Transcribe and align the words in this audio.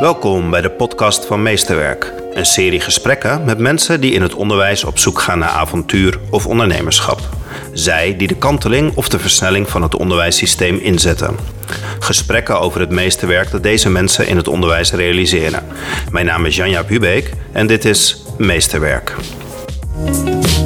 Welkom 0.00 0.50
bij 0.50 0.60
de 0.60 0.70
podcast 0.70 1.24
van 1.24 1.42
Meesterwerk. 1.42 2.12
Een 2.32 2.46
serie 2.46 2.80
gesprekken 2.80 3.44
met 3.44 3.58
mensen 3.58 4.00
die 4.00 4.12
in 4.12 4.22
het 4.22 4.34
onderwijs 4.34 4.84
op 4.84 4.98
zoek 4.98 5.20
gaan 5.20 5.38
naar 5.38 5.48
avontuur 5.48 6.18
of 6.30 6.46
ondernemerschap. 6.46 7.20
Zij 7.72 8.16
die 8.16 8.28
de 8.28 8.36
kanteling 8.36 8.96
of 8.96 9.08
de 9.08 9.18
versnelling 9.18 9.68
van 9.68 9.82
het 9.82 9.96
onderwijssysteem 9.96 10.76
inzetten. 10.76 11.36
Gesprekken 11.98 12.60
over 12.60 12.80
het 12.80 12.90
meesterwerk 12.90 13.50
dat 13.50 13.62
deze 13.62 13.90
mensen 13.90 14.26
in 14.26 14.36
het 14.36 14.48
onderwijs 14.48 14.92
realiseren. 14.92 15.64
Mijn 16.10 16.26
naam 16.26 16.44
is 16.46 16.56
Janja 16.56 16.84
Hubeek 16.86 17.30
en 17.52 17.66
dit 17.66 17.84
is 17.84 18.22
Meesterwerk. 18.38 19.14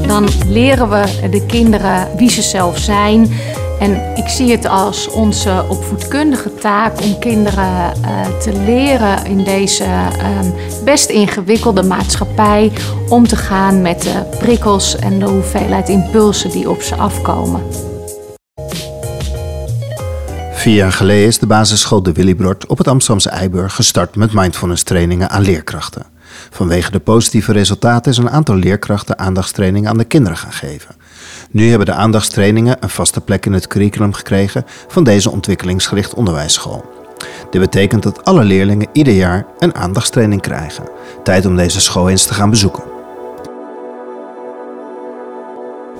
Dan 0.06 0.28
leren 0.46 0.90
we 0.90 1.28
de 1.30 1.46
kinderen 1.46 2.16
wie 2.16 2.30
ze 2.30 2.42
zelf 2.42 2.78
zijn 2.78 3.32
en 3.80 4.16
ik 4.16 4.28
zie 4.28 4.50
het 4.50 4.66
als 4.66 5.08
onze 5.08 5.64
opvoedkundige 5.68 6.54
taak 6.54 7.02
om 7.02 7.18
kinderen 7.18 7.92
uh, 8.00 8.38
te 8.38 8.52
leren 8.52 9.24
in 9.26 9.44
deze 9.44 9.84
um, 9.84 10.54
best 10.84 11.10
ingewikkelde 11.10 11.82
maatschappij 11.82 12.72
om 13.08 13.26
te 13.26 13.36
gaan 13.36 13.82
met 13.82 14.02
de 14.02 14.36
prikkels 14.38 14.96
en 14.96 15.18
de 15.18 15.24
hoeveelheid 15.24 15.88
impulsen 15.88 16.50
die 16.50 16.70
op 16.70 16.82
ze 16.82 16.94
afkomen. 16.94 17.62
Vier 20.52 20.74
jaar 20.74 20.92
geleden 20.92 21.26
is 21.26 21.38
de 21.38 21.46
basisschool 21.46 22.02
De 22.02 22.12
Willybrord 22.12 22.66
op 22.66 22.78
het 22.78 22.88
Amsterdamse 22.88 23.30
Eiburg 23.30 23.74
gestart 23.74 24.16
met 24.16 24.32
mindfulness 24.32 24.82
trainingen 24.82 25.30
aan 25.30 25.42
leerkrachten. 25.42 26.06
Vanwege 26.50 26.90
de 26.90 27.00
positieve 27.00 27.52
resultaten 27.52 28.12
is 28.12 28.18
een 28.18 28.30
aantal 28.30 28.54
leerkrachten 28.54 29.18
aandachtstrainingen 29.18 29.90
aan 29.90 29.98
de 29.98 30.04
kinderen 30.04 30.38
gaan 30.38 30.52
geven. 30.52 30.94
Nu 31.52 31.68
hebben 31.68 31.86
de 31.86 31.92
aandachtstrainingen 31.92 32.76
een 32.80 32.88
vaste 32.88 33.20
plek 33.20 33.46
in 33.46 33.52
het 33.52 33.66
curriculum 33.66 34.12
gekregen 34.12 34.64
van 34.88 35.04
deze 35.04 35.30
ontwikkelingsgericht 35.30 36.14
onderwijsschool. 36.14 36.84
Dit 37.50 37.60
betekent 37.60 38.02
dat 38.02 38.24
alle 38.24 38.44
leerlingen 38.44 38.88
ieder 38.92 39.12
jaar 39.12 39.46
een 39.58 39.74
aandachtstraining 39.74 40.40
krijgen. 40.40 40.88
Tijd 41.22 41.46
om 41.46 41.56
deze 41.56 41.80
school 41.80 42.08
eens 42.08 42.26
te 42.26 42.34
gaan 42.34 42.50
bezoeken. 42.50 42.82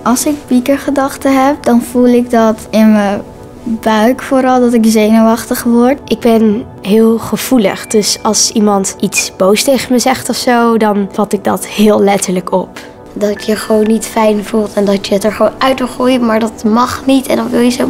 Als 0.03 0.27
ik 0.27 0.35
piekergedachten 0.47 1.45
heb, 1.45 1.63
dan 1.63 1.83
voel 1.83 2.09
ik 2.09 2.31
dat 2.31 2.67
in 2.71 2.93
mijn 2.93 3.23
buik 3.63 4.23
vooral, 4.23 4.61
dat 4.61 4.73
ik 4.73 4.85
zenuwachtig 4.87 5.63
word. 5.63 6.01
Ik 6.05 6.21
ben 6.21 6.65
heel 6.83 7.19
gevoelig, 7.19 7.87
dus 7.87 8.23
als 8.23 8.51
iemand 8.51 8.97
iets 9.01 9.33
boos 9.37 9.63
tegen 9.63 9.93
me 9.93 9.99
zegt 9.99 10.29
of 10.29 10.37
zo, 10.37 10.77
dan 10.77 11.09
vat 11.13 11.33
ik 11.33 11.45
dat 11.45 11.67
heel 11.67 12.01
letterlijk 12.01 12.53
op 12.53 12.81
dat 13.21 13.47
je 13.47 13.57
gewoon 13.57 13.87
niet 13.87 14.07
fijn 14.07 14.45
voelt 14.45 14.73
en 14.73 14.85
dat 14.85 15.07
je 15.07 15.15
het 15.15 15.25
er 15.25 15.33
gewoon 15.33 15.53
uit 15.59 15.79
wil 15.79 15.89
gooien, 15.89 16.27
maar 16.27 16.41
dat 16.41 16.65
mag 16.65 17.07
niet 17.07 17.27
en 17.27 17.37
dan 17.37 17.51
wil 17.51 17.61
je 17.61 17.71
zo. 17.71 17.89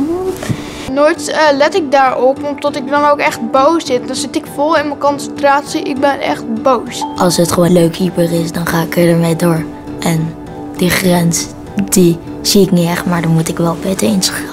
Nooit 0.92 1.28
uh, 1.28 1.56
let 1.56 1.74
ik 1.74 1.90
daarop, 1.90 2.44
omdat 2.44 2.76
ik 2.76 2.88
dan 2.88 3.04
ook 3.04 3.18
echt 3.18 3.50
boos 3.50 3.86
zit. 3.86 4.06
Dan 4.06 4.16
zit 4.16 4.36
ik 4.36 4.44
vol 4.54 4.76
in 4.76 4.86
mijn 4.86 4.98
concentratie, 4.98 5.82
ik 5.82 6.00
ben 6.00 6.20
echt 6.20 6.62
boos. 6.62 7.04
Als 7.16 7.36
het 7.36 7.52
gewoon 7.52 7.72
leuk 7.72 7.96
hyper 7.96 8.32
is, 8.32 8.52
dan 8.52 8.66
ga 8.66 8.82
ik 8.82 8.96
ermee 8.96 9.36
door. 9.36 9.64
En 9.98 10.34
die 10.76 10.90
grens, 10.90 11.46
die 11.88 12.18
zie 12.42 12.62
ik 12.62 12.70
niet 12.70 12.88
echt, 12.88 13.06
maar 13.06 13.22
dan 13.22 13.30
moet 13.30 13.48
ik 13.48 13.58
wel 13.58 13.76
beter 13.82 14.08
inschatten. 14.08 14.49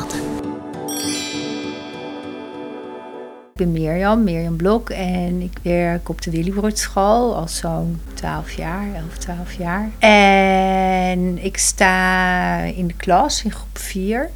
Ik 3.58 3.64
ben 3.64 3.82
Mirjam, 3.82 4.24
Mirjam 4.24 4.56
Blok 4.56 4.90
en 4.90 5.42
ik 5.42 5.58
werk 5.62 6.10
op 6.10 6.22
de 6.22 6.32
Willybroedschool 6.32 7.36
al 7.36 7.48
zo'n 7.48 8.02
12 8.14 8.52
jaar, 8.52 8.94
11, 8.96 9.18
12 9.18 9.54
jaar. 9.54 9.90
En 10.00 11.44
ik 11.44 11.58
sta 11.58 12.58
in 12.60 12.88
de 12.88 12.94
klas 12.94 13.44
in 13.44 13.52
groep 13.52 13.78
4 13.78 14.30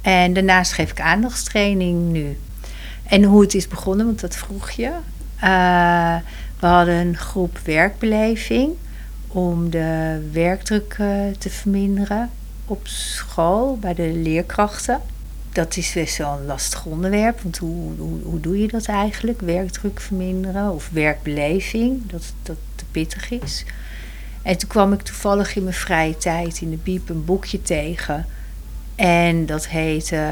en 0.00 0.32
daarnaast 0.32 0.72
geef 0.72 0.90
ik 0.90 1.00
aandachtstraining 1.00 2.12
nu. 2.12 2.38
En 3.04 3.24
hoe 3.24 3.40
het 3.40 3.54
is 3.54 3.68
begonnen, 3.68 4.06
want 4.06 4.20
dat 4.20 4.36
vroeg 4.36 4.70
je. 4.70 4.90
Uh, 5.44 6.16
we 6.60 6.66
hadden 6.66 6.94
een 6.94 7.16
groep 7.16 7.58
werkbeleving 7.64 8.72
om 9.28 9.70
de 9.70 10.20
werkdruk 10.32 10.96
uh, 11.00 11.08
te 11.38 11.50
verminderen 11.50 12.30
op 12.64 12.86
school 12.86 13.78
bij 13.78 13.94
de 13.94 14.12
leerkrachten 14.14 15.00
dat 15.52 15.76
is 15.76 15.92
best 15.92 16.16
wel 16.16 16.38
een 16.38 16.46
lastig 16.46 16.84
onderwerp. 16.84 17.40
Want 17.40 17.58
hoe, 17.58 17.92
hoe, 17.98 18.22
hoe 18.22 18.40
doe 18.40 18.58
je 18.58 18.68
dat 18.68 18.86
eigenlijk? 18.86 19.40
Werkdruk 19.40 20.00
verminderen 20.00 20.70
of 20.70 20.88
werkbeleving, 20.92 22.10
dat 22.10 22.32
dat 22.42 22.56
te 22.74 22.84
pittig 22.90 23.30
is. 23.30 23.64
En 24.42 24.58
toen 24.58 24.68
kwam 24.68 24.92
ik 24.92 25.02
toevallig 25.02 25.56
in 25.56 25.62
mijn 25.62 25.74
vrije 25.74 26.16
tijd 26.16 26.60
in 26.60 26.70
de 26.70 26.76
Biep 26.76 27.08
een 27.08 27.24
boekje 27.24 27.62
tegen. 27.62 28.26
En 28.94 29.46
dat 29.46 29.68
heette 29.68 30.26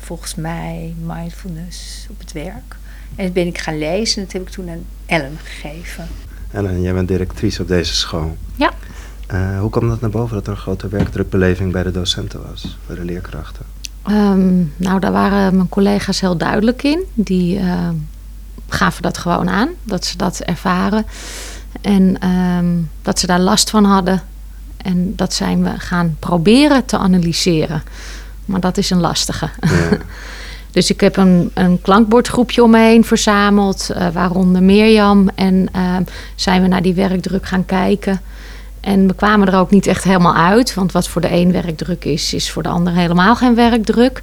volgens 0.00 0.34
mij 0.34 0.94
Mindfulness 0.98 2.06
op 2.10 2.18
het 2.18 2.32
werk. 2.32 2.76
En 3.16 3.24
dat 3.24 3.32
ben 3.32 3.46
ik 3.46 3.58
gaan 3.58 3.78
lezen 3.78 4.16
en 4.16 4.24
dat 4.24 4.32
heb 4.32 4.42
ik 4.42 4.48
toen 4.48 4.70
aan 4.70 4.84
Ellen 5.06 5.38
gegeven. 5.42 6.08
Ellen, 6.50 6.82
jij 6.82 6.92
bent 6.92 7.08
directrice 7.08 7.62
op 7.62 7.68
deze 7.68 7.94
school. 7.94 8.36
Ja. 8.56 8.72
Uh, 9.32 9.60
hoe 9.60 9.70
kwam 9.70 9.88
dat 9.88 10.00
naar 10.00 10.10
boven 10.10 10.34
dat 10.34 10.46
er 10.46 10.52
een 10.52 10.58
grote 10.58 10.88
werkdrukbeleving 10.88 11.72
bij 11.72 11.82
de 11.82 11.90
docenten 11.90 12.42
was, 12.42 12.78
bij 12.86 12.96
de 12.96 13.04
leerkrachten? 13.04 13.64
Um, 14.10 14.72
nou, 14.76 15.00
daar 15.00 15.12
waren 15.12 15.56
mijn 15.56 15.68
collega's 15.68 16.20
heel 16.20 16.36
duidelijk 16.36 16.82
in. 16.82 17.04
Die 17.14 17.58
uh, 17.58 17.88
gaven 18.68 19.02
dat 19.02 19.18
gewoon 19.18 19.50
aan, 19.50 19.68
dat 19.82 20.04
ze 20.04 20.16
dat 20.16 20.40
ervaren. 20.40 21.06
En 21.80 22.28
um, 22.28 22.90
dat 23.02 23.18
ze 23.18 23.26
daar 23.26 23.40
last 23.40 23.70
van 23.70 23.84
hadden. 23.84 24.22
En 24.76 25.16
dat 25.16 25.34
zijn 25.34 25.62
we 25.62 25.70
gaan 25.78 26.16
proberen 26.18 26.84
te 26.84 26.98
analyseren. 26.98 27.82
Maar 28.44 28.60
dat 28.60 28.76
is 28.76 28.90
een 28.90 29.00
lastige. 29.00 29.48
Ja. 29.60 29.88
dus 30.70 30.90
ik 30.90 31.00
heb 31.00 31.16
een, 31.16 31.50
een 31.54 31.80
klankbordgroepje 31.80 32.62
om 32.62 32.70
me 32.70 32.78
heen 32.78 33.04
verzameld, 33.04 33.90
uh, 33.90 34.08
waaronder 34.08 34.62
Mirjam. 34.62 35.28
En 35.34 35.68
uh, 35.76 35.96
zijn 36.34 36.62
we 36.62 36.68
naar 36.68 36.82
die 36.82 36.94
werkdruk 36.94 37.46
gaan 37.46 37.64
kijken. 37.64 38.20
En 38.82 39.06
we 39.06 39.14
kwamen 39.14 39.48
er 39.48 39.58
ook 39.58 39.70
niet 39.70 39.86
echt 39.86 40.04
helemaal 40.04 40.34
uit. 40.34 40.74
Want 40.74 40.92
wat 40.92 41.08
voor 41.08 41.20
de 41.20 41.32
een 41.32 41.52
werkdruk 41.52 42.04
is, 42.04 42.34
is 42.34 42.50
voor 42.50 42.62
de 42.62 42.68
ander 42.68 42.92
helemaal 42.92 43.36
geen 43.36 43.54
werkdruk. 43.54 44.22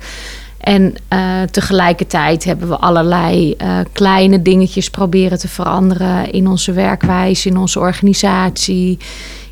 En 0.59 0.95
uh, 1.13 1.41
tegelijkertijd 1.41 2.43
hebben 2.43 2.67
we 2.67 2.77
allerlei 2.77 3.55
uh, 3.57 3.79
kleine 3.91 4.41
dingetjes 4.41 4.89
proberen 4.89 5.39
te 5.39 5.47
veranderen 5.47 6.31
in 6.31 6.47
onze 6.47 6.71
werkwijze, 6.71 7.49
in 7.49 7.57
onze 7.57 7.79
organisatie, 7.79 8.97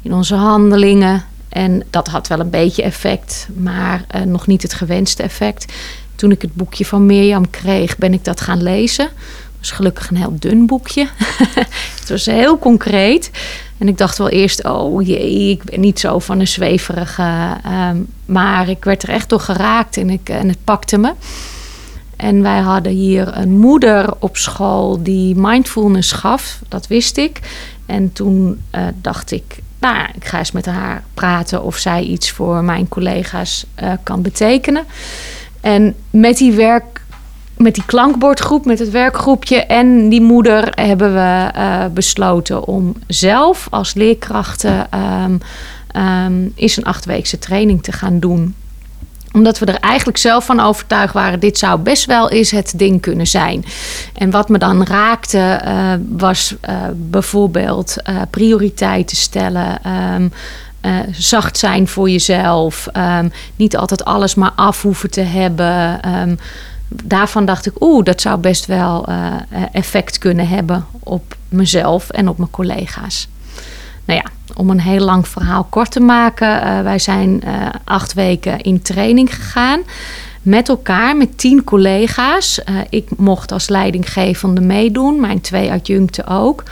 in 0.01 0.13
onze 0.13 0.35
handelingen. 0.35 1.23
En 1.49 1.83
dat 1.89 2.07
had 2.07 2.27
wel 2.27 2.39
een 2.39 2.49
beetje 2.49 2.83
effect, 2.83 3.47
maar 3.55 4.05
uh, 4.15 4.21
nog 4.21 4.47
niet 4.47 4.61
het 4.61 4.73
gewenste 4.73 5.23
effect. 5.23 5.73
Toen 6.15 6.31
ik 6.31 6.41
het 6.41 6.53
boekje 6.53 6.85
van 6.85 7.05
Mirjam 7.05 7.49
kreeg, 7.49 7.97
ben 7.97 8.13
ik 8.13 8.23
dat 8.23 8.41
gaan 8.41 8.63
lezen. 8.63 9.05
Het 9.05 9.57
was 9.59 9.71
gelukkig 9.71 10.09
een 10.09 10.17
heel 10.17 10.35
dun 10.39 10.65
boekje. 10.65 11.07
het 11.99 12.09
was 12.09 12.25
heel 12.25 12.59
concreet. 12.59 13.31
En 13.77 13.87
ik 13.87 13.97
dacht 13.97 14.17
wel 14.17 14.29
eerst, 14.29 14.63
oh 14.63 15.07
jee, 15.07 15.49
ik 15.51 15.63
ben 15.63 15.79
niet 15.79 15.99
zo 15.99 16.19
van 16.19 16.39
een 16.39 16.47
zweverige. 16.47 17.57
Um, 17.89 18.07
maar 18.25 18.69
ik 18.69 18.83
werd 18.83 19.03
er 19.03 19.09
echt 19.09 19.29
door 19.29 19.39
geraakt 19.39 19.97
en, 19.97 20.09
ik, 20.09 20.29
en 20.29 20.47
het 20.47 20.63
pakte 20.63 20.97
me. 20.97 21.13
En 22.15 22.41
wij 22.41 22.59
hadden 22.59 22.91
hier 22.91 23.37
een 23.37 23.57
moeder 23.57 24.13
op 24.19 24.37
school 24.37 25.03
die 25.03 25.35
mindfulness 25.35 26.11
gaf, 26.11 26.59
dat 26.67 26.87
wist 26.87 27.17
ik. 27.17 27.39
En 27.85 28.13
toen 28.13 28.61
uh, 28.75 28.81
dacht 29.01 29.31
ik, 29.31 29.59
nou, 29.79 30.07
ik 30.15 30.25
ga 30.25 30.37
eens 30.37 30.51
met 30.51 30.65
haar 30.65 31.03
praten 31.13 31.63
of 31.63 31.77
zij 31.77 32.03
iets 32.03 32.31
voor 32.31 32.63
mijn 32.63 32.87
collega's 32.87 33.65
uh, 33.83 33.91
kan 34.03 34.21
betekenen. 34.21 34.83
En 35.61 35.95
met 36.09 36.37
die 36.37 36.51
werk 36.51 37.01
met 37.57 37.73
die 37.75 37.85
klankbordgroep, 37.85 38.65
met 38.65 38.79
het 38.79 38.89
werkgroepje 38.89 39.65
en 39.65 40.09
die 40.09 40.21
moeder 40.21 40.71
hebben 40.75 41.13
we 41.13 41.51
uh, 41.55 41.85
besloten 41.93 42.63
om 42.63 42.95
zelf 43.07 43.67
als 43.69 43.93
leerkrachten 43.93 44.87
um, 44.95 46.51
eens 46.55 46.77
een 46.77 46.83
achtweekse 46.83 47.39
training 47.39 47.83
te 47.83 47.91
gaan 47.91 48.19
doen 48.19 48.55
omdat 49.31 49.59
we 49.59 49.65
er 49.65 49.79
eigenlijk 49.79 50.17
zelf 50.17 50.45
van 50.45 50.59
overtuigd 50.59 51.13
waren, 51.13 51.39
dit 51.39 51.57
zou 51.57 51.79
best 51.79 52.05
wel 52.05 52.29
eens 52.29 52.51
het 52.51 52.73
ding 52.75 53.01
kunnen 53.01 53.27
zijn. 53.27 53.65
En 54.13 54.29
wat 54.29 54.49
me 54.49 54.57
dan 54.57 54.83
raakte, 54.83 55.61
uh, 55.65 55.93
was 56.09 56.55
uh, 56.69 56.75
bijvoorbeeld 56.95 57.95
prioriteiten 58.29 59.17
stellen. 59.17 59.79
Um, 60.15 60.31
zacht 61.11 61.57
zijn 61.57 61.87
voor 61.87 62.09
jezelf. 62.09 62.87
Niet 63.55 63.77
altijd 63.77 64.05
alles 64.05 64.35
maar 64.35 64.51
af 64.55 64.81
hoeven 64.81 65.11
te 65.11 65.21
hebben. 65.21 65.99
Daarvan 66.87 67.45
dacht 67.45 67.65
ik, 67.65 67.81
oeh, 67.81 68.03
dat 68.03 68.21
zou 68.21 68.39
best 68.39 68.65
wel 68.65 69.09
uh, 69.09 69.35
effect 69.71 70.17
kunnen 70.17 70.47
hebben 70.47 70.85
op 70.99 71.35
mezelf 71.49 72.09
en 72.09 72.27
op 72.27 72.37
mijn 72.37 72.49
collega's. 72.49 73.27
Nou 74.05 74.19
ja, 74.23 74.31
om 74.55 74.69
een 74.69 74.79
heel 74.79 75.05
lang 75.05 75.27
verhaal 75.27 75.63
kort 75.63 75.91
te 75.91 75.99
maken, 75.99 76.63
uh, 76.63 76.81
wij 76.81 76.99
zijn 76.99 77.41
uh, 77.45 77.67
acht 77.83 78.13
weken 78.13 78.61
in 78.61 78.81
training 78.81 79.35
gegaan. 79.35 79.81
Met 80.41 80.69
elkaar, 80.69 81.17
met 81.17 81.37
tien 81.37 81.63
collega's. 81.63 82.61
ik 82.89 83.17
mocht 83.17 83.51
als 83.51 83.69
leidinggevende 83.69 84.61
meedoen, 84.61 85.19
mijn 85.19 85.41
twee 85.41 85.71
adjuncten 85.71 86.27
ook. 86.27 86.63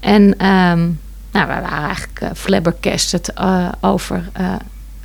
En 0.00 0.22
um, 0.22 1.00
nou, 1.30 1.46
we 1.46 1.52
waren 1.60 1.70
eigenlijk 1.70 2.30
flabbergasted 2.34 3.32
over 3.80 4.30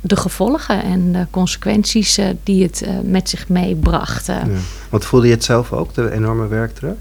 de 0.00 0.16
gevolgen 0.16 0.82
en 0.82 1.12
de 1.12 1.26
consequenties 1.30 2.18
uh, 2.18 2.26
die 2.42 2.62
het 2.62 2.82
uh, 2.84 2.88
met 3.02 3.28
zich 3.28 3.48
meebracht. 3.48 4.26
Ja. 4.26 4.42
Want 4.88 5.04
voelde 5.04 5.26
je 5.26 5.32
het 5.32 5.44
zelf 5.44 5.72
ook, 5.72 5.94
de 5.94 6.12
enorme 6.12 6.46
werkdruk? 6.46 6.96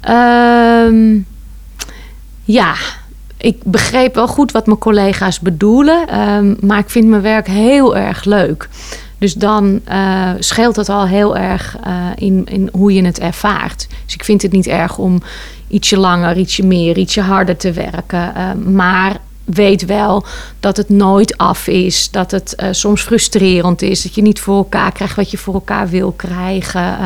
Ehm, 0.00 1.18
ja, 2.44 2.74
ik 3.36 3.62
begreep 3.64 4.14
wel 4.14 4.28
goed 4.28 4.52
wat 4.52 4.66
mijn 4.66 4.78
collega's 4.78 5.40
bedoelen. 5.40 6.08
ehm, 6.08 6.54
maar 6.60 6.78
ik 6.78 6.90
vind 6.90 7.08
mijn 7.08 7.22
werk 7.22 7.46
heel 7.46 7.96
erg 7.96 8.24
leuk. 8.24 8.68
Dus 9.22 9.34
dan 9.34 9.80
eh, 9.84 10.30
scheelt 10.38 10.76
het 10.76 10.88
al 10.88 11.06
heel 11.06 11.36
erg 11.36 11.76
eh, 11.84 12.06
in, 12.14 12.44
in 12.44 12.68
hoe 12.72 12.92
je 12.92 13.04
het 13.04 13.18
ervaart. 13.18 13.88
Dus 14.04 14.14
ik 14.14 14.24
vind 14.24 14.42
het 14.42 14.52
niet 14.52 14.66
erg 14.66 14.98
om 14.98 15.22
ietsje 15.68 15.96
langer, 15.96 16.36
ietsje 16.36 16.66
meer, 16.66 16.98
ietsje 16.98 17.20
harder 17.20 17.56
te 17.56 17.72
werken. 17.72 18.34
Eh, 18.34 18.52
maar 18.54 19.16
weet 19.44 19.84
wel 19.84 20.24
dat 20.60 20.76
het 20.76 20.88
nooit 20.88 21.36
af 21.36 21.66
is. 21.66 22.10
Dat 22.10 22.30
het 22.30 22.54
eh, 22.54 22.68
soms 22.70 23.02
frustrerend 23.02 23.82
is. 23.82 24.02
Dat 24.02 24.14
je 24.14 24.22
niet 24.22 24.40
voor 24.40 24.56
elkaar 24.56 24.92
krijgt 24.92 25.16
wat 25.16 25.30
je 25.30 25.38
voor 25.38 25.54
elkaar 25.54 25.88
wil 25.88 26.12
krijgen. 26.12 26.98
Eh, 26.98 27.04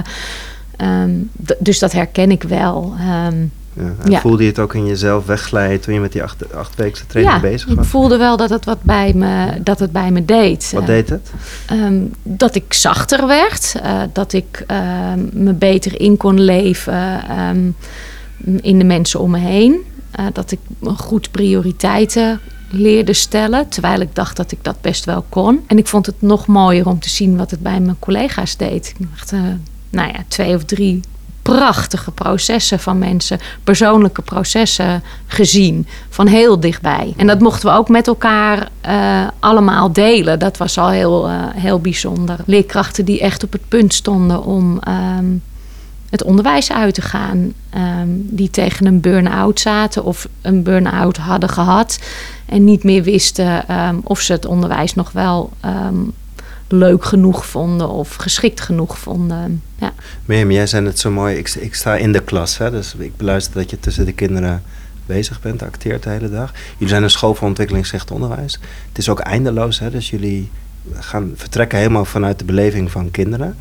ehm, 0.77 1.11
dus 1.59 1.79
dat 1.79 1.93
herken 1.93 2.31
ik 2.31 2.43
wel. 2.43 2.94
Ehm, 2.99 3.37
Ja, 3.79 3.94
en 4.03 4.11
Ja. 4.11 4.21
Voelde 4.21 4.43
je 4.43 4.49
het 4.49 4.59
ook 4.59 4.75
in 4.75 4.87
jezelf 4.87 5.27
wegglijden 5.27 5.81
toen 5.81 5.94
je 5.94 6.00
met 6.00 6.12
die 6.12 6.23
acht, 6.23 6.55
achtweekse 6.55 7.06
training 7.06 7.37
ja, 7.37 7.49
bezig 7.50 7.69
ik 7.69 7.77
was? 7.77 7.87
voelde 7.87 8.17
wel 8.17 8.37
dat 8.37 8.50
het 8.50 8.65
wat 8.65 8.83
bij 8.83 9.12
me, 9.15 9.62
dat 9.62 9.79
het 9.79 9.93
bij 9.93 10.11
me 10.11 10.25
deed. 10.25 10.71
Wat 10.73 10.81
Eh, 10.83 10.88
deed 10.88 11.09
het? 11.09 11.31
Ehm, 11.67 12.00
dat 12.23 12.55
ik 12.55 12.73
zachter 12.75 13.27
werd, 13.27 13.75
dat 14.12 14.33
ik 14.33 14.65
me 15.33 15.53
beter 15.53 16.00
in 16.00 16.17
kon 16.17 16.41
leven 16.41 17.23
in 18.61 18.79
de 18.79 18.85
mensen 18.85 19.21
om 19.21 19.31
me 19.31 19.38
heen. 19.38 19.85
Eh, 20.16 20.24
dat 20.32 20.50
ik 20.50 20.58
goed 20.96 21.30
prioriteiten 21.30 22.40
leerde 22.70 23.12
stellen, 23.12 23.68
terwijl 23.68 24.00
ik 24.00 24.14
dacht 24.14 24.36
dat 24.36 24.52
ik 24.52 24.58
dat 24.62 24.80
best 24.80 25.04
wel 25.04 25.24
kon. 25.28 25.64
En 25.66 25.78
ik 25.78 25.86
vond 25.86 26.06
het 26.06 26.22
nog 26.22 26.46
mooier 26.46 26.86
om 26.86 27.00
te 27.00 27.08
zien 27.08 27.36
wat 27.36 27.50
het 27.50 27.60
bij 27.60 27.80
mijn 27.80 27.98
collega's 27.98 28.56
deed. 28.56 28.94
Ik 28.98 29.06
dacht, 29.10 29.32
eh, 29.32 29.40
nou 29.90 30.12
ja, 30.12 30.24
twee 30.28 30.54
of 30.54 30.64
drie 30.64 31.00
prachtige 31.42 32.10
processen 32.10 32.80
van 32.80 32.98
mensen, 32.98 33.38
persoonlijke 33.64 34.22
processen 34.22 35.02
gezien, 35.26 35.86
van 36.08 36.26
heel 36.26 36.60
dichtbij. 36.60 37.14
En 37.16 37.26
dat 37.26 37.40
mochten 37.40 37.68
we 37.68 37.76
ook 37.76 37.88
met 37.88 38.06
elkaar 38.06 38.68
eh, 38.80 39.26
allemaal 39.38 39.92
delen. 39.92 40.38
Dat 40.38 40.56
was 40.56 40.78
al 40.78 40.88
heel, 40.88 41.30
heel 41.54 41.80
bijzonder. 41.80 42.38
Leerkrachten 42.46 43.04
die 43.04 43.20
echt 43.20 43.44
op 43.44 43.52
het 43.52 43.68
punt 43.68 43.94
stonden 43.94 44.44
om 44.44 44.78
ehm, 44.78 45.26
het 46.11 46.23
onderwijs 46.23 46.73
uit 46.73 46.94
te 46.94 47.03
gaan, 47.03 47.53
ehm, 47.70 48.08
die 48.11 48.50
tegen 48.50 48.87
een 48.87 49.00
burn-out 49.00 49.61
zaten 49.61 50.05
of 50.05 50.29
een 50.43 50.62
burn-out 50.62 51.17
hadden 51.17 51.49
gehad 51.49 51.99
en 52.47 52.64
niet 52.64 52.85
meer 52.85 53.03
wisten 53.03 53.69
ehm, 53.69 53.97
of 54.03 54.20
ze 54.20 54.32
het 54.32 54.47
onderwijs 54.47 54.94
nog 54.94 55.12
wel 55.12 55.53
ehm, 55.61 55.97
leuk 56.69 57.05
genoeg 57.05 57.47
vonden 57.47 57.88
of 57.88 58.14
geschikt 58.14 58.61
genoeg 58.61 58.99
vonden. 58.99 59.62
Ja. 59.79 59.93
Mirjam, 60.25 60.50
jij 60.50 60.67
zei 60.67 60.87
het 60.87 60.99
zo 60.99 61.11
mooi. 61.11 61.37
Ik, 61.37 61.55
ik 61.55 61.75
sta 61.75 61.97
in 61.97 62.12
de 62.12 62.23
klas, 62.23 62.59
hè, 62.59 62.70
dus 62.70 62.94
ik 62.99 63.17
beluister 63.17 63.55
dat 63.55 63.70
je 63.70 63.81
tussen 63.81 64.05
de 64.05 64.12
kinderen 64.12 64.62
bezig 65.06 65.41
bent, 65.41 65.62
acteert 65.62 66.02
de 66.02 66.11
hele 66.11 66.31
dag. 66.31 66.52
Jullie 66.73 66.88
zijn 66.88 67.02
een 67.02 67.11
school 67.11 67.35
voor 67.35 67.49
ontwikkelingsgericht 67.49 68.11
onderwijs. 68.11 68.59
Het 68.88 68.99
is 68.99 69.09
ook 69.09 69.19
eindeloos, 69.19 69.79
hè, 69.79 69.91
dus 69.91 70.11
jullie 70.11 70.50
gaan 70.94 71.32
vertrekken 71.37 71.79
helemaal 71.79 72.05
vanuit 72.05 72.38
de 72.38 72.44
beleving 72.44 72.91
van 72.91 73.11
kinderen. 73.11 73.56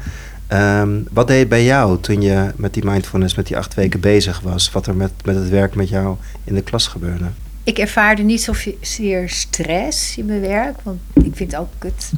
Ehm, 0.48 1.02
wat 1.12 1.28
deed 1.28 1.50
bij 1.50 1.64
jou 1.64 2.00
toen 2.00 2.22
je 2.22 2.52
met 2.56 2.74
die 2.74 2.86
mindfulness, 2.86 3.36
met 3.36 3.48
die 3.48 3.58
acht 3.58 3.74
weken 3.74 4.00
bezig 4.00 4.40
was? 4.40 4.72
Wat 4.72 4.88
er 4.88 4.96
met, 4.96 5.12
met 5.24 5.36
het 5.36 5.50
werk 5.50 5.76
met 5.76 5.90
jou 5.90 6.18
in 6.44 6.56
de 6.56 6.62
klas 6.62 6.88
gebeurde? 6.88 7.26
Ik 7.64 7.78
ervaarde 7.78 8.22
niet 8.22 8.42
zozeer 8.42 9.30
stress 9.30 10.18
in 10.18 10.26
mijn 10.26 10.42
werk. 10.42 10.76
Want 10.84 11.00
ik 11.14 11.36
vind 11.36 11.56
ook 11.56 11.70
het 11.80 12.12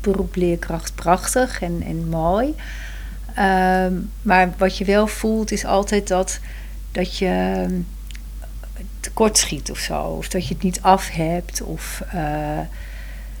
beroep 0.00 0.36
leerkracht 0.36 0.94
prachtig 0.94 1.62
en, 1.62 1.82
en 1.86 2.08
mooi. 2.08 2.54
Ehm, 3.34 3.92
maar 4.22 4.52
wat 4.58 4.78
je 4.78 4.84
wel 4.84 5.06
voelt 5.06 5.52
is 5.52 5.64
altijd 5.64 6.08
dat, 6.08 6.38
dat 6.92 7.18
je 7.18 7.26
ehm, 7.26 7.74
tekortschiet 9.00 9.70
of 9.70 9.78
zo. 9.78 10.02
Of 10.02 10.28
dat 10.28 10.48
je 10.48 10.54
het 10.54 10.62
niet 10.62 10.82
af 10.82 11.10
hebt. 11.10 11.62
Of 11.62 12.02
eh, 12.10 12.58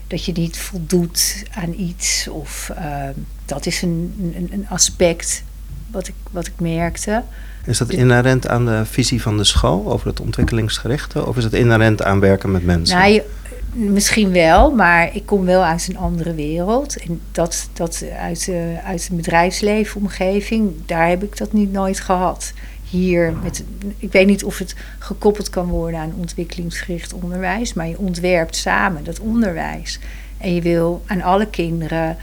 dat 0.06 0.24
je 0.24 0.32
niet 0.32 0.58
voldoet 0.58 1.42
aan 1.54 1.72
iets. 1.76 2.28
Of 2.28 2.70
ehm, 2.76 3.12
dat 3.44 3.66
is 3.66 3.82
een, 3.82 4.14
een, 4.36 4.48
een 4.52 4.66
aspect 4.68 5.42
wat 5.90 6.08
ik, 6.08 6.14
wat 6.30 6.46
ik 6.46 6.52
merkte. 6.58 7.22
Is 7.66 7.78
dat 7.78 7.90
inherent 7.90 8.48
aan 8.48 8.66
de 8.66 8.82
visie 8.84 9.22
van 9.22 9.36
de 9.36 9.44
school 9.44 9.92
over 9.92 10.06
het 10.06 10.20
ontwikkelingsgerichte? 10.20 11.26
Of 11.26 11.36
is 11.36 11.44
het 11.44 11.52
inherent 11.52 12.02
aan 12.02 12.20
werken 12.20 12.50
met 12.50 12.64
mensen? 12.64 12.98
Nou, 12.98 13.12
je- 13.12 13.24
misschien 13.72 14.30
wel, 14.32 14.70
maar 14.70 15.14
ik 15.14 15.26
kom 15.26 15.44
wel 15.44 15.64
uit 15.64 15.86
een 15.88 15.98
andere 15.98 16.34
wereld. 16.34 16.96
En 16.96 17.20
dat, 17.32 17.68
dat 17.72 18.04
uit, 18.18 18.44
de, 18.44 18.76
uit 18.84 19.08
een 19.10 19.16
bedrijfsleefomgeving, 19.16 20.72
daar 20.86 21.08
heb 21.08 21.22
ik 21.22 21.36
dat 21.36 21.52
niet 21.52 21.72
nooit 21.72 22.00
gehad. 22.00 22.52
Hier, 22.94 23.32
met, 23.42 23.64
ik 23.98 24.12
weet 24.12 24.26
niet 24.26 24.44
of 24.44 24.58
het 24.58 24.74
gekoppeld 24.98 25.50
kan 25.50 25.66
worden 25.66 26.00
aan 26.00 26.14
ontwikkelingsgericht 26.18 27.12
onderwijs, 27.12 27.74
maar 27.74 27.88
je 27.88 27.98
ontwerpt 27.98 28.56
samen 28.56 29.04
dat 29.04 29.20
onderwijs. 29.20 29.98
En 30.38 30.54
je 30.54 30.62
wil 30.62 31.02
aan 31.06 31.22
alle 31.22 31.46
kinderen 31.46 32.16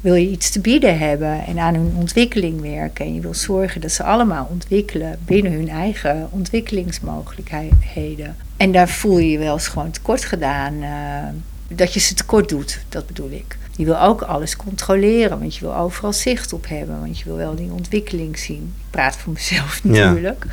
wil 0.00 0.14
je 0.14 0.30
iets 0.30 0.50
te 0.50 0.60
bieden 0.60 0.98
hebben 0.98 1.46
en 1.46 1.58
aan 1.58 1.74
hun 1.74 1.94
ontwikkeling 1.96 2.60
werken. 2.60 3.04
En 3.04 3.14
je 3.14 3.20
wil 3.20 3.34
zorgen 3.34 3.80
dat 3.80 3.92
ze 3.92 4.02
allemaal 4.02 4.48
ontwikkelen 4.50 5.18
binnen 5.24 5.52
hun 5.52 5.68
eigen 5.68 6.28
ontwikkelingsmogelijkheden. 6.30 8.36
En 8.56 8.72
daar 8.72 8.88
voel 8.88 9.18
je 9.18 9.30
je 9.30 9.38
wel 9.38 9.52
eens 9.52 9.68
gewoon 9.68 9.90
tekort 9.90 10.24
gedaan. 10.24 10.82
eh, 10.82 11.28
dat 11.68 11.94
je 11.94 12.00
ze 12.00 12.14
tekort 12.14 12.48
doet, 12.48 12.80
dat 12.88 13.06
bedoel 13.06 13.30
ik. 13.30 13.56
Je 13.76 13.84
wil 13.84 14.00
ook 14.00 14.22
alles 14.22 14.56
controleren, 14.56 15.38
want 15.38 15.54
je 15.54 15.60
wil 15.60 15.76
overal 15.76 16.12
zicht 16.12 16.52
op 16.52 16.68
hebben. 16.68 17.00
Want 17.00 17.18
je 17.18 17.24
wil 17.24 17.36
wel 17.36 17.54
die 17.54 17.70
ontwikkeling 17.72 18.38
zien. 18.38 18.74
Ik 18.78 18.90
praat 18.90 19.16
voor 19.16 19.32
mezelf 19.32 19.80
Ja. 19.82 19.90
natuurlijk. 19.90 20.46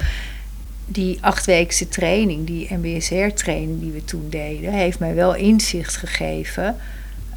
Die 0.85 1.17
achtweekse 1.21 1.87
training, 1.89 2.47
die 2.47 2.73
MBSR-training 2.73 3.79
die 3.79 3.91
we 3.91 4.05
toen 4.05 4.27
deden, 4.29 4.73
heeft 4.73 4.99
mij 4.99 5.15
wel 5.15 5.35
inzicht 5.35 5.95
gegeven 5.97 6.75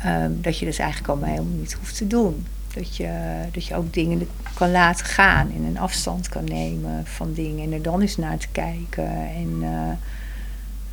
ehm, 0.02 0.30
dat 0.40 0.58
je 0.58 0.66
dat 0.66 0.78
eigenlijk 0.78 1.10
allemaal 1.10 1.30
helemaal 1.30 1.58
niet 1.58 1.72
hoeft 1.72 1.96
te 1.96 2.06
doen. 2.06 2.46
Dat 2.74 2.96
je, 2.96 3.10
dat 3.52 3.66
je 3.66 3.74
ook 3.74 3.92
dingen 3.92 4.28
kan 4.54 4.70
laten 4.70 5.06
gaan 5.06 5.50
en 5.56 5.62
een 5.64 5.78
afstand 5.78 6.28
kan 6.28 6.44
nemen 6.44 7.02
van 7.06 7.32
dingen 7.32 7.64
en 7.64 7.72
er 7.72 7.82
dan 7.82 8.00
eens 8.00 8.16
naar 8.16 8.38
te 8.38 8.48
kijken 8.52 9.08
en 9.34 9.58
eh, 9.62 9.92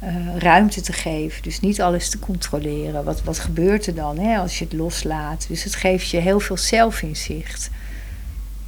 eh, 0.01 0.37
ruimte 0.37 0.81
te 0.81 0.93
geven. 0.93 1.43
Dus 1.43 1.59
niet 1.59 1.81
alles 1.81 2.09
te 2.09 2.19
controleren. 2.19 3.03
Wat, 3.03 3.23
wat 3.23 3.39
gebeurt 3.39 3.87
er 3.87 3.95
dan 3.95 4.19
hè, 4.19 4.37
als 4.37 4.59
je 4.59 4.65
het 4.65 4.73
loslaat? 4.73 5.45
Dus 5.47 5.63
het 5.63 5.75
geeft 5.75 6.09
je 6.09 6.17
heel 6.17 6.39
veel 6.39 6.57
zelfinzicht. 6.57 7.69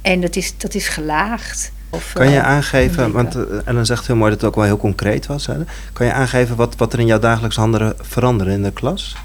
En 0.02 0.20
dat 0.20 0.36
is, 0.36 0.58
dat 0.58 0.74
is 0.74 0.88
gelaagd. 0.88 1.72
Of, 1.90 2.12
Kan 2.12 2.30
je 2.30 2.36
eh, 2.36 2.46
aangeven, 2.46 3.12
want 3.12 3.36
uh, 3.36 3.42
Ellen 3.64 3.86
zegt 3.86 4.06
heel 4.06 4.16
mooi 4.16 4.30
dat 4.30 4.40
het 4.40 4.48
ook 4.48 4.56
wel 4.56 4.64
heel 4.64 4.76
concreet 4.76 5.26
was. 5.26 5.46
Hè? 5.46 5.56
Kan 5.92 6.06
je 6.06 6.12
aangeven 6.12 6.56
wat, 6.56 6.76
wat 6.76 6.92
er 6.92 6.98
in 6.98 7.06
jouw 7.06 7.18
dagelijks 7.18 7.56
handelen 7.56 7.94
veranderde 8.00 8.52
in 8.52 8.62
de 8.62 8.72
klas? 8.72 9.16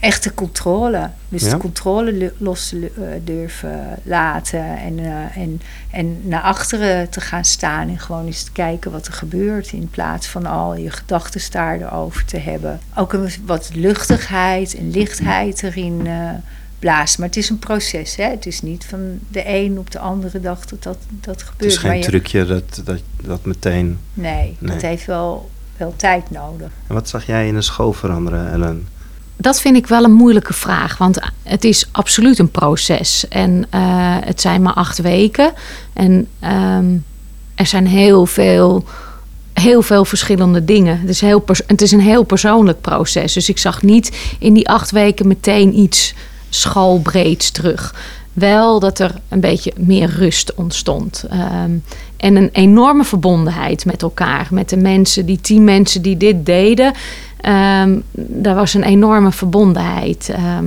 Echte 0.00 0.34
controle. 0.34 1.10
Dus 1.28 1.42
Ja? 1.42 1.50
de 1.50 1.56
controle 1.56 2.32
los 2.38 2.72
eh, 2.74 2.80
durven 3.24 3.98
laten 4.02 4.78
en, 4.78 4.98
eh, 4.98 5.36
en, 5.36 5.60
en 5.90 6.28
naar 6.28 6.42
achteren 6.42 7.08
te 7.10 7.20
gaan 7.20 7.44
staan 7.44 7.88
en 7.88 7.98
gewoon 7.98 8.26
eens 8.26 8.42
te 8.42 8.52
kijken 8.52 8.90
wat 8.90 9.06
er 9.06 9.12
gebeurt 9.12 9.72
in 9.72 9.88
plaats 9.90 10.26
van 10.26 10.46
al 10.46 10.74
je 10.76 10.90
gedachten 10.90 11.50
daar 11.50 11.80
erover 11.80 12.24
te 12.24 12.36
hebben. 12.38 12.80
Ook 12.96 13.12
een 13.12 13.30
wat 13.46 13.70
luchtigheid 13.74 14.76
en 14.76 14.90
lichtheid 14.90 15.62
erin 15.62 16.06
eh 16.06 16.28
blazen. 16.78 17.20
Maar 17.20 17.28
het 17.28 17.36
is 17.38 17.48
een 17.48 17.58
proces, 17.58 18.16
hè? 18.16 18.24
Het 18.24 18.46
is 18.46 18.62
niet 18.62 18.84
van 18.86 19.18
de 19.28 19.42
een 19.48 19.78
op 19.78 19.90
de 19.90 19.98
andere 19.98 20.40
dag 20.40 20.64
dat 20.66 20.82
dat, 20.82 20.98
dat 21.10 21.34
Het 21.40 21.42
gebeurt. 21.42 21.70
is 21.72 21.76
geen 21.78 21.88
Maar 21.90 21.98
je- 21.98 22.04
trucje 22.04 22.46
dat, 22.46 22.80
dat, 22.84 23.00
dat 23.22 23.44
meteen... 23.44 23.98
Nee, 24.14 24.56
Nee. 24.58 24.72
dat 24.72 24.82
heeft 24.82 25.06
wel, 25.06 25.50
wel 25.76 25.94
tijd 25.96 26.30
nodig. 26.30 26.70
En 26.86 26.94
wat 26.94 27.08
zag 27.08 27.26
jij 27.26 27.48
in 27.48 27.54
de 27.54 27.62
school 27.62 27.92
veranderen, 27.92 28.50
Ellen? 28.52 28.88
Dat 29.40 29.60
vind 29.60 29.76
ik 29.76 29.86
wel 29.86 30.04
een 30.04 30.12
moeilijke 30.12 30.52
vraag, 30.52 30.98
want 30.98 31.18
het 31.42 31.64
is 31.64 31.88
absoluut 31.92 32.38
een 32.38 32.50
proces. 32.50 33.28
En 33.28 33.66
eh, 33.70 33.80
het 34.20 34.40
zijn 34.40 34.62
maar 34.62 34.72
acht 34.72 34.98
weken. 34.98 35.52
En 35.92 36.26
ehm, 36.40 36.96
er 37.54 37.66
zijn 37.66 37.86
heel 37.86 38.26
veel, 38.26 38.84
heel 39.52 39.82
veel 39.82 40.04
verschillende 40.04 40.64
dingen. 40.64 41.00
Het 41.00 41.08
is, 41.08 41.20
heel 41.20 41.44
het 41.66 41.82
is 41.82 41.92
een 41.92 42.00
heel 42.00 42.22
persoonlijk 42.22 42.80
proces. 42.80 43.32
Dus 43.32 43.48
ik 43.48 43.58
zag 43.58 43.82
niet 43.82 44.36
in 44.38 44.54
die 44.54 44.68
acht 44.68 44.90
weken 44.90 45.26
meteen 45.26 45.78
iets 45.78 46.14
schoolbreeds 46.48 47.50
terug. 47.50 47.94
Wel 48.32 48.80
dat 48.80 48.98
er 48.98 49.14
een 49.28 49.40
beetje 49.40 49.72
meer 49.76 50.10
rust 50.10 50.54
ontstond. 50.54 51.24
Ehm, 51.30 51.70
en 52.16 52.36
een 52.36 52.48
enorme 52.52 53.04
verbondenheid 53.04 53.84
met 53.84 54.02
elkaar. 54.02 54.48
Met 54.50 54.68
de 54.68 54.76
mensen, 54.76 55.26
die 55.26 55.40
tien 55.40 55.64
mensen 55.64 56.02
die 56.02 56.16
dit 56.16 56.46
deden. 56.46 56.92
Ehm, 57.40 57.98
daar 58.12 58.54
was 58.54 58.74
een 58.74 58.82
enorme 58.82 59.32
verbondenheid. 59.32 60.28
Ehm, 60.28 60.66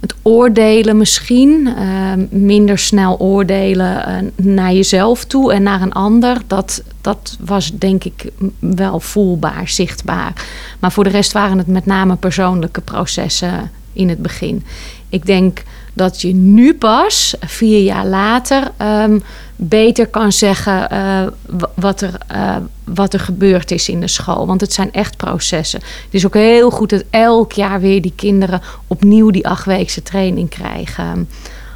het 0.00 0.14
oordelen 0.22 0.96
misschien, 0.96 1.74
ehm, 1.76 2.26
minder 2.30 2.78
snel 2.78 3.18
oordelen 3.18 4.06
eh, 4.06 4.16
naar 4.36 4.72
jezelf 4.72 5.24
toe 5.24 5.52
en 5.52 5.62
naar 5.62 5.82
een 5.82 5.92
ander, 5.92 6.36
dat, 6.46 6.82
dat 7.00 7.36
was 7.40 7.72
denk 7.78 8.04
ik 8.04 8.30
wel 8.58 9.00
voelbaar, 9.00 9.68
zichtbaar. 9.68 10.32
Maar 10.78 10.92
voor 10.92 11.04
de 11.04 11.10
rest 11.10 11.32
waren 11.32 11.58
het 11.58 11.66
met 11.66 11.86
name 11.86 12.16
persoonlijke 12.16 12.80
processen 12.80 13.70
in 13.92 14.08
het 14.08 14.22
begin. 14.22 14.64
Ik 15.08 15.26
denk 15.26 15.62
dat 15.96 16.20
je 16.20 16.34
nu 16.34 16.74
pas, 16.74 17.34
vier 17.40 17.82
jaar 17.82 18.06
later, 18.06 18.70
ehm, 18.76 19.18
beter 19.56 20.06
kan 20.06 20.32
zeggen 20.32 20.90
eh, 20.90 21.26
wat, 21.74 22.00
er, 22.00 22.18
uh, 22.32 22.56
wat 22.84 23.14
er 23.14 23.20
gebeurd 23.20 23.70
is 23.70 23.88
in 23.88 24.00
de 24.00 24.08
school. 24.08 24.46
Want 24.46 24.60
het 24.60 24.72
zijn 24.72 24.92
echt 24.92 25.16
processen. 25.16 25.80
Het 25.80 26.14
is 26.14 26.26
ook 26.26 26.34
heel 26.34 26.70
goed 26.70 26.90
dat 26.90 27.04
elk 27.10 27.52
jaar 27.52 27.80
weer 27.80 28.02
die 28.02 28.12
kinderen 28.16 28.60
opnieuw 28.86 29.30
die 29.30 29.48
achtweekse 29.48 30.02
training 30.02 30.48
krijgen. 30.48 31.28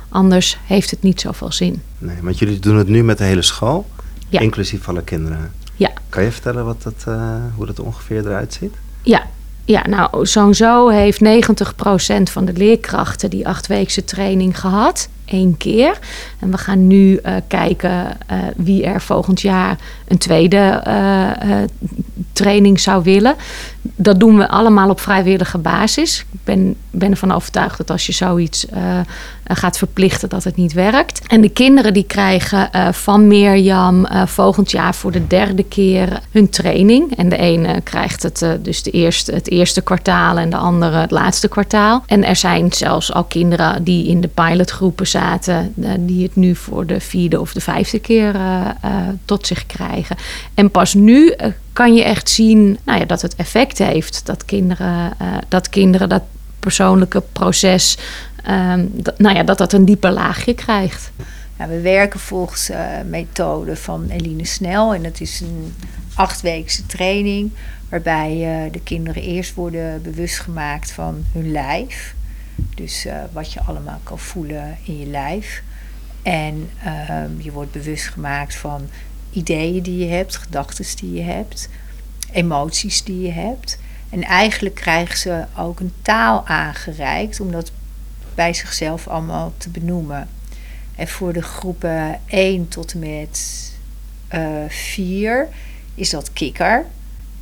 Anders 0.09 0.59
heeft 0.67 0.91
het 0.91 1.03
niet 1.03 1.21
zoveel 1.21 1.53
zin. 1.53 1.83
Nee, 1.99 2.17
want 2.23 2.39
jullie 2.39 2.59
doen 2.59 2.77
het 2.77 2.89
nu 2.89 3.05
met 3.05 3.19
de 3.19 3.25
hele 3.25 3.43
school, 3.43 3.87
ja. 4.29 4.41
inclusief 4.41 4.89
alle 4.89 5.03
kinderen. 5.03 5.53
Ja. 5.77 5.91
Kan 6.09 6.23
je 6.23 6.33
vertellen 6.33 6.65
wat 6.65 6.83
dat, 6.83 7.05
uh, 7.09 7.35
hoe 7.57 7.67
dat 7.67 7.81
ongeveer 7.81 8.27
eruit 8.27 8.59
ziet? 8.61 8.75
Ja, 9.03 9.27
ja, 9.71 9.87
nou, 9.89 10.27
zo 10.55 10.89
heeft 10.89 11.21
90% 11.25 12.23
van 12.23 12.45
de 12.45 12.53
leerkrachten 12.53 13.31
die 13.31 13.49
achtweekse 13.49 14.05
training 14.05 14.61
gehad. 14.61 15.09
één 15.25 15.57
keer. 15.57 15.99
En 16.39 16.51
we 16.51 16.59
gaan 16.59 16.87
nu 16.87 17.11
uh, 17.13 17.35
kijken 17.47 18.17
uh, 18.31 18.39
wie 18.57 18.85
er 18.85 19.01
volgend 19.01 19.41
jaar 19.41 19.79
een 20.09 20.19
tweede 20.19 20.83
uh, 20.87 21.63
training 22.33 22.81
zou 22.81 23.03
willen. 23.03 23.35
Dat 23.83 24.21
doen 24.21 24.37
we 24.37 24.49
allemaal 24.49 24.91
op 24.91 25.01
vrijwillige 25.01 25.59
basis. 25.59 26.25
Ik 26.33 26.39
ben, 26.45 26.77
ben 26.91 27.11
ervan 27.11 27.33
overtuigd 27.33 27.79
dat 27.79 27.91
als 27.91 28.07
je 28.07 28.13
zoiets 28.13 28.67
gaat 29.45 29.79
verplichten, 29.79 30.29
dat 30.29 30.45
het 30.45 30.57
niet 30.57 30.73
werkt. 30.73 31.27
En 31.27 31.41
de 31.41 31.49
kinderen 31.49 31.93
die 31.93 32.05
krijgen 32.05 32.69
van 32.95 33.27
Mirjam 33.27 34.07
volgend 34.27 34.71
jaar 34.71 34.95
voor 34.95 35.13
de 35.13 35.27
derde 35.27 35.65
keer 35.65 36.21
hun 36.31 36.49
training. 36.49 37.17
En 37.17 37.29
de 37.29 37.37
ene 37.37 37.81
krijgt 37.81 38.23
het 38.23 38.47
dus 38.63 38.83
de 38.83 38.91
eerste, 38.91 39.33
het 39.33 39.51
eerste 39.51 39.81
kwartaal 39.81 40.39
en 40.39 40.51
de 40.51 40.57
andere 40.57 40.97
het 40.97 41.11
laatste 41.11 41.49
kwartaal. 41.49 42.03
En 42.07 42.25
er 42.25 42.37
zijn 42.37 42.73
zelfs 42.73 43.13
al 43.13 43.25
kinderen 43.25 43.85
die 43.85 44.07
in 44.07 44.21
de 44.21 44.29
pilotgroepen 44.29 45.07
zaten, 45.07 45.73
die 45.99 46.23
het 46.23 46.37
nu 46.37 46.55
voor 46.55 46.87
de 46.87 47.01
vierde 47.01 47.41
of 47.41 47.53
de 47.53 47.61
vijfde 47.61 47.99
keer 47.99 48.35
tot 49.25 49.47
zich 49.47 49.67
krijgen. 49.67 50.17
En 50.55 50.71
pas 50.71 50.95
nu 50.95 51.35
kan 51.73 51.95
je 51.95 52.05
echt 52.05 52.29
zien 52.29 52.79
nou 52.85 52.99
ja, 52.99 53.05
dat 53.05 53.23
het 53.23 53.37
effect 53.37 53.79
heeft. 53.79 54.27
Dat 54.27 54.45
kinderen, 54.45 55.13
dat, 55.49 55.69
kinderen 55.69 56.09
dat 56.09 56.23
persoonlijke 56.61 57.23
proces, 57.33 57.99
dat, 58.89 59.19
nou 59.19 59.37
ja, 59.37 59.43
dat 59.43 59.59
dat 59.59 59.73
een 59.73 59.85
dieper 59.85 60.11
laagje 60.11 60.55
krijgt. 60.55 61.11
Ja, 61.59 61.69
we 61.69 61.81
werken 61.81 62.21
volgens 62.21 62.67
de 62.67 63.03
methode 63.07 63.77
van 63.77 64.09
Eline 64.09 64.45
Snel. 64.45 64.95
En 64.95 65.03
dat 65.03 65.21
is 65.21 65.41
een 65.41 65.75
achtweekse 66.15 66.87
training. 66.87 67.51
Waarbij 67.89 68.69
de 68.73 68.81
kinderen 68.81 69.23
eerst 69.23 69.55
worden 69.55 70.03
bewust 70.03 70.39
gemaakt 70.39 70.91
van 70.91 71.25
hun 71.33 71.53
lijf. 71.53 72.15
Dus 72.75 73.07
wat 73.33 73.53
je 73.53 73.61
allemaal 73.61 74.01
kan 74.03 74.19
voelen 74.19 74.77
in 74.85 74.99
je 74.99 75.07
lijf. 75.07 75.63
En 76.23 76.71
um, 77.11 77.37
je 77.39 77.53
wordt 77.53 77.73
bewust 77.73 78.09
gemaakt 78.09 78.55
van 78.55 78.89
ideeën 79.33 79.83
die 79.83 79.99
je 79.99 80.13
hebt, 80.13 80.37
gedachten 80.37 80.97
die 80.97 81.13
je 81.13 81.23
hebt, 81.23 81.69
emoties 82.33 83.05
die 83.05 83.21
je 83.21 83.31
hebt. 83.31 83.79
En 84.11 84.23
eigenlijk 84.23 84.75
krijgen 84.75 85.19
ze 85.19 85.45
ook 85.57 85.81
een 85.81 85.93
taal 86.03 86.47
aangereikt 86.47 87.41
om 87.41 87.53
dat 87.53 87.73
bij 88.35 88.55
zichzelf 88.55 89.09
allemaal 89.09 89.53
te 89.57 89.69
benoemen. 89.69 90.29
En 90.97 91.09
voor 91.09 91.33
de 91.33 91.43
groepen 91.43 92.21
1 92.27 92.69
tot 92.69 92.93
en 92.93 92.99
met 92.99 93.73
uh, 94.35 94.69
4 94.69 95.49
is 95.95 96.11
dat 96.11 96.33
kikker. 96.33 96.87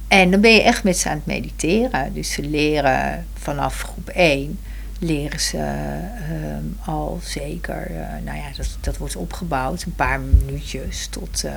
En 0.08 0.30
dan 0.30 0.40
ben 0.40 0.52
je 0.52 0.62
echt 0.62 0.84
met 0.84 0.98
ze 0.98 1.08
aan 1.08 1.16
het 1.16 1.26
mediteren. 1.26 2.12
Dus 2.14 2.32
ze 2.32 2.42
leren 2.42 3.26
vanaf 3.34 3.82
groep 3.82 4.08
1 4.08 4.58
leren 4.98 5.40
ze 5.40 5.56
uh, 5.56 6.86
al 6.86 7.20
zeker, 7.22 7.90
uh, 7.90 7.96
nou 8.24 8.36
ja, 8.36 8.44
dat, 8.56 8.76
dat 8.80 8.96
wordt 8.96 9.16
opgebouwd, 9.16 9.82
een 9.82 9.94
paar 9.94 10.20
minuutjes 10.20 11.06
tot 11.06 11.42
uh, 11.44 11.52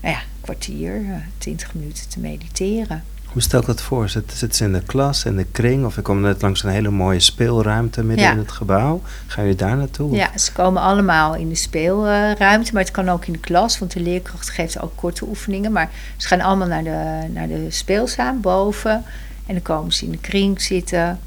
nou 0.00 0.14
ja, 0.14 0.20
een 0.20 0.40
kwartier, 0.40 1.02
twintig 1.38 1.74
minuten 1.74 2.08
te 2.08 2.20
mediteren. 2.20 3.02
Hoe 3.24 3.42
stel 3.42 3.60
ik 3.60 3.66
dat 3.66 3.80
voor? 3.80 4.08
Zitten 4.08 4.54
ze 4.54 4.64
in 4.64 4.72
de 4.72 4.82
klas, 4.82 5.24
in 5.24 5.36
de 5.36 5.46
kring? 5.52 5.84
Of 5.84 5.96
ik 5.96 6.04
kom 6.04 6.20
net 6.20 6.42
langs 6.42 6.62
een 6.62 6.70
hele 6.70 6.90
mooie 6.90 7.20
speelruimte 7.20 8.02
midden 8.04 8.24
Ja. 8.26 8.32
in 8.32 8.38
het 8.38 8.52
gebouw. 8.52 9.02
Gaan 9.26 9.44
jullie 9.44 9.58
daar 9.58 9.76
naartoe? 9.76 10.14
Ja, 10.14 10.38
ze 10.38 10.52
komen 10.52 10.82
allemaal 10.82 11.34
in 11.34 11.48
de 11.48 11.54
speelruimte, 11.54 12.72
maar 12.72 12.82
het 12.82 12.90
kan 12.90 13.08
ook 13.08 13.24
in 13.26 13.32
de 13.32 13.38
klas, 13.38 13.78
want 13.78 13.92
de 13.92 14.00
leerkracht 14.00 14.50
geeft 14.50 14.80
ook 14.80 14.92
korte 14.96 15.24
oefeningen. 15.26 15.72
Maar 15.72 15.90
ze 16.16 16.26
gaan 16.26 16.40
allemaal 16.40 16.68
naar 16.68 16.84
de, 16.84 17.28
naar 17.32 17.48
de 17.48 17.66
speelzaal 17.68 18.36
boven 18.36 19.04
en 19.46 19.54
dan 19.54 19.62
komen 19.62 19.92
ze 19.92 20.04
in 20.04 20.10
de 20.10 20.18
kring 20.18 20.60
zitten. 20.60 21.18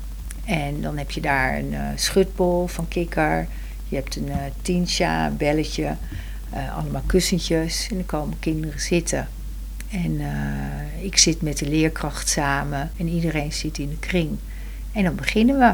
En 0.46 0.82
dan 0.82 0.98
heb 0.98 1.12
je 1.12 1.22
daar 1.22 1.58
een 1.58 1.72
uh, 1.72 1.88
schutbol 1.96 2.68
van 2.68 2.88
kikker. 2.88 3.48
Je 3.88 3.96
hebt 3.96 4.16
een 4.16 4.28
uh, 4.28 4.36
tientja, 4.62 5.28
een 5.28 5.38
belletje, 5.38 5.96
uh, 6.54 6.78
allemaal 6.78 7.04
kussentjes. 7.06 7.88
En 7.90 7.96
dan 7.96 8.06
komen 8.06 8.40
kinderen 8.40 8.80
zitten. 8.80 9.28
En 9.90 10.22
ik 11.02 11.18
zit 11.18 11.42
met 11.42 11.58
de 11.58 11.70
leerkracht 11.70 12.30
samen 12.30 12.92
en 12.98 13.08
iedereen 13.08 13.54
zit 13.54 13.78
in 13.78 13.90
de 13.90 14.00
kring. 14.00 14.38
En 14.92 15.04
dan 15.04 15.16
beginnen 15.16 15.58
we. 15.58 15.74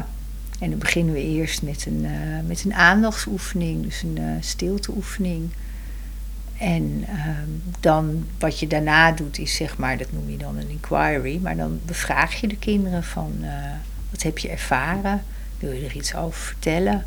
En 0.58 0.70
dan 0.70 0.78
beginnen 0.78 1.14
we 1.14 1.22
eerst 1.22 1.62
met 1.62 1.86
een, 1.86 2.06
met 2.46 2.64
een 2.64 2.74
aandachtsoefening, 2.74 3.82
dus 3.84 4.02
een 4.02 4.18
stilteoefening. 4.40 5.50
En 6.58 7.04
dan 7.80 8.26
wat 8.38 8.60
je 8.60 8.66
daarna 8.66 9.12
doet 9.12 9.38
is 9.38 9.54
zeg 9.54 9.76
maar, 9.76 9.98
dat 9.98 10.12
noem 10.12 10.30
je 10.30 10.36
dan 10.36 10.56
een 10.56 10.68
inquiry. 10.68 11.38
Maar 11.42 11.56
dan 11.56 11.80
bevraag 11.86 12.40
je 12.40 12.46
de 12.48 12.58
kinderen 12.58 13.04
van 13.04 13.44
wat 14.12 14.22
heb 14.22 14.38
je 14.38 14.48
ervaren? 14.48 15.22
Wil 15.58 15.72
je 15.72 15.84
er 15.84 15.96
iets 15.96 16.14
over 16.14 16.40
vertellen? 16.40 17.04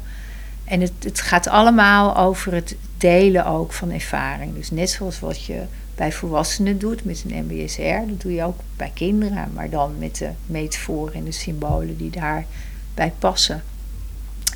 En 0.63 0.81
het, 0.81 1.21
gaat 1.21 1.47
allemaal 1.47 2.17
over 2.17 2.53
het 2.53 2.75
delen 2.97 3.45
ook 3.45 3.73
van 3.73 3.91
ervaring. 3.91 4.55
Dus 4.55 4.71
net 4.71 4.89
zoals 4.89 5.19
wat 5.19 5.43
je 5.43 5.63
bij 5.95 6.11
volwassenen 6.11 6.79
doet 6.79 7.03
met 7.03 7.23
een 7.27 7.45
MBSR, 7.45 8.09
dat 8.09 8.21
doe 8.21 8.33
je 8.33 8.43
ook 8.43 8.59
bij 8.75 8.91
kinderen, 8.93 9.53
maar 9.53 9.69
dan 9.69 9.97
met 9.99 10.15
de 10.17 10.29
metaforen 10.45 11.13
en 11.13 11.23
de 11.23 11.31
symbolen 11.31 11.97
die 11.97 12.09
daarbij 12.09 13.13
passen. 13.19 13.63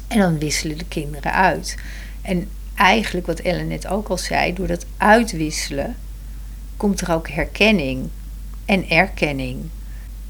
En 0.07 0.19
dan 0.19 0.39
wisselen 0.39 0.77
de 0.77 0.85
kinderen 0.87 1.33
uit. 1.33 1.77
En 2.21 2.49
eigenlijk, 2.75 3.27
wat 3.27 3.39
Ellen 3.39 3.67
net 3.67 3.87
ook 3.87 4.07
al 4.07 4.17
zei, 4.17 4.53
door 4.53 4.67
dat 4.67 4.85
uitwisselen 4.97 5.95
komt 6.77 7.01
er 7.01 7.11
ook 7.11 7.29
herkenning 7.29 8.09
en 8.65 8.89
erkenning. 8.89 9.69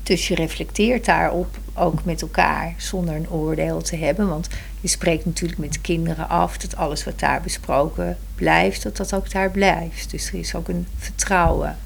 Dus 0.10 0.28
je 0.28 0.36
reflecteert 0.36 1.06
daarop 1.06 1.58
ook 1.74 2.04
met 2.04 2.22
elkaar 2.22 2.74
zonder 2.78 3.16
een 3.16 3.30
oordeel 3.30 3.82
te 3.82 3.96
hebben. 3.96 4.28
Want 4.28 4.48
je 4.82 4.88
spreekt 4.88 5.26
natuurlijk 5.26 5.60
met 5.60 5.74
de 5.74 5.80
kinderen 5.80 6.30
af 6.30 6.58
dat 6.58 6.76
alles 6.76 7.04
wat 7.04 7.20
daar 7.20 7.42
besproken 7.42 8.18
blijft, 8.36 8.84
dat 8.84 8.98
dat 8.98 9.14
ook 9.14 9.32
daar 9.32 9.52
blijft. 9.52 10.12
Dus 10.12 10.28
er 10.28 10.40
is 10.40 10.56
ook 10.56 10.68
een 10.68 10.88
vertrouwen. 10.98 11.78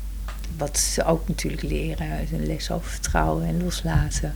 Wat 0.57 0.77
ze 0.77 1.05
ook 1.05 1.27
natuurlijk 1.27 1.63
leren 1.63 2.11
uit 2.11 2.31
een 2.31 2.45
les 2.45 2.71
over 2.71 2.89
vertrouwen 2.89 3.47
en 3.47 3.63
loslaten. 3.63 4.33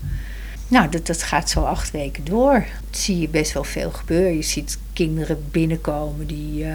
Nou, 0.67 0.89
dat, 0.89 1.08
dat 1.08 1.24
gaat 1.24 1.50
zo 1.50 1.62
acht 1.62 1.91
weken 1.91 2.25
door. 2.25 2.65
Dat 2.89 3.00
zie 3.00 3.20
je 3.20 3.29
best 3.29 3.53
wel 3.53 3.63
veel 3.63 3.91
gebeuren. 3.91 4.36
Je 4.36 4.41
ziet 4.41 4.77
kinderen 4.94 5.46
binnenkomen 5.51 6.27
die 6.27 6.63
uh, 6.63 6.74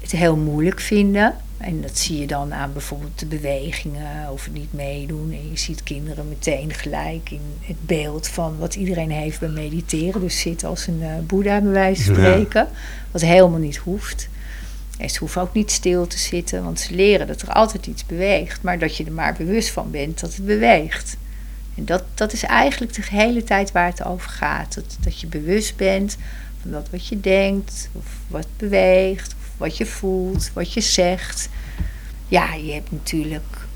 het 0.00 0.10
heel 0.10 0.36
moeilijk 0.36 0.80
vinden. 0.80 1.34
En 1.64 1.80
dat 1.80 1.98
zie 1.98 2.18
je 2.18 2.26
dan 2.26 2.54
aan 2.54 2.72
bijvoorbeeld 2.72 3.18
de 3.18 3.26
bewegingen 3.26 4.30
of 4.30 4.44
het 4.44 4.52
niet 4.52 4.72
meedoen. 4.72 5.32
En 5.32 5.50
je 5.50 5.58
ziet 5.58 5.82
kinderen 5.82 6.28
meteen 6.28 6.74
gelijk 6.74 7.30
in 7.30 7.40
het 7.60 7.86
beeld 7.86 8.28
van 8.28 8.58
wat 8.58 8.74
iedereen 8.74 9.10
heeft 9.10 9.40
bij 9.40 9.48
mediteren. 9.48 10.20
Dus 10.20 10.40
zitten 10.40 10.68
als 10.68 10.86
een 10.86 11.00
uh, 11.00 11.18
boeddha 11.26 11.60
bij 11.60 11.72
wijze 11.72 12.04
van 12.04 12.14
spreken. 12.14 12.60
Ja. 12.60 12.78
Wat 13.10 13.20
helemaal 13.20 13.58
niet 13.58 13.76
hoeft. 13.76 14.28
En 14.98 15.10
ze 15.10 15.18
hoeven 15.18 15.42
ook 15.42 15.54
niet 15.54 15.70
stil 15.70 16.06
te 16.06 16.18
zitten, 16.18 16.64
want 16.64 16.80
ze 16.80 16.94
leren 16.94 17.26
dat 17.26 17.42
er 17.42 17.52
altijd 17.52 17.86
iets 17.86 18.06
beweegt. 18.06 18.62
Maar 18.62 18.78
dat 18.78 18.96
je 18.96 19.04
er 19.04 19.12
maar 19.12 19.34
bewust 19.34 19.70
van 19.70 19.90
bent 19.90 20.20
dat 20.20 20.34
het 20.34 20.46
beweegt. 20.46 21.16
En 21.76 21.84
dat, 21.84 22.04
dat 22.14 22.32
is 22.32 22.42
eigenlijk 22.42 22.94
de 22.94 23.02
hele 23.04 23.44
tijd 23.44 23.72
waar 23.72 23.88
het 23.88 24.04
over 24.04 24.30
gaat. 24.30 24.74
Dat, 24.74 24.96
dat 25.00 25.20
je 25.20 25.26
bewust 25.26 25.76
bent 25.76 26.16
van 26.60 26.70
dat 26.70 26.90
wat 26.90 27.06
je 27.06 27.20
denkt, 27.20 27.88
of 27.92 28.04
wat 28.28 28.46
beweegt, 28.56 29.34
wat 29.56 29.76
je 29.76 29.86
voelt, 29.86 30.50
wat 30.52 30.72
je 30.72 30.80
zegt. 30.80 31.48
Ja, 32.28 32.54
je 32.54 32.72
hebt 32.72 32.92
natuurlijk 32.92 33.66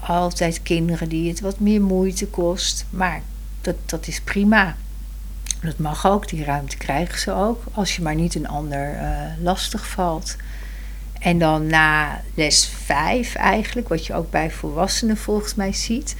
altijd 0.00 0.62
kinderen 0.62 1.08
die 1.08 1.28
het 1.28 1.40
wat 1.40 1.58
meer 1.58 1.82
moeite 1.82 2.26
kost. 2.26 2.86
Maar 2.90 3.22
dat, 3.60 3.76
dat 3.86 4.06
is 4.06 4.20
prima. 4.20 4.76
Dat 5.62 5.78
mag 5.78 6.06
ook, 6.06 6.28
die 6.28 6.44
ruimte 6.44 6.76
krijgen 6.76 7.18
ze 7.18 7.32
ook. 7.32 7.64
Als 7.72 7.96
je 7.96 8.02
maar 8.02 8.14
niet 8.14 8.34
een 8.34 8.48
ander 8.48 8.94
uh, 8.94 9.42
lastig 9.42 9.88
valt. 9.88 10.36
En 11.18 11.38
dan 11.38 11.66
na 11.66 12.20
les 12.34 12.66
5 12.66 13.34
eigenlijk, 13.34 13.88
wat 13.88 14.06
je 14.06 14.14
ook 14.14 14.30
bij 14.30 14.50
volwassenen 14.50 15.16
volgens 15.16 15.54
mij 15.54 15.72
ziet 15.72 16.16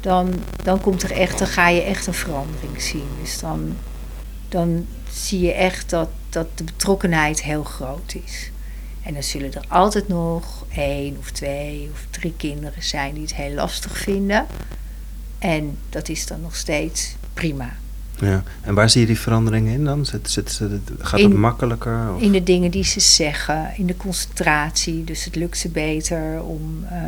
dan, 0.00 0.34
dan 0.62 0.80
komt 0.80 1.02
er 1.02 1.12
echt, 1.12 1.38
dan 1.38 1.46
ga 1.46 1.68
je 1.68 1.82
echt 1.82 2.06
een 2.06 2.14
verandering 2.14 2.82
zien. 2.82 3.08
Dus 3.22 3.38
dan, 3.38 3.76
dan 4.50 4.86
zie 5.12 5.40
je 5.40 5.52
echt 5.52 5.90
dat, 5.90 6.08
dat 6.28 6.46
de 6.58 6.64
betrokkenheid 6.64 7.42
heel 7.42 7.62
groot 7.64 8.16
is. 8.24 8.50
En 9.02 9.12
dan 9.14 9.22
zullen 9.22 9.52
er 9.54 9.64
altijd 9.68 10.08
nog 10.08 10.66
één 10.74 11.16
of 11.18 11.30
twee 11.30 11.88
of 11.92 12.06
drie 12.10 12.34
kinderen 12.36 12.82
zijn 12.82 13.14
die 13.14 13.22
het 13.22 13.34
heel 13.34 13.54
lastig 13.54 13.96
vinden. 13.98 14.46
En 15.38 15.78
dat 15.88 16.08
is 16.08 16.26
dan 16.26 16.40
nog 16.40 16.56
steeds 16.56 17.14
prima. 17.34 17.72
Ja. 18.20 18.42
En 18.60 18.74
waar 18.74 18.90
zie 18.90 19.00
je 19.00 19.06
die 19.06 19.18
veranderingen 19.18 19.72
in 19.72 19.84
dan? 19.84 20.06
Zit, 20.06 20.30
zit, 20.30 20.50
zit, 20.50 20.70
gaat 20.98 21.20
In- 21.20 21.30
het 21.30 21.38
makkelijker? 21.38 22.14
Of? 22.14 22.20
In 22.20 22.32
de 22.32 22.42
dingen 22.42 22.70
die 22.70 22.84
ze 22.84 23.00
zeggen, 23.00 23.72
in 23.76 23.86
de 23.86 23.96
concentratie. 23.96 25.04
Dus 25.04 25.24
het 25.24 25.36
lukt 25.36 25.58
ze 25.58 25.68
beter 25.68 26.42
om 26.42 26.84
eh, 26.84 26.98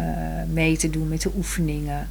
mee 0.52 0.76
te 0.76 0.90
doen 0.90 1.08
met 1.08 1.22
de 1.22 1.30
oefeningen. 1.36 2.08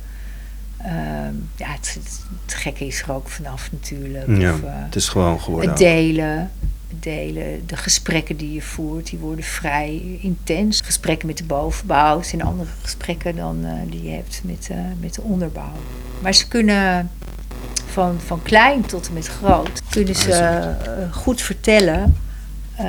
Ehm, 0.84 1.34
ja, 1.56 1.68
het, 1.68 2.00
gekke 2.46 2.86
is 2.86 3.02
er 3.02 3.14
ook 3.14 3.30
vanaf 3.30 3.72
natuurlijk. 3.72 4.38
ja, 4.38 4.54
Of, 4.54 4.64
eh, 4.64 4.70
het 4.74 4.96
is 4.96 5.10
gewoon 5.10 5.42
geworden. 5.42 5.70
het 5.70 5.80
delen, 5.80 6.52
delen, 7.00 7.68
de 7.68 7.78
gesprekken 7.78 8.38
die 8.38 8.54
je 8.54 8.62
voert, 8.62 9.10
die 9.10 9.20
worden 9.20 9.46
vrij 9.46 10.20
intens. 10.22 10.82
Gesprekken 10.82 11.28
met 11.28 11.38
de 11.38 11.44
bovenbouw 11.44 12.22
zijn 12.22 12.44
andere 12.44 12.70
gesprekken 12.82 13.36
dan 13.36 13.66
eh, 13.66 13.72
die 13.90 14.04
je 14.04 14.10
hebt 14.10 14.42
met, 14.44 14.68
eh, 14.72 14.78
met 15.00 15.14
de 15.14 15.22
onderbouw. 15.22 15.76
Maar 16.22 16.34
ze 16.34 16.48
kunnen 16.48 17.10
van, 17.92 18.20
van 18.26 18.42
klein 18.44 18.86
tot 18.86 19.08
en 19.08 19.14
met 19.14 19.28
groot, 19.28 19.82
kunnen 19.90 20.16
ze 20.16 20.32
eh, 20.32 20.76
goed 21.12 21.42
vertellen 21.42 22.16
eh, 22.76 22.86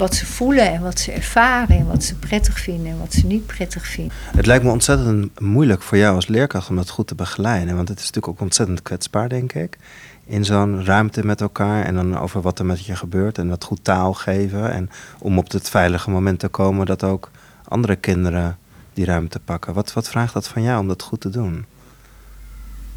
wat 0.00 0.14
ze 0.14 0.26
voelen 0.26 0.72
en 0.72 0.82
wat 0.82 0.98
ze 0.98 1.12
ervaren 1.12 1.76
en 1.76 1.86
wat 1.86 2.04
ze 2.04 2.14
prettig 2.14 2.58
vinden 2.58 2.92
en 2.92 2.98
wat 2.98 3.12
ze 3.12 3.26
niet 3.26 3.46
prettig 3.46 3.86
vinden. 3.86 4.12
Het 4.36 4.46
lijkt 4.46 4.64
me 4.64 4.70
ontzettend 4.70 5.40
moeilijk 5.40 5.82
voor 5.82 5.98
jou 5.98 6.14
als 6.14 6.26
leerkracht 6.26 6.68
om 6.68 6.76
dat 6.76 6.90
goed 6.90 7.06
te 7.06 7.14
begeleiden. 7.14 7.76
Want 7.76 7.88
het 7.88 7.98
is 7.98 8.04
natuurlijk 8.04 8.32
ook 8.32 8.40
ontzettend 8.40 8.82
kwetsbaar, 8.82 9.28
denk 9.28 9.52
ik. 9.52 9.78
In 10.24 10.44
zo'n 10.44 10.84
ruimte 10.84 11.26
met 11.26 11.40
elkaar 11.40 11.84
en 11.84 11.94
dan 11.94 12.18
over 12.18 12.40
wat 12.40 12.58
er 12.58 12.66
met 12.66 12.84
je 12.84 12.96
gebeurt 12.96 13.38
en 13.38 13.48
dat 13.48 13.64
goed 13.64 13.84
taal 13.84 14.14
geven. 14.14 14.72
En 14.72 14.90
om 15.18 15.38
op 15.38 15.50
het 15.50 15.70
veilige 15.70 16.10
moment 16.10 16.38
te 16.38 16.48
komen 16.48 16.86
dat 16.86 17.04
ook 17.04 17.30
andere 17.64 17.96
kinderen 17.96 18.58
die 18.92 19.04
ruimte 19.04 19.40
pakken. 19.40 19.74
Wat, 19.74 19.92
wat 19.92 20.08
vraagt 20.08 20.32
dat 20.32 20.48
van 20.48 20.62
jou 20.62 20.80
om 20.80 20.88
dat 20.88 21.02
goed 21.02 21.20
te 21.20 21.30
doen? 21.30 21.64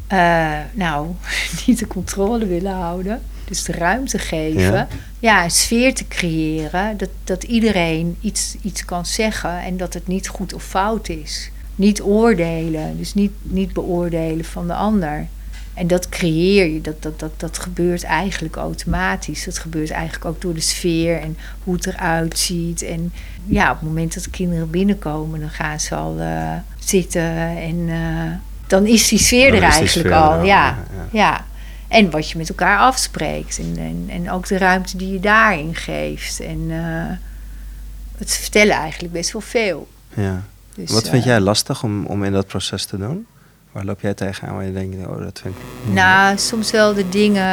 Eh, 0.06 0.58
nou, 0.72 1.08
niet 1.66 1.78
de 1.78 1.86
controle 1.86 2.46
willen 2.46 2.72
houden. 2.72 3.22
Dus 3.44 3.62
de 3.62 3.72
ruimte 3.72 4.18
geven. 4.18 4.72
Ja. 4.72 4.88
Ja, 5.18 5.44
een 5.44 5.50
sfeer 5.50 5.94
te 5.94 6.08
creëren. 6.08 6.96
Dat, 6.96 7.08
dat 7.24 7.42
iedereen 7.42 8.16
iets, 8.20 8.56
iets 8.62 8.84
kan 8.84 9.06
zeggen 9.06 9.60
en 9.60 9.76
dat 9.76 9.94
het 9.94 10.06
niet 10.06 10.28
goed 10.28 10.54
of 10.54 10.62
fout 10.62 11.08
is. 11.08 11.50
Niet 11.76 12.02
oordelen, 12.02 12.96
dus 12.96 13.14
niet, 13.14 13.32
niet 13.42 13.72
beoordelen 13.72 14.44
van 14.44 14.66
de 14.66 14.74
ander. 14.74 15.26
En 15.74 15.86
dat 15.86 16.08
creëer 16.08 16.66
je, 16.72 16.80
dat, 16.80 17.02
dat, 17.02 17.20
dat, 17.20 17.40
dat 17.40 17.58
gebeurt 17.58 18.02
eigenlijk 18.02 18.56
automatisch. 18.56 19.44
Dat 19.44 19.58
gebeurt 19.58 19.90
eigenlijk 19.90 20.24
ook 20.24 20.40
door 20.40 20.54
de 20.54 20.60
sfeer 20.60 21.20
en 21.20 21.36
hoe 21.64 21.74
het 21.74 21.86
eruit 21.86 22.38
ziet. 22.38 22.82
En 22.82 23.12
ja, 23.44 23.70
op 23.70 23.78
het 23.78 23.88
moment 23.88 24.14
dat 24.14 24.24
de 24.24 24.30
kinderen 24.30 24.70
binnenkomen, 24.70 25.40
dan 25.40 25.50
gaan 25.50 25.80
ze 25.80 25.94
al 25.94 26.18
eh, 26.18 26.52
zitten 26.78 27.56
en 27.56 27.88
eh, 27.88 28.32
dan 28.66 28.86
is 28.86 29.08
die 29.08 29.18
sfeer 29.18 29.50
Dan 29.50 29.56
er 29.56 29.62
eigenlijk 29.62 29.92
sfeer 29.92 30.14
al. 30.14 30.42
ja, 30.42 30.76
ja. 31.10 31.44
En 31.88 32.10
wat 32.10 32.30
je 32.30 32.38
met 32.38 32.48
elkaar 32.48 32.78
afspreekt. 32.78 33.58
En, 33.58 33.76
en, 33.78 34.04
en 34.08 34.30
ook 34.30 34.46
de 34.46 34.58
ruimte 34.58 34.96
die 34.96 35.12
je 35.12 35.20
daarin 35.20 35.74
geeft. 35.74 36.40
En 36.40 36.66
eh, 36.70 37.16
het 38.18 38.36
vertellen 38.36 38.74
eigenlijk 38.74 39.12
best 39.12 39.32
wel 39.32 39.42
veel. 39.42 39.88
Ja. 40.14 40.42
Dus, 40.74 40.90
wat 40.90 41.08
vind 41.08 41.22
eh, 41.22 41.28
jij 41.28 41.40
lastig 41.40 41.82
om, 41.82 42.06
om 42.06 42.24
in 42.24 42.32
dat 42.32 42.46
proces 42.46 42.84
te 42.84 42.98
doen? 42.98 43.26
Waar 43.72 43.84
loop 43.84 44.00
jij 44.00 44.14
tegenaan 44.14 44.54
waar 44.54 44.64
je 44.64 44.72
denkt, 44.72 45.06
oh, 45.06 45.18
dat 45.18 45.40
vind 45.40 45.54
ik... 45.54 45.92
Nou, 45.92 46.38
soms 46.38 46.70
wel 46.70 46.94
de 46.94 47.08
dingen 47.08 47.44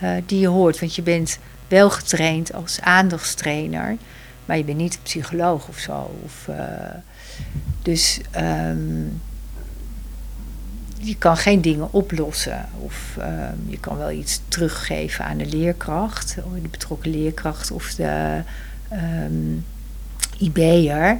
eh, 0.00 0.10
die 0.26 0.38
je 0.38 0.48
hoort. 0.48 0.80
Want 0.80 0.94
je 0.94 1.02
bent 1.02 1.38
wel 1.68 1.90
getraind 1.90 2.52
als 2.52 2.80
aandachtstrainer. 2.80 3.96
Maar 4.44 4.56
je 4.56 4.64
bent 4.64 4.78
niet 4.78 4.94
een 4.94 5.02
psycholoog 5.02 5.68
of 5.68 5.78
zo. 5.78 6.10
Of, 6.24 6.48
dus 7.82 8.20
ehm, 8.30 8.76
je 11.04 11.16
kan 11.16 11.36
geen 11.36 11.60
dingen 11.60 11.92
oplossen. 11.92 12.68
Of 12.78 13.16
ehm, 13.18 13.56
je 13.66 13.80
kan 13.80 13.96
wel 13.96 14.10
iets 14.10 14.40
teruggeven 14.48 15.24
aan 15.24 15.38
de 15.38 15.46
leerkracht. 15.46 16.36
of 16.44 16.52
De 16.62 16.68
betrokken 16.68 17.10
leerkracht 17.10 17.70
of 17.70 17.94
de 17.94 18.42
ehm 18.88 19.60
IB'er. 20.42 21.18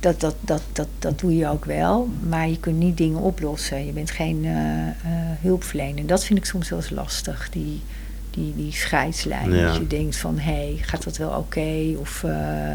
Dat, 0.00 0.20
dat, 0.20 0.34
dat, 0.40 0.62
dat, 0.72 0.88
dat 0.98 1.18
doe 1.18 1.36
je 1.36 1.48
ook 1.48 1.64
wel. 1.64 2.08
Maar 2.28 2.48
je 2.48 2.58
kunt 2.58 2.78
niet 2.78 2.96
dingen 2.96 3.20
oplossen. 3.20 3.86
Je 3.86 3.92
bent 3.92 4.10
geen 4.10 4.44
eh, 4.44 4.88
eh, 4.88 4.94
hulpverlener. 5.40 6.06
Dat 6.06 6.24
vind 6.24 6.38
ik 6.38 6.44
soms 6.44 6.68
wel 6.68 6.78
eens 6.78 6.90
lastig. 6.90 7.48
Die, 7.50 7.82
die, 8.30 8.54
die 8.56 8.72
scheidslijn. 8.72 9.52
Ja. 9.52 9.66
Dat 9.66 9.76
je 9.76 9.86
denkt 9.86 10.16
van, 10.16 10.38
hé, 10.38 10.52
hey, 10.52 10.78
gaat 10.80 11.04
dat 11.04 11.16
wel 11.16 11.30
oké? 11.30 11.96
Of 11.98 12.24
eh, 12.24 12.72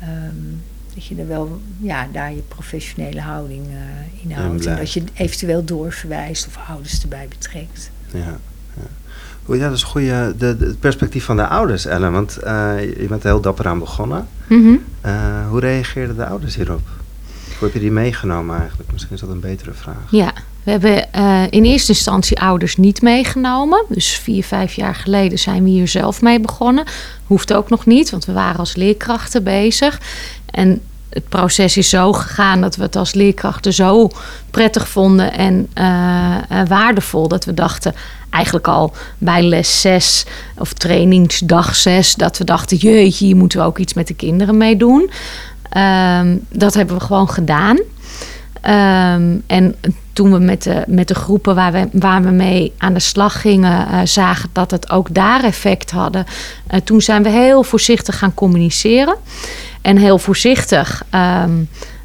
ehm, 0.00 0.52
dat 0.94 1.04
je 1.06 1.16
er 1.16 1.28
wel, 1.28 1.60
ja, 1.80 2.08
daar 2.12 2.32
je 2.32 2.42
professionele 2.48 3.20
houding 3.20 3.66
eh, 3.66 4.22
in 4.22 4.32
houdt. 4.32 4.66
En 4.66 4.76
dat 4.76 4.92
je 4.92 5.02
eventueel 5.14 5.64
doorverwijst 5.64 6.46
of 6.46 6.58
ouders 6.68 7.02
erbij 7.02 7.26
betrekt. 7.28 7.90
Ja, 8.12 8.38
ja. 8.76 9.58
Dat 9.58 9.72
is 9.72 9.80
een 9.82 9.86
goede 9.88 10.34
de, 10.38 10.56
de- 10.56 10.64
het 10.66 10.80
perspectief 10.80 11.24
van 11.24 11.36
de 11.36 11.46
ouders, 11.46 11.86
Ellen. 11.86 12.12
Want 12.12 12.36
eh, 12.36 12.80
je 12.80 13.06
bent 13.08 13.22
er 13.22 13.28
heel 13.28 13.40
dapper 13.40 13.66
aan 13.68 13.78
begonnen. 13.78 14.28
Mhm. 14.48 14.74
Eh, 15.00 15.48
hoe 15.48 15.60
reageerden 15.60 16.16
de 16.16 16.26
ouders 16.26 16.56
hierop? 16.56 16.88
Hoe 17.58 17.64
heb 17.68 17.72
je 17.72 17.80
die 17.80 17.90
meegenomen 17.90 18.58
eigenlijk? 18.58 18.92
Misschien 18.92 19.14
is 19.14 19.20
dat 19.20 19.30
een 19.30 19.40
betere 19.40 19.72
vraag. 19.72 20.10
Ja, 20.10 20.32
we 20.62 20.70
hebben 20.70 21.12
eh, 21.12 21.42
in 21.50 21.64
eerste 21.64 21.92
instantie 21.92 22.40
ouders 22.40 22.76
niet 22.76 23.02
meegenomen. 23.02 23.84
Dus 23.88 24.08
vier, 24.16 24.44
vijf 24.44 24.72
jaar 24.72 24.94
geleden 24.94 25.38
zijn 25.38 25.62
we 25.64 25.70
hier 25.70 25.88
zelf 25.88 26.22
mee 26.22 26.40
begonnen. 26.40 26.84
Hoeft 27.26 27.52
ook 27.52 27.68
nog 27.70 27.86
niet, 27.86 28.10
want 28.10 28.24
we 28.24 28.32
waren 28.32 28.58
als 28.58 28.76
leerkrachten 28.76 29.42
bezig. 29.44 30.00
En 30.54 30.80
het 31.14 31.28
proces 31.28 31.76
is 31.76 31.88
zo 31.88 32.12
gegaan 32.12 32.60
dat 32.60 32.76
we 32.76 32.82
het 32.82 32.96
als 32.96 33.14
leerkrachten 33.14 33.72
zo 33.72 34.10
prettig 34.50 34.88
vonden 34.88 35.32
en 35.32 35.68
eh, 35.74 36.34
eh, 36.48 36.68
waardevol. 36.68 37.28
Dat 37.28 37.44
we 37.44 37.54
dachten, 37.54 37.94
eigenlijk 38.30 38.68
al 38.68 38.92
bij 39.18 39.42
les 39.42 39.80
6 39.80 40.26
of 40.58 40.72
trainingsdag 40.72 41.74
6, 41.74 42.14
dat 42.14 42.38
we 42.38 42.44
dachten, 42.44 42.76
jeetje, 42.76 43.24
hier 43.24 43.36
moeten 43.36 43.58
we 43.58 43.64
ook 43.64 43.78
iets 43.78 43.94
met 43.94 44.06
de 44.06 44.14
kinderen 44.14 44.56
mee 44.56 44.76
doen. 44.76 45.10
Ehm, 45.68 46.36
dat 46.48 46.74
hebben 46.74 46.96
we 46.96 47.04
gewoon 47.04 47.28
gedaan. 47.28 47.78
Ehm, 48.60 49.36
en 49.46 49.74
toen 50.12 50.32
we 50.32 50.38
met 50.38 50.62
de, 50.62 50.84
met 50.86 51.08
de 51.08 51.14
groepen 51.14 51.54
waar 51.54 51.72
we, 51.72 51.88
waar 51.92 52.22
we 52.22 52.30
mee 52.30 52.72
aan 52.78 52.94
de 52.94 53.00
slag 53.00 53.40
gingen, 53.40 53.88
eh, 53.88 54.00
zagen 54.04 54.48
dat 54.52 54.70
het 54.70 54.90
ook 54.90 55.14
daar 55.14 55.44
effect 55.44 55.90
hadden. 55.90 56.26
toen 56.84 57.00
zijn 57.00 57.22
we 57.22 57.28
heel 57.28 57.62
voorzichtig 57.62 58.18
gaan 58.18 58.34
communiceren. 58.34 59.16
En 59.84 59.96
heel 59.96 60.18
voorzichtig, 60.18 61.04
ehm, 61.10 61.50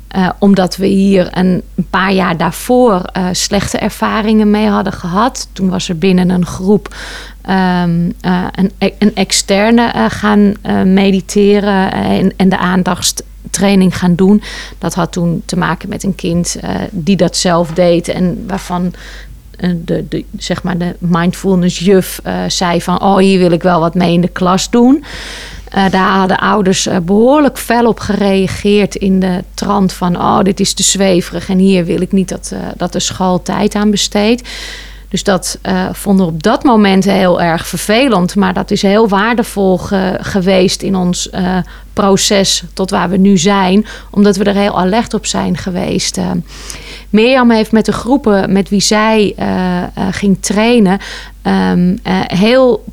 eh, 0.07 0.29
omdat 0.39 0.77
we 0.77 0.85
hier 0.85 1.27
een, 1.31 1.61
paar 1.89 2.13
jaar 2.13 2.37
daarvoor 2.37 3.01
eh, 3.01 3.27
slechte 3.31 3.77
ervaringen 3.77 4.51
mee 4.51 4.67
hadden 4.67 4.93
gehad. 4.93 5.47
Toen 5.53 5.69
was 5.69 5.89
er 5.89 5.97
binnen 5.97 6.29
een 6.29 6.45
groep 6.45 6.95
ehm, 7.41 8.11
eh, 8.21 8.45
een, 8.51 8.71
een 8.99 9.15
externe 9.15 9.91
gaan 10.09 10.53
mediteren 10.93 11.91
en, 11.91 12.33
en 12.37 12.49
de 12.49 12.57
aandachtstraining 12.57 13.97
gaan 13.97 14.15
doen. 14.15 14.41
Dat 14.77 14.93
had 14.93 15.11
toen 15.11 15.41
te 15.45 15.57
maken 15.57 15.89
met 15.89 16.03
een 16.03 16.15
kind 16.15 16.59
die 16.91 17.15
dat 17.15 17.37
zelf 17.37 17.71
deed 17.71 18.07
en 18.07 18.43
waarvan 18.47 18.93
de, 19.85 20.07
de, 20.09 20.25
zeg 20.37 20.63
maar 20.63 20.77
de 20.77 20.95
mindfulness 20.97 21.79
juf 21.79 22.21
zei 22.47 22.81
van... 22.81 23.01
oh, 23.01 23.17
hier 23.17 23.39
wil 23.39 23.51
ik 23.51 23.63
wel 23.63 23.79
wat 23.79 23.95
mee 23.95 24.13
in 24.13 24.21
de 24.21 24.27
klas 24.27 24.69
doen. 24.69 25.03
Eh, 25.69 25.89
daar 25.89 26.17
hadden 26.17 26.37
ouders 26.39 26.85
eh, 26.87 26.97
behoorlijk 26.97 27.57
fel 27.57 27.87
op 27.87 27.99
gereageerd 27.99 28.95
in 28.95 29.19
de 29.19 29.43
trant 29.53 29.93
van... 29.93 30.15
oh, 30.17 30.41
dit 30.41 30.59
is 30.59 30.73
te 30.73 30.83
zweverig 30.83 31.49
en 31.49 31.57
hier 31.57 31.85
wil 31.85 32.01
ik 32.01 32.11
niet 32.11 32.29
dat, 32.29 32.51
eh, 32.53 32.59
dat 32.77 32.93
de 32.93 32.99
school 32.99 33.41
tijd 33.41 33.75
aan 33.75 33.91
besteedt. 33.91 34.49
Dus 35.09 35.23
dat 35.23 35.59
vonden 35.91 36.25
we 36.25 36.31
op 36.31 36.43
dat 36.43 36.63
moment 36.63 37.03
heel 37.05 37.41
erg 37.41 37.67
vervelend. 37.67 38.35
Maar 38.35 38.53
dat 38.53 38.71
is 38.71 38.81
heel 38.81 39.07
waardevol 39.07 39.77
ge- 39.77 40.17
geweest 40.21 40.81
in 40.81 40.95
ons 40.95 41.29
proces 41.93 42.63
tot 42.73 42.89
waar 42.89 43.09
we 43.09 43.17
nu 43.17 43.37
zijn. 43.37 43.85
Omdat 44.11 44.35
we 44.35 44.43
er 44.43 44.55
heel 44.55 44.79
alert 44.79 45.13
op 45.13 45.25
zijn 45.25 45.57
geweest. 45.57 46.19
Mirjam 47.09 47.51
heeft 47.51 47.71
met 47.71 47.85
de 47.85 47.91
groepen 47.91 48.51
met 48.51 48.69
wie 48.69 48.81
zij 48.81 49.35
ging 50.11 50.37
trainen... 50.39 50.99
ehm, 51.49 51.97
eh, 52.03 52.37
heel 52.39 52.83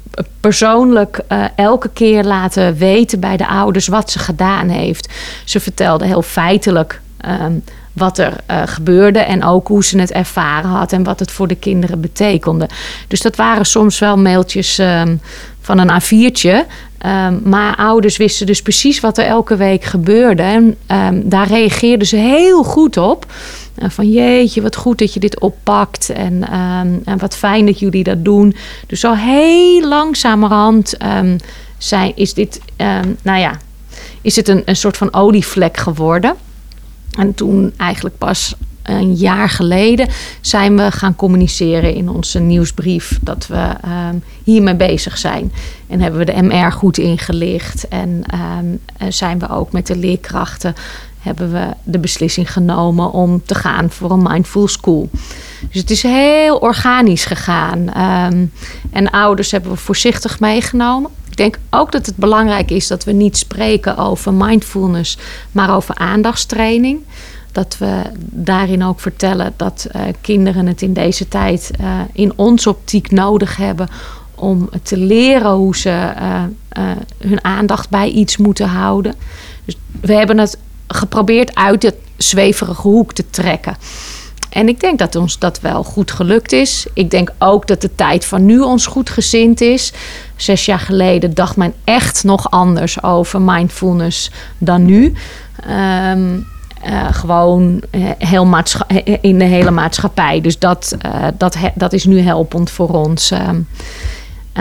persoonlijk 0.40 1.21
eh, 1.29 1.45
elke 1.57 1.88
keer 1.88 2.25
laten 2.25 2.77
weten 2.77 3.21
bij 3.21 3.37
de 3.37 3.47
ouders 3.47 3.87
wat 3.87 4.11
ze 4.11 4.19
gedaan 4.19 4.69
heeft. 4.69 5.12
Ze 5.45 5.61
vertelde 5.61 6.07
heel 6.07 6.23
feitelijk 6.23 7.01
ehm, 7.21 7.53
wat 7.92 8.19
er 8.19 8.33
eh, 8.47 8.62
gebeurde 8.64 9.19
en 9.19 9.45
ook 9.45 9.69
hoe 9.69 9.85
ze 9.85 9.99
het 9.99 10.12
ervaren 10.12 10.71
had 10.71 10.92
en 10.92 11.05
wat 11.05 11.19
het 11.19 11.31
voor 11.31 11.49
de 11.49 11.55
kinderen 11.55 12.01
betekende. 12.01 12.69
Dus 13.09 13.21
dat 13.21 13.37
waren 13.37 13.66
soms 13.66 13.99
wel 13.99 14.19
mailtjes 14.19 14.79
ehm, 14.79 15.16
van 15.61 15.79
een 15.79 16.03
A4'tje. 16.03 16.66
Ehm, 16.99 17.35
maar 17.42 17.77
ouders 17.77 18.16
wisten 18.16 18.47
dus 18.47 18.62
precies 18.62 19.01
wat 19.01 19.19
er 19.19 19.27
elke 19.27 19.57
week 19.57 19.85
gebeurde. 19.85 20.42
En 20.42 20.77
daar 21.25 21.49
reageerden 21.49 22.07
ze 22.07 22.16
heel 22.16 22.62
goed 22.62 22.97
op. 22.97 23.27
Eh, 23.77 23.91
van 23.91 24.11
jeetje, 24.11 24.62
wat 24.62 24.77
goed 24.77 24.99
dat 24.99 25.15
je 25.15 25.21
dit 25.21 25.41
oppakt. 25.41 26.11
En, 26.11 26.43
ehm, 26.49 26.99
en 27.05 27.19
wat 27.19 27.37
fijn 27.37 27.67
dat 27.67 27.79
jullie 27.79 28.05
dat 28.05 28.25
doen. 28.25 28.55
Dus 28.87 29.05
al 29.05 29.17
heel 29.17 29.89
langzamerhand 29.89 30.97
ehm, 30.97 31.39
zijn, 31.79 32.12
is 32.17 32.35
dit, 32.35 32.61
ehm, 32.77 33.09
nou 33.23 33.39
ja, 33.39 33.59
is 34.21 34.37
het 34.37 34.49
een, 34.49 34.62
een 34.65 34.77
soort 34.77 34.97
van 34.97 35.15
olievlek 35.15 35.77
geworden. 35.77 36.35
En 37.19 37.35
toen 37.35 37.73
eigenlijk 37.77 38.19
pas 38.19 38.55
een 38.83 39.15
jaar 39.15 39.49
geleden 39.49 40.09
zijn 40.41 40.77
we 40.77 40.91
gaan 40.91 41.17
communiceren 41.17 41.95
in 41.95 42.09
onze 42.09 42.39
nieuwsbrief 42.39 43.19
dat 43.23 43.47
we 43.47 43.69
hiermee 44.45 44.75
bezig 44.75 45.19
zijn. 45.19 45.53
En 45.87 46.01
hebben 46.01 46.19
we 46.19 46.33
de 46.33 46.43
MR 46.43 46.73
goed 46.73 46.99
ingelicht 46.99 47.89
en 47.89 48.25
zijn 49.09 49.39
we 49.39 49.49
ook 49.49 49.73
met 49.73 49.87
de 49.87 49.97
leerkrachten 49.97 50.75
hebben 51.27 51.53
we 51.53 51.67
de 51.83 51.99
beslissing 51.99 52.53
genomen 52.53 53.12
om 53.12 53.43
te 53.45 53.55
gaan 53.55 53.91
voor 53.91 54.11
een 54.11 54.23
mindful 54.23 54.69
school. 54.69 55.09
Dus 55.71 55.81
het 55.81 55.91
is 55.91 56.03
heel 56.03 56.57
organisch 56.57 57.25
gegaan. 57.25 57.93
Ehm, 57.93 58.47
en 58.91 59.11
ouders 59.11 59.51
hebben 59.51 59.71
we 59.71 59.77
voorzichtig 59.77 60.41
meegenomen. 60.41 61.11
Ik 61.31 61.37
denk 61.37 61.59
ook 61.71 61.93
dat 61.93 62.07
het 62.07 62.17
belangrijk 62.17 62.71
is 62.71 62.87
dat 62.87 63.05
we 63.05 63.12
niet 63.12 63.37
spreken 63.37 63.97
over 63.97 64.33
mindfulness, 64.33 65.19
maar 65.53 65.75
over 65.77 65.95
aandachtstraining. 65.95 67.01
Dat 67.53 67.77
we 67.79 68.03
daarin 68.21 68.85
ook 68.85 69.01
vertellen 69.01 69.53
dat 69.57 69.87
uh, 69.97 70.03
kinderen 70.21 70.67
het 70.67 70.83
in 70.83 70.93
deze 70.93 71.29
tijd 71.29 71.71
uh, 71.81 72.01
in 72.12 72.33
onze 72.37 72.69
optiek 72.69 73.11
nodig 73.11 73.57
hebben 73.57 73.89
om 74.35 74.69
te 74.83 74.97
leren 74.97 75.53
hoe 75.53 75.77
ze 75.77 76.12
uh, 76.21 76.43
hun 77.19 77.45
aandacht 77.45 77.91
bij 77.91 78.09
iets 78.09 78.37
moeten 78.37 78.69
houden. 78.69 79.15
Dus 79.65 79.77
we 80.01 80.12
hebben 80.12 80.39
het 80.39 80.59
geprobeerd 80.88 81.55
uit 81.55 81.83
het 81.83 81.96
zweverige 82.16 82.88
hoek 82.88 83.12
te 83.12 83.31
trekken. 83.31 83.77
En 84.51 84.68
ik 84.68 84.81
denk 84.81 84.99
dat 84.99 85.16
ons 85.16 85.38
dat 85.38 85.61
wel 85.61 85.83
goed 85.83 86.11
gelukt 86.11 86.53
is. 86.53 86.87
Ik 86.94 87.11
denk 87.11 87.33
ook 87.38 87.66
dat 87.66 87.81
de 87.81 87.94
tijd 87.94 88.25
van 88.25 88.46
nu 88.46 88.61
ons 88.61 88.87
goed 88.87 89.11
gezind 89.11 89.61
is. 89.61 89.92
Zes 90.37 90.64
jaar 90.64 90.79
geleden 90.79 91.35
dacht 91.35 91.57
men 91.57 91.75
echt 91.85 92.25
nog 92.25 92.51
anders 92.51 93.03
over 93.03 93.40
mindfulness 93.40 94.31
dan 94.59 94.85
nu. 94.85 95.12
Um, 96.11 96.46
uh, 96.87 97.07
gewoon 97.11 97.83
heel 98.18 98.57
in 99.20 99.38
de 99.38 99.44
hele 99.44 99.70
maatschappij. 99.70 100.40
Dus 100.40 100.59
dat, 100.59 100.96
dat, 101.38 101.57
dat 101.75 101.92
is 101.92 102.05
nu 102.05 102.20
helpend 102.20 102.70
voor 102.70 102.88
ons. 102.88 103.31
Um, 103.31 103.68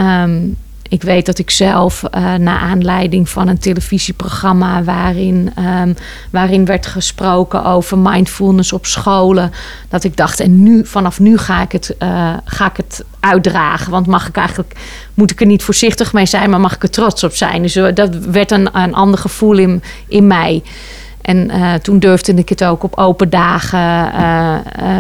um, 0.04 0.58
ik 0.96 1.02
weet 1.02 1.26
dat 1.26 1.38
ik 1.38 1.50
zelf, 1.50 2.04
uh, 2.04 2.34
naar 2.34 2.60
aanleiding 2.60 3.30
van 3.30 3.48
een 3.48 3.58
televisieprogramma 3.58 4.84
waarin, 4.84 5.52
um, 5.60 5.96
waarin 6.32 6.66
werd 6.66 6.86
gesproken 6.86 7.66
over 7.66 7.98
mindfulness 7.98 8.74
op 8.74 8.86
scholen, 8.86 9.52
dat 9.90 10.04
ik 10.04 10.18
dacht, 10.18 10.40
en 10.40 10.64
nu, 10.64 10.86
vanaf 10.86 11.20
nu 11.20 11.38
ga 11.38 11.62
ik 11.62 11.72
het, 11.72 11.96
uh, 12.00 12.34
ga 12.46 12.66
ik 12.66 12.78
het 12.78 13.06
uitdragen. 13.20 13.92
Want 13.92 14.08
mag 14.08 14.28
ik 14.28 14.36
eigenlijk, 14.36 14.76
moet 15.14 15.32
ik 15.32 15.40
er 15.40 15.46
niet 15.46 15.64
voorzichtig 15.64 16.14
mee 16.14 16.26
zijn, 16.26 16.50
maar 16.50 16.60
mag 16.60 16.76
ik 16.76 16.84
er 16.84 16.90
trots 16.90 17.24
op 17.24 17.34
zijn? 17.34 17.62
Dus 17.62 17.76
uh, 17.76 17.88
dat 17.94 18.16
werd 18.16 18.52
een, 18.52 18.78
een 18.78 18.94
ander 18.94 19.20
gevoel 19.20 19.58
in, 19.58 19.84
in 20.08 20.28
mij. 20.28 20.64
En 21.26 21.50
uh, 21.50 21.74
toen 21.74 22.00
durfde 22.00 22.34
ik 22.34 22.50
het 22.50 22.64
ook 22.64 22.84
op 22.84 22.98
open 22.98 23.30
dagen 23.30 23.80
uh, 23.80 24.58
uh, 24.80 25.00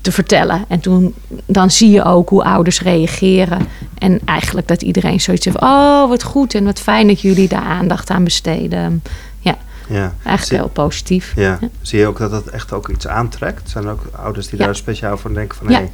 te 0.00 0.12
vertellen. 0.12 0.64
En 0.68 0.80
toen 0.80 1.14
dan 1.46 1.70
zie 1.70 1.90
je 1.90 2.04
ook 2.04 2.28
hoe 2.28 2.44
ouders 2.44 2.82
reageren. 2.82 3.58
En 3.98 4.20
eigenlijk 4.24 4.68
dat 4.68 4.82
iedereen 4.82 5.20
zoiets 5.20 5.44
heeft. 5.44 5.60
Oh, 5.60 6.08
wat 6.08 6.22
goed 6.22 6.54
en 6.54 6.64
wat 6.64 6.80
fijn 6.80 7.06
dat 7.06 7.20
jullie 7.20 7.48
daar 7.48 7.62
aandacht 7.62 8.10
aan 8.10 8.24
besteden. 8.24 9.02
Ja, 9.38 9.56
ja. 9.88 10.12
eigenlijk 10.12 10.44
zie, 10.44 10.56
heel 10.56 10.68
positief. 10.68 11.32
Ja. 11.36 11.58
ja. 11.60 11.68
Zie 11.82 11.98
je 11.98 12.06
ook 12.06 12.18
dat 12.18 12.30
dat 12.30 12.46
echt 12.46 12.72
ook 12.72 12.88
iets 12.88 13.06
aantrekt? 13.06 13.70
Zijn 13.70 13.84
er 13.84 13.90
ook 13.90 14.04
ouders 14.16 14.48
die 14.48 14.58
daar 14.58 14.76
speciaal 14.76 15.18
voor 15.18 15.34
denken 15.34 15.58
van... 15.58 15.66
hé, 15.66 15.74
hey, 15.74 15.90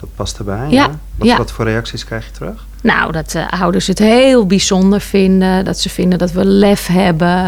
dat 0.00 0.08
past 0.14 0.38
erbij? 0.38 0.68
Ja. 0.68 0.90
Wat, 1.16 1.36
wat 1.36 1.52
voor 1.52 1.64
reacties 1.64 2.04
krijg 2.04 2.26
je 2.26 2.32
terug? 2.32 2.66
Nou, 2.82 3.12
dat 3.12 3.34
uh, 3.34 3.48
ouders 3.60 3.86
het 3.86 3.98
heel 3.98 4.46
bijzonder 4.46 5.00
vinden. 5.00 5.64
Dat 5.64 5.78
ze 5.78 5.88
vinden 5.88 6.18
dat 6.18 6.32
we 6.32 6.44
lef 6.44 6.86
hebben. 6.86 7.38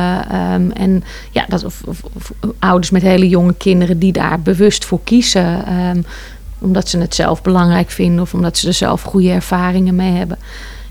Um, 0.53 0.71
en 0.71 1.05
ja, 1.31 1.45
dat, 1.49 1.65
of, 1.65 1.83
of, 1.85 2.03
of, 2.13 2.33
ouders 2.59 2.91
met 2.91 3.03
hele 3.03 3.29
jonge 3.29 3.55
kinderen 3.55 3.99
die 3.99 4.13
daar 4.13 4.41
bewust 4.41 4.85
voor 4.85 5.01
kiezen. 5.05 5.73
Um, 5.73 6.05
omdat 6.59 6.89
ze 6.89 6.99
het 6.99 7.15
zelf 7.15 7.43
belangrijk 7.43 7.91
vinden 7.91 8.21
of 8.21 8.35
omdat 8.35 8.59
ze 8.59 8.67
er 8.67 8.75
zelf 8.75 9.03
goede 9.03 9.31
ervaringen 9.31 9.95
mee 9.95 10.13
hebben. 10.13 10.39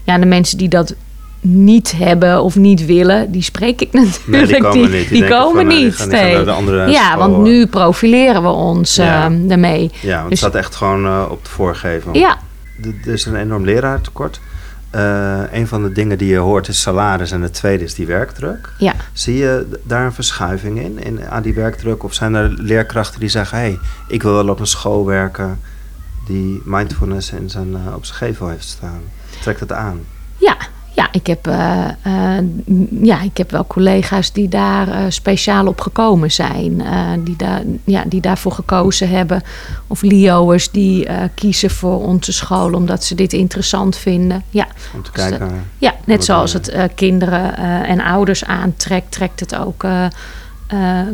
Ja, 0.04 0.18
de 0.18 0.26
mensen 0.26 0.58
die 0.58 0.70
dat 0.70 0.96
niet 1.42 1.92
hebben 1.92 2.42
of 2.42 2.56
niet 2.56 2.86
willen, 2.86 3.32
die 3.32 3.42
spreek 3.42 3.82
ik 3.82 3.94
natuurlijk. 4.02 4.28
Nee, 4.28 4.46
die 4.46 4.62
komen 4.62 4.92
niet. 4.92 5.10
Die, 5.10 5.20
die 5.20 5.30
komen 5.30 5.66
van, 5.66 5.76
niet. 5.76 6.06
Nee. 6.08 6.92
Ja, 6.92 7.18
want 7.18 7.38
nu 7.38 7.68
profileren 7.68 8.42
we 8.42 8.50
ons 8.50 8.96
ja. 8.96 9.26
um, 9.26 9.48
daarmee. 9.48 9.92
Ja, 10.02 10.18
want 10.18 10.30
dus, 10.30 10.42
het 10.42 10.50
staat 10.50 10.64
echt 10.64 10.76
gewoon 10.76 11.06
uh, 11.06 11.26
op 11.30 11.44
de 11.44 11.50
voorgevel. 11.50 12.16
Ja. 12.16 12.38
Er 13.06 13.14
is 13.14 13.26
een 13.26 13.36
enorm 13.36 13.66
leraartekort. 13.66 14.40
Uh, 14.96 15.40
een 15.52 15.68
van 15.68 15.84
de 15.84 15.92
dingen 15.92 16.18
die 16.18 16.28
je 16.28 16.38
hoort 16.38 16.68
is 16.68 16.82
salaris 16.82 17.32
en 17.32 17.42
het 17.42 17.54
tweede 17.54 17.84
is 17.84 17.94
die 17.94 18.06
werkdruk. 18.06 18.70
Ja. 18.78 18.94
Zie 19.14 19.38
je 19.38 19.80
daar 19.84 20.06
een 20.06 20.14
verschuiving 20.14 20.80
in, 20.80 21.04
in 21.04 21.30
aan 21.30 21.42
die 21.42 21.54
werkdruk? 21.54 22.04
Of 22.04 22.14
zijn 22.14 22.34
er 22.34 22.50
leerkrachten 22.50 23.20
die 23.20 23.30
zeggen: 23.30 23.58
hé, 23.58 23.64
hey, 23.64 23.80
ik 24.08 24.24
wil 24.24 24.34
wel 24.34 24.50
op 24.50 24.60
een 24.60 24.68
school 24.68 25.06
werken 25.06 25.60
die 26.28 26.62
mindfulness 26.66 27.32
in 27.32 27.50
zijn, 27.50 27.72
uh, 27.72 27.96
op 27.96 28.06
zijn 28.06 28.18
gevel 28.18 28.48
heeft 28.48 28.68
staan? 28.68 29.02
Trekt 29.42 29.60
het 29.60 29.72
aan? 29.72 30.00
Ja, 30.38 30.58
ja, 30.94 31.08
ik 31.12 31.28
heb, 31.28 31.48
uh, 31.48 31.88
uh, 32.08 32.38
ja, 33.02 33.22
ik 33.22 33.38
heb 33.38 33.52
wel 33.52 33.68
collega's 33.68 34.32
die 34.32 34.48
daar 34.48 34.88
uh, 34.88 34.96
speciaal 35.10 35.68
op 35.68 35.82
gekomen 35.82 36.32
zijn. 36.32 36.84
die, 37.24 37.36
daar, 37.36 37.62
ja, 37.84 38.04
die 38.08 38.22
daarvoor 38.22 38.52
gekozen 38.52 39.10
hebben. 39.10 39.42
Of 39.88 40.02
LIO'ers 40.02 40.72
die 40.72 41.08
kiezen 41.36 41.70
voor 41.70 42.06
onze 42.06 42.34
school 42.34 42.74
omdat 42.74 43.04
ze 43.04 43.16
dit 43.16 43.34
interessant 43.34 43.98
vinden. 43.98 44.44
Ja, 44.50 44.68
Om 44.94 45.04
te 45.04 45.12
kijken. 45.12 45.40
Dus, 45.40 45.58
ja, 45.78 45.96
net 46.06 46.26
zoals 46.26 46.54
het 46.54 46.74
kinderen 46.96 47.58
en 47.86 48.02
ouders 48.02 48.46
aantrekt, 48.46 49.12
trekt 49.12 49.40
het 49.40 49.56
ook 49.56 49.86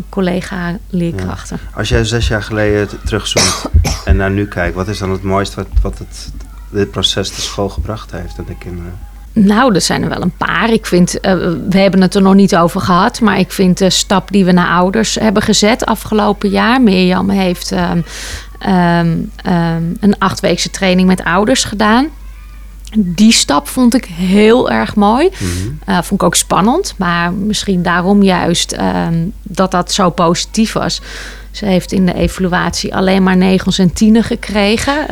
collega-leerkrachten. 0.09 1.59
Ja. 1.63 1.77
Als 1.77 1.89
jij 1.89 2.03
zes 2.03 2.27
jaar 2.27 2.43
geleden 2.43 2.89
terugzoomt 3.05 3.65
en 4.05 4.15
naar 4.15 4.31
nu 4.31 4.47
kijkt, 4.47 4.75
wat 4.75 4.87
is 4.87 4.97
dan 4.97 5.11
het 5.11 5.23
mooiste 5.23 5.55
wat, 5.55 5.67
wat 5.81 5.97
het, 5.97 6.31
dit 6.69 6.91
proces 6.91 7.35
de 7.35 7.41
school 7.41 7.69
gebracht 7.69 8.11
heeft 8.11 8.39
aan 8.39 8.45
de 8.47 8.57
kinderen? 8.57 8.93
Nou, 9.45 9.75
er 9.75 9.81
zijn 9.81 10.03
er 10.03 10.09
wel 10.09 10.21
een 10.21 10.37
paar. 10.37 10.69
Ik 10.69 10.85
vind, 10.85 11.15
uh, 11.15 11.33
we 11.69 11.77
hebben 11.77 12.01
het 12.01 12.15
er 12.15 12.21
nog 12.21 12.33
niet 12.33 12.55
over 12.55 12.81
gehad, 12.81 13.21
maar 13.21 13.39
ik 13.39 13.51
vind 13.51 13.77
de 13.77 13.89
stap 13.89 14.31
die 14.31 14.45
we 14.45 14.51
naar 14.51 14.69
ouders 14.69 15.15
hebben 15.15 15.41
gezet 15.41 15.85
afgelopen 15.85 16.49
jaar. 16.49 16.81
Mirjam 16.81 17.29
heeft 17.29 17.71
um, 17.71 18.05
um, 18.67 19.31
um, 19.47 19.97
een 19.99 20.15
achtweekse 20.17 20.69
training 20.69 21.07
met 21.07 21.23
ouders 21.23 21.63
gedaan. 21.63 22.07
Die 22.97 23.31
stap 23.31 23.67
vond 23.67 23.95
ik 23.95 24.05
heel 24.05 24.69
erg 24.69 24.95
mooi. 24.95 25.29
Mm-hmm. 25.39 25.79
Uh, 25.89 25.95
vond 26.01 26.21
ik 26.21 26.23
ook 26.23 26.35
spannend, 26.35 26.93
maar 26.97 27.33
misschien 27.33 27.81
daarom 27.81 28.23
juist 28.23 28.75
dat 29.43 29.71
dat 29.71 29.91
zo 29.91 30.09
positief 30.09 30.73
was. 30.73 31.01
Ze 31.51 31.65
heeft 31.65 31.91
in 31.91 32.05
de 32.05 32.13
evaluatie 32.13 32.95
alleen 32.95 33.23
maar 33.23 33.37
negens 33.37 33.79
en 33.79 33.93
tienen 33.93 34.23
gekregen. 34.23 35.07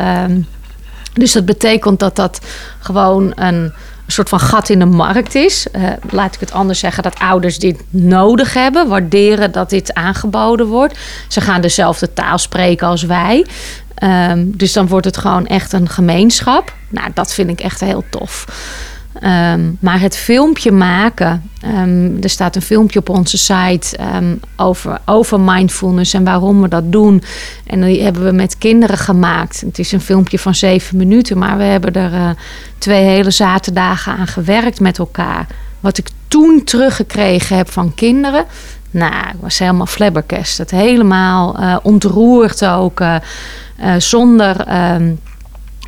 dus 1.13 1.31
dat 1.31 1.45
betekent 1.45 1.99
dat 1.99 2.15
dat 2.15 2.41
gewoon 2.79 3.31
een 3.35 3.73
een 4.05 4.11
soort 4.11 4.29
van 4.29 4.39
gat 4.39 4.69
in 4.69 4.79
de 4.79 4.85
markt 4.85 5.35
is. 5.35 5.67
Uh, 5.75 5.89
laat 6.09 6.33
ik 6.33 6.39
het 6.39 6.51
anders 6.51 6.79
zeggen, 6.79 7.03
dat 7.03 7.19
ouders 7.19 7.59
dit 7.59 7.81
nodig 7.89 8.53
hebben, 8.53 8.87
waarderen 8.87 9.51
dat 9.51 9.69
dit 9.69 9.93
aangeboden 9.93 10.67
wordt. 10.67 10.97
Ze 11.27 11.41
gaan 11.41 11.61
dezelfde 11.61 12.13
taal 12.13 12.37
spreken 12.37 12.87
als 12.87 13.03
wij. 13.03 13.45
Um, 14.03 14.57
dus 14.57 14.73
dan 14.73 14.87
wordt 14.87 15.05
het 15.05 15.17
gewoon 15.17 15.47
echt 15.47 15.73
een 15.73 15.89
gemeenschap. 15.89 16.73
Nou, 16.89 17.11
dat 17.13 17.33
vind 17.33 17.49
ik 17.49 17.59
echt 17.59 17.79
heel 17.79 18.03
tof. 18.09 18.45
Um, 19.23 19.77
maar 19.79 19.99
het 19.99 20.17
filmpje 20.17 20.71
maken, 20.71 21.49
um, 21.65 22.17
er 22.21 22.29
staat 22.29 22.55
een 22.55 22.61
filmpje 22.61 22.99
op 22.99 23.09
onze 23.09 23.37
site 23.37 23.97
um, 24.15 24.39
over, 24.55 24.97
over 25.05 25.39
mindfulness 25.39 26.13
en 26.13 26.23
waarom 26.23 26.61
we 26.61 26.67
dat 26.67 26.91
doen. 26.91 27.23
En 27.67 27.81
die 27.81 28.03
hebben 28.03 28.23
we 28.23 28.31
met 28.31 28.57
kinderen 28.57 28.97
gemaakt. 28.97 29.61
Het 29.61 29.79
is 29.79 29.91
een 29.91 30.01
filmpje 30.01 30.39
van 30.39 30.55
zeven 30.55 30.97
minuten, 30.97 31.37
maar 31.37 31.57
we 31.57 31.63
hebben 31.63 31.93
er 31.93 32.13
uh, 32.13 32.29
twee 32.77 33.03
hele 33.03 33.31
zaterdagen 33.31 34.17
aan 34.17 34.27
gewerkt 34.27 34.79
met 34.79 34.97
elkaar. 34.97 35.47
Wat 35.79 35.97
ik 35.97 36.09
toen 36.27 36.63
teruggekregen 36.63 37.57
heb 37.57 37.71
van 37.71 37.93
kinderen, 37.93 38.45
nou, 38.91 39.27
ik 39.27 39.39
was 39.39 39.59
helemaal 39.59 39.85
flabbergasted. 39.85 40.71
Helemaal 40.71 41.59
uh, 41.59 41.77
ontroerd 41.83 42.65
ook, 42.65 42.99
uh, 42.99 43.15
zonder 43.97 44.67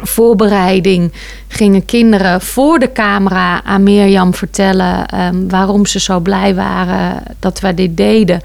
voorbereiding 0.02 1.12
gingen 1.48 1.86
kinderen 1.86 2.42
voor 2.42 2.80
de 2.80 2.92
camera 2.92 3.64
aan 3.64 3.84
Mirjam 3.84 4.34
vertellen 4.34 5.20
um, 5.22 5.50
waarom 5.50 5.86
ze 5.86 6.00
zo 6.00 6.20
blij 6.20 6.56
waren 6.56 7.24
dat 7.40 7.60
wij 7.60 7.74
dit 7.74 7.98
deden. 7.98 8.42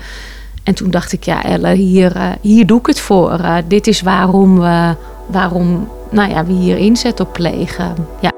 En 0.62 0.74
toen 0.74 0.90
dacht 0.90 1.12
ik, 1.12 1.24
ja, 1.24 1.44
Elle, 1.44 1.72
hier, 1.72 2.16
uh, 2.16 2.28
hier 2.40 2.66
doe 2.66 2.78
ik 2.78 2.86
het 2.86 3.00
voor. 3.00 3.38
Uh, 3.40 3.56
dit 3.66 3.86
is 3.86 4.00
waarom 4.00 4.60
we, 4.60 4.94
waarom, 5.26 5.88
nou 6.10 6.30
ja, 6.30 6.44
we 6.44 6.52
hier 6.52 6.76
inzet 6.76 7.20
op 7.20 7.32
plegen. 7.32 7.94
Ja. 8.20 8.32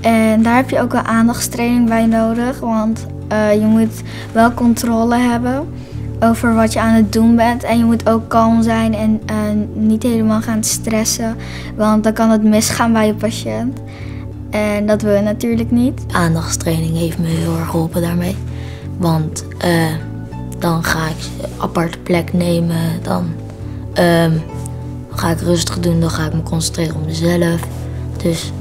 En 0.00 0.42
daar 0.42 0.56
heb 0.56 0.70
je 0.70 0.80
ook 0.80 0.92
een 0.92 1.06
aandachtstraining 1.06 1.88
bij 1.88 2.06
nodig, 2.06 2.60
want 2.60 3.06
uh, 3.32 3.52
je 3.52 3.66
moet 3.66 4.02
wel 4.32 4.54
controle 4.54 5.16
hebben 5.16 5.68
over 6.20 6.54
wat 6.54 6.72
je 6.72 6.80
aan 6.80 6.94
het 6.94 7.12
doen 7.12 7.36
bent. 7.36 7.62
En 7.62 7.78
je 7.78 7.84
moet 7.84 8.08
ook 8.08 8.28
kalm 8.28 8.62
zijn 8.62 8.94
en 8.94 9.68
niet 9.72 10.02
helemaal 10.02 10.40
gaan 10.40 10.64
stressen, 10.64 11.36
want 11.76 12.04
dan 12.04 12.12
kan 12.12 12.30
het 12.30 12.42
misgaan 12.42 12.92
bij 12.92 13.06
je 13.06 13.14
patiënt. 13.14 13.78
En 14.50 14.86
dat 14.86 15.02
wil 15.02 15.14
je 15.14 15.20
natuurlijk 15.20 15.70
niet. 15.70 16.00
Aandachtstraining 16.12 16.96
heeft 16.96 17.18
me 17.18 17.26
heel 17.26 17.56
erg 17.56 17.70
geholpen 17.70 18.02
daarmee. 18.02 18.36
Want 18.96 19.44
uh, 19.64 19.94
dan 20.58 20.84
ga 20.84 21.06
ik 21.06 21.16
een 21.42 21.60
aparte 21.60 21.98
plek 21.98 22.32
nemen. 22.32 23.02
Dan 23.02 23.26
ehm, 23.92 24.32
ga 25.10 25.30
ik 25.30 25.40
rustig 25.40 25.78
doen, 25.80 26.00
dan 26.00 26.10
ga 26.10 26.26
ik 26.26 26.32
me 26.34 26.42
concentreren 26.42 26.96
op 26.96 27.04
mezelf. 27.04 27.60
Dus 28.22 28.52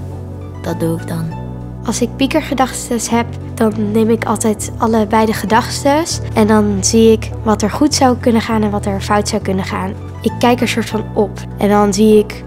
dat 0.62 0.80
doe 0.80 1.00
ik 1.00 1.08
dan. 1.08 1.37
Als 1.88 2.02
ik 2.02 2.15
piekergedachten 2.15 3.15
heb, 3.15 3.26
dan 3.54 3.91
neem 3.91 4.10
ik 4.10 4.26
altijd 4.26 4.71
allebei 4.78 5.26
de 5.26 5.34
gedachten. 5.34 6.04
En 6.34 6.47
dan 6.47 6.78
zie 6.84 7.12
ik 7.12 7.30
wat 7.43 7.62
er 7.62 7.69
goed 7.69 7.95
zou 7.95 8.17
kunnen 8.17 8.41
gaan 8.41 8.63
en 8.63 8.71
wat 8.71 8.86
er 8.86 9.02
fout 9.02 9.28
zou 9.28 9.41
kunnen 9.41 9.65
gaan. 9.65 9.93
Ik 10.21 10.32
kijk 10.39 10.62
er 10.62 10.67
soort 10.67 10.89
van 10.89 11.06
op. 11.13 11.39
En 11.58 11.69
dan 11.69 11.93
zie 11.93 12.17
ik 12.17 12.43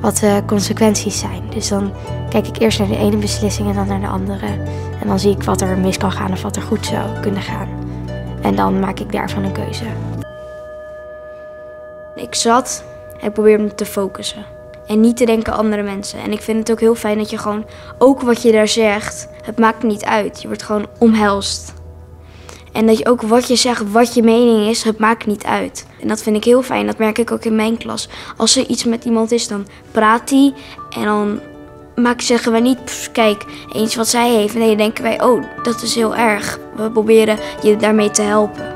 wat 0.00 0.16
de 0.16 0.42
consequenties 0.46 1.18
zijn. 1.18 1.42
Dus 1.50 1.68
dan 1.68 1.92
kijk 2.28 2.46
ik 2.46 2.58
eerst 2.58 2.78
naar 2.78 2.88
de 2.88 2.96
ene 2.96 3.16
beslissing 3.16 3.68
en 3.68 3.74
dan 3.74 3.86
naar 3.86 4.00
de 4.00 4.06
andere. 4.06 4.46
En 5.00 5.06
dan 5.06 5.18
zie 5.18 5.30
ik 5.30 5.42
wat 5.42 5.60
er 5.60 5.78
mis 5.78 5.96
kan 5.96 6.12
gaan 6.12 6.32
of 6.32 6.42
wat 6.42 6.56
er 6.56 6.62
goed 6.62 6.86
zou 6.86 7.20
kunnen 7.20 7.42
gaan. 7.42 7.68
En 8.42 8.54
dan 8.54 8.80
maak 8.80 9.00
ik 9.00 9.12
daarvan 9.12 9.44
een 9.44 9.52
keuze. 9.52 9.84
Ik 12.14 12.34
zat 12.34 12.84
en 13.20 13.32
probeerde 13.32 13.62
me 13.62 13.74
te 13.74 13.86
focussen. 13.86 14.53
En 14.86 15.00
niet 15.00 15.16
te 15.16 15.24
denken 15.24 15.52
aan 15.52 15.58
andere 15.58 15.82
mensen. 15.82 16.18
En 16.18 16.32
ik 16.32 16.40
vind 16.40 16.58
het 16.58 16.70
ook 16.70 16.80
heel 16.80 16.94
fijn 16.94 17.18
dat 17.18 17.30
je 17.30 17.38
gewoon, 17.38 17.66
ook 17.98 18.20
wat 18.20 18.42
je 18.42 18.52
daar 18.52 18.68
zegt, 18.68 19.28
het 19.42 19.58
maakt 19.58 19.82
niet 19.82 20.04
uit. 20.04 20.42
Je 20.42 20.46
wordt 20.46 20.62
gewoon 20.62 20.86
omhelst. 20.98 21.74
En 22.72 22.86
dat 22.86 22.98
je 22.98 23.08
ook 23.08 23.22
wat 23.22 23.48
je 23.48 23.56
zegt, 23.56 23.90
wat 23.90 24.14
je 24.14 24.22
mening 24.22 24.68
is, 24.68 24.82
het 24.82 24.98
maakt 24.98 25.26
niet 25.26 25.44
uit. 25.44 25.86
En 26.00 26.08
dat 26.08 26.22
vind 26.22 26.36
ik 26.36 26.44
heel 26.44 26.62
fijn. 26.62 26.86
Dat 26.86 26.98
merk 26.98 27.18
ik 27.18 27.30
ook 27.30 27.44
in 27.44 27.56
mijn 27.56 27.76
klas. 27.76 28.08
Als 28.36 28.56
er 28.56 28.66
iets 28.66 28.84
met 28.84 29.04
iemand 29.04 29.30
is, 29.32 29.48
dan 29.48 29.66
praat 29.90 30.28
die. 30.28 30.54
En 30.90 31.04
dan 31.04 31.40
maak, 31.96 32.20
zeggen 32.20 32.52
we 32.52 32.58
niet, 32.58 32.84
"Pff, 32.84 33.12
kijk, 33.12 33.44
eens 33.72 33.94
wat 33.94 34.08
zij 34.08 34.30
heeft. 34.30 34.54
Nee, 34.54 34.68
dan 34.68 34.76
denken 34.76 35.02
wij, 35.02 35.22
oh, 35.22 35.44
dat 35.62 35.82
is 35.82 35.94
heel 35.94 36.16
erg. 36.16 36.58
We 36.76 36.90
proberen 36.90 37.38
je 37.62 37.76
daarmee 37.76 38.10
te 38.10 38.22
helpen. 38.22 38.74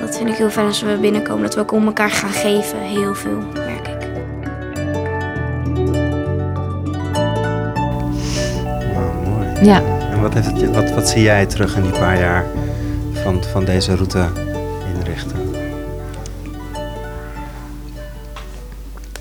Dat 0.00 0.16
vind 0.16 0.28
ik 0.28 0.34
heel 0.34 0.50
fijn 0.50 0.66
als 0.66 0.82
we 0.82 0.98
binnenkomen. 1.00 1.42
Dat 1.42 1.54
we 1.54 1.60
ook 1.60 1.72
om 1.72 1.86
elkaar 1.86 2.10
gaan 2.10 2.30
geven. 2.30 2.78
Heel 2.78 3.14
veel, 3.14 3.38
Ja. 9.62 9.82
En 10.10 10.20
wat, 10.20 10.34
heeft 10.34 10.46
het, 10.46 10.60
je- 10.60 10.70
wat, 10.70 10.90
wat 10.90 11.08
zie 11.08 11.22
jij 11.22 11.46
terug 11.46 11.76
in 11.76 11.82
die 11.82 11.92
paar 11.92 12.18
jaar 12.18 12.44
van, 13.12 13.42
van 13.44 13.64
deze 13.64 13.94
route 13.94 14.28
inrichten? 14.96 15.36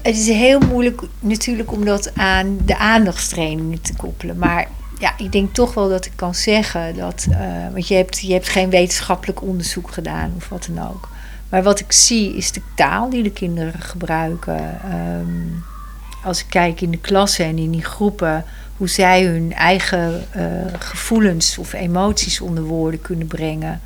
Het 0.01 0.15
is 0.15 0.27
heel 0.27 0.59
moeilijk 0.59 1.01
natuurlijk 1.19 1.71
om 1.71 1.85
dat 1.85 2.11
aan 2.15 2.57
de 2.65 2.77
aandachtstrainingen 2.77 3.81
te 3.81 3.95
koppelen. 3.95 4.37
Maar 4.37 4.67
ja, 4.99 5.13
ik 5.17 5.31
denk 5.31 5.53
toch 5.53 5.73
wel 5.73 5.89
dat 5.89 6.05
ik 6.05 6.11
kan 6.15 6.35
zeggen 6.35 6.95
dat. 6.95 7.27
eh, 7.31 7.37
want 7.71 7.87
je 7.87 7.95
hebt, 7.95 8.19
je 8.19 8.33
hebt 8.33 8.49
geen 8.49 8.69
wetenschappelijk 8.69 9.41
onderzoek 9.41 9.91
gedaan 9.91 10.33
of 10.37 10.49
wat 10.49 10.67
dan 10.73 10.87
ook. 10.89 11.09
Maar 11.49 11.63
wat 11.63 11.79
ik 11.79 11.91
zie 11.91 12.35
is 12.35 12.51
de 12.51 12.61
taal 12.75 13.09
die 13.09 13.23
de 13.23 13.31
kinderen 13.31 13.81
gebruiken. 13.81 14.79
Ehm, 14.83 15.47
als 16.23 16.39
ik 16.39 16.45
kijk 16.49 16.81
in 16.81 16.91
de 16.91 16.97
klassen 16.97 17.45
en 17.45 17.57
in 17.57 17.71
die 17.71 17.83
groepen, 17.83 18.45
hoe 18.81 18.89
zij 18.89 19.23
hun 19.23 19.53
eigen 19.53 20.25
eh, 20.31 20.43
gevoelens 20.79 21.57
of 21.57 21.73
emoties 21.73 22.41
onder 22.41 22.63
woorden 22.63 23.01
kunnen 23.01 23.27
brengen. 23.27 23.81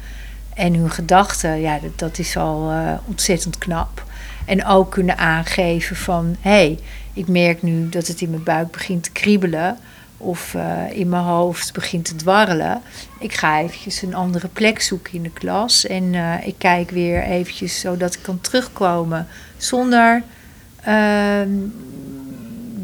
En 0.54 0.74
hun 0.74 0.91
gedachten, 0.91 1.60
ja, 1.60 1.80
dat, 1.95 2.17
is 2.17 2.38
al 2.38 2.71
eh, 2.71 2.93
ontzettend 3.06 3.58
knap. 3.58 4.04
En 4.45 4.65
ook 4.65 4.91
kunnen 4.91 5.17
aangeven 5.17 5.95
van, 5.95 6.36
hé, 6.39 6.50
hey, 6.50 6.80
ik 7.13 7.28
merk 7.28 7.62
nu 7.62 7.89
dat 7.89 8.08
het 8.08 8.21
in 8.21 8.30
mijn 8.30 8.43
buik 8.43 8.71
begint 8.71 9.04
te 9.04 9.12
kriebelen. 9.12 9.78
Of 10.17 10.54
eh, 10.54 10.82
in 10.91 11.10
mijn 11.10 11.24
hoofd 11.24 11.74
begint 11.74 12.06
te 12.06 12.15
dwarrelen. 12.15 12.82
Ik 13.19 13.34
ga 13.34 13.60
eventjes 13.60 14.02
een 14.02 14.15
andere 14.15 14.48
plek 14.48 14.82
zoeken 14.82 15.13
in 15.13 15.24
de 15.24 15.30
klas. 15.30 15.86
En 15.86 16.13
ik 16.43 16.56
kijk 16.58 16.89
weer 16.89 17.24
eventjes 17.24 17.80
zodat 17.80 18.13
ik 18.13 18.21
kan 18.21 18.41
terugkomen 18.41 19.28
zonder 19.58 20.24
ehm, 20.82 21.50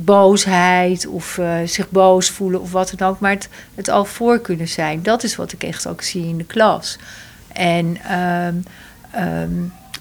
boosheid 0.03 1.07
of 1.07 1.37
eh, 1.37 1.55
zich 1.65 1.89
boos 1.89 2.29
voelen 2.29 2.61
of 2.61 2.71
wat 2.71 2.93
dan 2.97 3.09
ook. 3.09 3.19
Maar 3.19 3.31
het, 3.31 3.49
het 3.75 3.89
al 3.89 4.05
voor 4.05 4.39
kunnen 4.39 4.67
zijn. 4.67 5.03
Dat 5.03 5.23
is 5.23 5.35
wat 5.35 5.51
ik 5.51 5.63
echt 5.63 5.87
ook 5.87 6.01
zie 6.01 6.27
in 6.27 6.37
de 6.37 6.45
klas. 6.45 6.97
En 7.53 7.97
ehm, 8.03 8.55
ehm, 9.11 9.51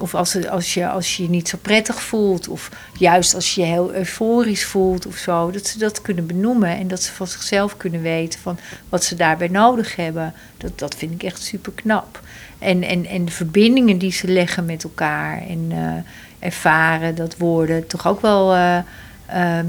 of 0.00 0.14
als, 0.14 0.46
als, 0.46 0.74
je, 0.74 0.88
als 0.88 1.16
je 1.16 1.22
je 1.22 1.28
niet 1.28 1.48
zo 1.48 1.58
prettig 1.62 2.02
voelt, 2.02 2.48
of 2.48 2.70
juist 2.98 3.34
als 3.34 3.54
je 3.54 3.60
je 3.60 3.66
heel 3.66 3.94
euforisch 3.94 4.64
voelt 4.64 5.06
of 5.06 5.16
zo, 5.16 5.50
dat 5.50 5.66
ze 5.66 5.78
dat 5.78 6.02
kunnen 6.02 6.26
benoemen 6.26 6.76
en 6.76 6.88
dat 6.88 7.02
ze 7.02 7.12
van 7.12 7.26
zichzelf 7.26 7.76
kunnen 7.76 8.02
weten 8.02 8.40
van 8.40 8.58
wat 8.88 9.04
ze 9.04 9.14
daarbij 9.14 9.48
nodig 9.48 9.96
hebben. 9.96 10.34
Dat, 10.56 10.78
dat 10.78 10.94
vind 10.94 11.12
ik 11.12 11.22
echt 11.22 11.42
super 11.42 11.72
knap. 11.72 12.20
En, 12.58 12.82
en, 12.82 13.06
en 13.06 13.24
de 13.24 13.32
verbindingen 13.32 13.98
die 13.98 14.12
ze 14.12 14.28
leggen 14.28 14.64
met 14.64 14.84
elkaar 14.84 15.42
en 15.48 15.66
eh, 15.70 16.46
ervaren 16.48 17.14
dat 17.14 17.36
woorden 17.36 17.86
toch 17.86 18.06
ook 18.06 18.20
wel 18.20 18.54
eh, 18.54 18.78
ehm, 19.26 19.66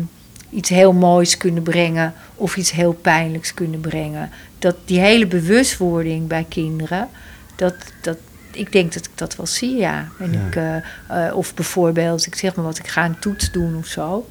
iets 0.51 0.69
heel 0.69 0.93
moois 0.93 1.37
kunnen 1.37 1.63
brengen 1.63 2.13
of 2.35 2.57
iets 2.57 2.71
heel 2.71 2.93
pijnlijks 2.93 3.53
kunnen 3.53 3.79
brengen. 3.79 4.29
Dat 4.59 4.75
die 4.85 4.99
hele 4.99 5.27
bewustwording 5.27 6.27
bij 6.27 6.45
kinderen, 6.49 7.09
dat, 7.55 7.75
dat, 8.01 8.17
ik 8.51 8.71
denk 8.71 8.93
dat 8.93 9.05
ik 9.05 9.11
dat 9.15 9.35
wel 9.35 9.45
zie, 9.45 9.75
ja. 9.75 10.07
En 10.19 10.31
Ja. 10.31 10.47
Ik, 10.47 10.55
eh, 10.55 11.27
eh, 11.27 11.35
of 11.35 11.53
bijvoorbeeld, 11.53 12.25
ik 12.25 12.35
zeg 12.35 12.55
maar 12.55 12.65
wat, 12.65 12.77
ik 12.77 12.87
ga 12.87 13.05
een 13.05 13.19
toets 13.19 13.51
doen 13.51 13.77
of 13.77 13.85
zo. 13.85 14.29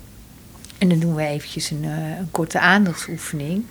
En 0.79 0.89
dan 0.89 0.99
doen 0.99 1.15
we 1.15 1.23
eventjes 1.23 1.71
een, 1.71 1.85
eh, 1.85 2.19
een 2.19 2.31
korte 2.31 2.61
aandachtsoefening. 2.61 3.65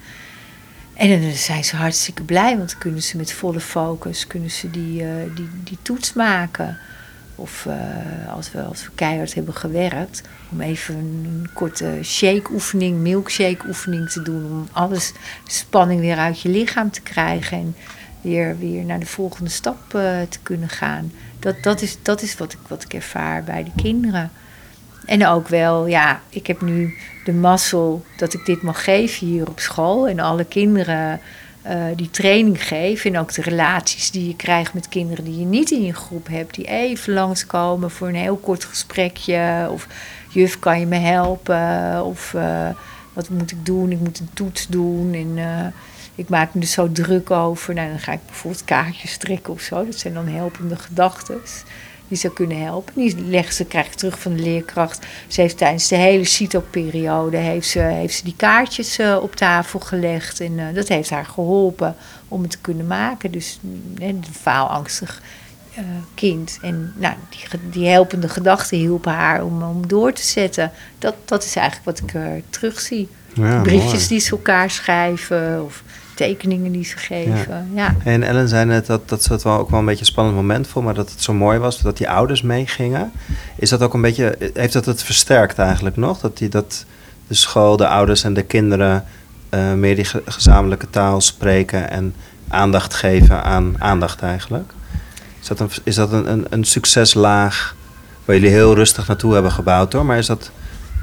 En 0.94 1.22
dan 1.22 1.32
zijn 1.32 1.64
ze 1.64 1.76
hartstikke 1.76 2.24
blij, 2.24 2.58
want 2.58 2.70
dan 2.70 2.80
kunnen 2.80 3.04
ze 3.04 3.18
met 3.18 3.34
volle 3.34 3.60
focus 3.60 4.28
kunnen 4.28 4.52
ze 4.52 4.72
die, 4.72 5.04
die, 5.36 5.50
die 5.64 5.78
toets 5.82 6.14
maken. 6.14 6.78
Of 7.39 7.65
eh, 7.65 8.34
als, 8.34 8.52
we, 8.52 8.62
als 8.62 8.84
we 8.84 8.91
keihard 8.95 9.34
hebben 9.34 9.54
gewerkt, 9.54 10.21
om 10.52 10.62
even 10.62 10.95
een 10.95 11.49
korte 11.54 11.99
shake-oefening, 12.04 12.97
milkshake-oefening 12.97 14.10
te 14.10 14.21
doen. 14.21 14.45
Om 14.45 14.67
alles, 14.71 15.13
spanning 15.45 15.99
weer 15.99 16.17
uit 16.17 16.41
je 16.41 16.49
lichaam 16.49 16.91
te 16.91 17.02
krijgen 17.02 17.58
en 17.58 17.75
weer, 18.21 18.58
weer 18.58 18.84
naar 18.84 18.99
de 18.99 19.06
volgende 19.06 19.49
stap 19.49 19.93
eh, 19.93 20.21
te 20.30 20.39
kunnen 20.43 20.69
gaan. 20.69 21.12
Dat, 21.39 21.56
dat 21.63 21.82
is, 21.82 21.97
dat 22.02 22.21
is 22.21 22.38
wat, 22.38 22.54
ik, 22.54 22.60
wat 22.67 22.84
ik 22.84 22.93
ervaar 22.93 23.43
bij 23.43 23.63
de 23.63 23.71
kinderen. 23.82 24.32
En 25.06 25.28
ook 25.28 25.47
wel, 25.47 25.88
ja, 25.88 26.21
ik 26.30 26.47
heb 26.47 26.62
nu 26.62 26.93
de 27.25 27.34
mazzel 27.34 28.06
dat 28.17 28.34
ik 28.34 28.45
dit 28.45 28.62
mag 28.62 28.84
geven 28.84 29.28
hier 29.28 29.47
op 29.47 29.60
school. 29.60 30.08
En 30.08 30.19
alle 30.19 30.45
kinderen 30.45 31.19
eh, 31.62 31.84
die 31.95 32.10
training 32.10 32.63
geven. 32.67 33.13
En 33.13 33.19
ook 33.19 33.34
de 33.34 33.41
relaties 33.41 34.12
die 34.12 34.28
je 34.28 34.36
krijgt 34.36 34.74
met 34.74 34.89
kinderen 34.89 35.24
die 35.24 35.39
je 35.39 35.45
niet 35.45 35.72
in 35.72 35.84
je 35.84 35.93
groep 35.93 36.28
hebt. 36.28 36.56
Die 36.56 36.67
even 36.67 37.13
langskomen 37.13 37.91
voor 37.91 38.08
een 38.08 38.15
heel 38.15 38.38
kort 38.38 38.65
gesprekje. 38.65 39.67
Of 39.72 39.88
juf, 40.30 40.60
kan 40.60 40.80
je 40.80 40.86
me 40.86 40.98
helpen? 40.98 42.04
Of 42.06 42.34
eh, 42.34 42.69
wat 43.13 43.30
moet 43.30 43.52
ik 43.52 43.65
doen? 43.65 43.91
Ik 43.91 44.00
moet 44.00 44.19
een 44.19 44.30
toets 44.34 44.67
doen. 44.67 45.13
En 45.13 45.38
eh, 45.38 45.65
ik 46.15 46.30
maak 46.30 46.54
me 46.54 46.62
er 46.62 46.67
zo 46.67 46.91
druk 46.91 47.32
over. 47.32 47.74
Nou, 47.74 47.89
dan 47.89 48.00
ga 48.00 48.12
ik 48.12 48.26
bijvoorbeeld 48.26 48.63
kaartjes 48.63 49.17
trekken 49.17 49.54
of 49.54 49.62
zo. 49.62 49.86
Dat 49.86 49.95
zijn 49.95 50.13
dan 50.13 50.28
helpende 50.28 50.76
gedachten 50.76 51.41
die 52.10 52.17
zou 52.17 52.34
kunnen 52.34 52.62
helpen. 52.62 52.93
Die 52.95 53.26
leggen 53.26 53.54
ze, 53.54 53.65
krijg 53.65 53.86
ik 53.86 53.93
terug 53.93 54.19
van 54.19 54.36
de 54.36 54.41
leerkracht. 54.41 55.06
Ze 55.28 55.41
heeft 55.41 55.58
tijdens 55.58 55.88
de 55.88 55.95
hele 55.95 56.26
CITO-periode 56.26 57.38
heeft 57.38 57.67
ze, 57.67 57.80
heeft 57.80 58.15
ze 58.15 58.24
die 58.24 58.36
kaartjes 58.38 58.98
eh, 58.98 59.17
op 59.22 59.36
tafel 59.36 59.80
gelegd. 59.80 60.39
En 60.39 60.60
eh, 60.60 60.65
dat 60.74 60.88
heeft 60.88 61.10
haar 61.10 61.26
geholpen 61.26 61.95
om 62.28 62.41
het 62.41 62.52
te 62.52 62.58
kunnen 62.62 62.88
maken. 62.88 63.32
Dus 63.32 63.60
mm, 63.62 63.82
een 63.98 64.24
faalangstig 64.32 65.22
eh, 65.74 65.84
kind. 66.13 66.58
En 66.62 66.93
nou, 66.98 67.15
die, 67.30 67.60
die 67.72 67.88
helpende 67.88 68.30
gedachten 68.30 68.78
hielpen 68.78 69.12
haar 69.12 69.43
om, 69.43 69.63
om 69.63 69.88
door 69.88 70.13
te 70.13 70.24
zetten. 70.24 70.72
Dat, 71.00 71.15
dat 71.26 71.43
is 71.43 71.56
eigenlijk 71.56 71.86
wat 71.86 72.10
ik 72.10 72.13
er 72.13 72.41
terugzie. 72.50 73.10
Ja, 73.34 73.62
Briefjes 73.62 73.93
mooi. 73.93 74.08
die 74.08 74.19
ze 74.19 74.32
elkaar 74.32 74.69
schrijven 74.69 75.63
of 75.63 75.84
tekeningen 76.28 76.72
die 76.72 76.84
ze 76.86 76.98
geven. 76.98 77.70
ja. 77.74 77.96
En 78.04 78.24
Ellen 78.24 78.48
zei 78.48 78.66
net 78.66 78.86
dat, 78.86 79.10
dat 79.10 79.24
ze 79.24 79.34
het 79.34 79.44
wel 79.44 79.58
ook 79.58 79.70
wel 79.70 79.80
een 79.80 79.86
beetje 79.86 80.00
een 80.00 80.06
spannend 80.06 80.36
moment 80.36 80.68
vond, 80.68 80.86
maar 80.86 80.94
dat 80.94 81.12
het 81.12 81.22
zo 81.22 81.34
mooi 81.34 81.58
was 81.60 81.80
dat 81.82 81.98
die 81.98 82.10
ouders 82.10 82.42
meegingen. 82.42 83.12
Is 83.56 83.70
dat 83.70 83.82
ook 83.82 83.94
een 83.94 84.02
beetje, 84.02 84.38
heeft 84.54 84.74
dat 84.74 84.86
het 84.86 85.04
versterkt 85.04 85.58
eigenlijk 85.60 85.96
nog? 85.96 86.20
Dat, 86.20 86.38
die, 86.38 86.50
dat 86.50 86.86
de 87.28 87.34
school, 87.36 87.78
de 87.78 87.88
ouders 87.88 88.24
en 88.24 88.34
de 88.34 88.42
kinderen 88.44 89.06
eh, 89.50 89.74
meer 89.74 89.96
die 89.96 90.06
ge- 90.06 90.22
gezamenlijke 90.26 90.90
taal 90.90 91.22
spreken 91.22 91.90
en 91.90 92.14
aandacht 92.48 92.94
geven 92.94 93.44
aan 93.44 93.76
aandacht 93.78 94.22
eigenlijk? 94.22 94.72
Is 95.42 95.48
dat 95.48 95.60
een, 95.60 95.70
is 95.84 95.96
dat 95.96 96.12
een, 96.12 96.32
een, 96.32 96.46
een 96.50 96.64
succeslaag 96.64 97.76
waar 98.26 98.36
jullie 98.36 98.52
heel 98.52 98.76
rustig 98.76 99.08
naartoe 99.08 99.34
hebben 99.34 99.52
gebouwd 99.52 99.94
hoor, 99.94 100.06
maar 100.06 100.18
is 100.18 100.26
dat 100.28 100.52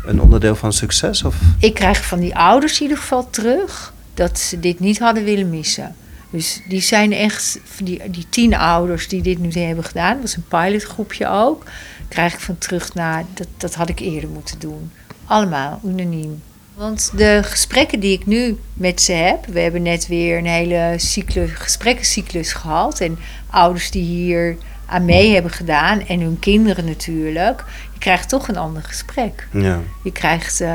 een 0.06 0.20
onderdeel 0.20 0.54
van 0.56 0.72
succes? 0.72 1.22
Of? 1.22 1.34
Ik 1.58 1.74
krijg 1.74 2.04
van 2.06 2.20
die 2.20 2.36
ouders 2.36 2.76
in 2.76 2.82
ieder 2.82 2.98
geval 2.98 3.30
terug 3.30 3.94
dat 4.16 4.38
ze 4.38 4.60
dit 4.60 4.80
niet 4.80 4.98
hadden 4.98 5.24
willen 5.24 5.50
missen. 5.50 5.94
Dus 6.30 6.60
die 6.68 6.80
zijn 6.80 7.12
echt, 7.12 7.60
die, 7.82 8.10
die 8.10 8.26
tien 8.28 8.54
ouders 8.54 9.08
die 9.08 9.22
dit 9.22 9.38
nu 9.38 9.50
hebben 9.50 9.84
gedaan, 9.84 10.12
dat 10.12 10.22
was 10.22 10.36
een 10.36 10.48
pilotgroepje 10.48 11.28
ook, 11.28 11.64
krijg 12.08 12.32
ik 12.32 12.40
van 12.40 12.58
terug 12.58 12.94
naar, 12.94 13.24
dat, 13.34 13.48
dat 13.56 13.74
had 13.74 13.88
ik 13.88 14.00
eerder 14.00 14.30
moeten 14.30 14.58
doen. 14.58 14.90
Allemaal, 15.24 15.80
unaniem. 15.84 16.42
Want 16.74 17.12
de 17.16 17.40
gesprekken 17.42 18.00
die 18.00 18.12
ik 18.12 18.26
nu 18.26 18.58
met 18.74 19.00
ze 19.00 19.12
heb, 19.12 19.46
we 19.46 19.60
hebben 19.60 19.82
net 19.82 20.06
weer 20.06 20.38
een 20.38 20.46
hele 20.46 20.94
cyclus, 20.96 21.50
gesprekkencyclus 21.52 22.52
gehad. 22.52 23.00
En 23.00 23.18
ouders 23.50 23.90
die 23.90 24.04
hier 24.04 24.56
aan 24.86 25.04
mee 25.04 25.32
hebben 25.32 25.50
gedaan 25.50 26.06
en 26.06 26.20
hun 26.20 26.38
kinderen 26.38 26.84
natuurlijk. 26.84 27.64
Je 27.92 27.98
krijgt 27.98 28.28
toch 28.28 28.48
een 28.48 28.56
ander 28.56 28.82
gesprek. 28.82 29.48
Ja. 29.52 29.80
Je 30.04 30.12
krijgt 30.12 30.60
eh, 30.60 30.70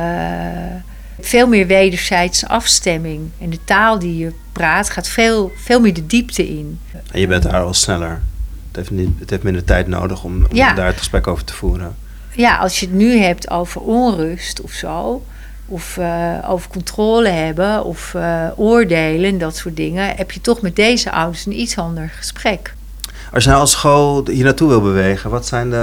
veel 1.27 1.47
meer 1.47 1.67
wederzijdse 1.67 2.47
afstemming. 2.47 3.29
En 3.39 3.49
de 3.49 3.59
taal 3.63 3.99
die 3.99 4.17
je 4.17 4.31
praat 4.51 4.89
gaat 4.89 5.07
veel, 5.07 5.51
veel 5.57 5.79
meer 5.79 5.93
de 5.93 6.05
diepte 6.07 6.47
in. 6.49 6.79
En 7.11 7.19
je 7.19 7.27
bent 7.27 7.43
daar 7.43 7.61
al 7.61 7.73
sneller. 7.73 8.21
Het 8.67 8.75
heeft, 8.75 8.91
niet, 8.91 9.09
het 9.19 9.29
heeft 9.29 9.43
minder 9.43 9.63
tijd 9.63 9.87
nodig 9.87 10.23
om, 10.23 10.33
om 10.35 10.55
Ja. 10.55 10.73
daar 10.73 10.85
het 10.87 10.97
gesprek 10.97 11.27
over 11.27 11.43
te 11.43 11.53
voeren. 11.53 11.95
Ja, 12.35 12.57
als 12.57 12.79
je 12.79 12.85
het 12.85 12.95
nu 12.95 13.17
hebt 13.17 13.49
over 13.49 13.81
onrust 13.81 14.61
of 14.61 14.71
zo, 14.71 15.23
of 15.65 15.97
eh, 15.97 16.33
over 16.47 16.69
controle 16.69 17.29
hebben, 17.29 17.83
of 17.83 18.13
eh, 18.13 18.45
oordelen, 18.55 19.37
dat 19.37 19.55
soort 19.55 19.75
dingen, 19.75 20.15
heb 20.15 20.31
je 20.31 20.41
toch 20.41 20.61
met 20.61 20.75
deze 20.75 21.11
ouders 21.11 21.45
een 21.45 21.59
iets 21.59 21.77
ander 21.77 22.09
gesprek. 22.17 22.73
Als 23.33 23.43
je 23.43 23.49
nou 23.49 23.61
als 23.61 23.71
school 23.71 24.27
hier 24.27 24.43
naartoe 24.43 24.67
wil 24.69 24.81
bewegen, 24.81 25.29
wat 25.29 25.47
zijn 25.47 25.69
de. 25.69 25.75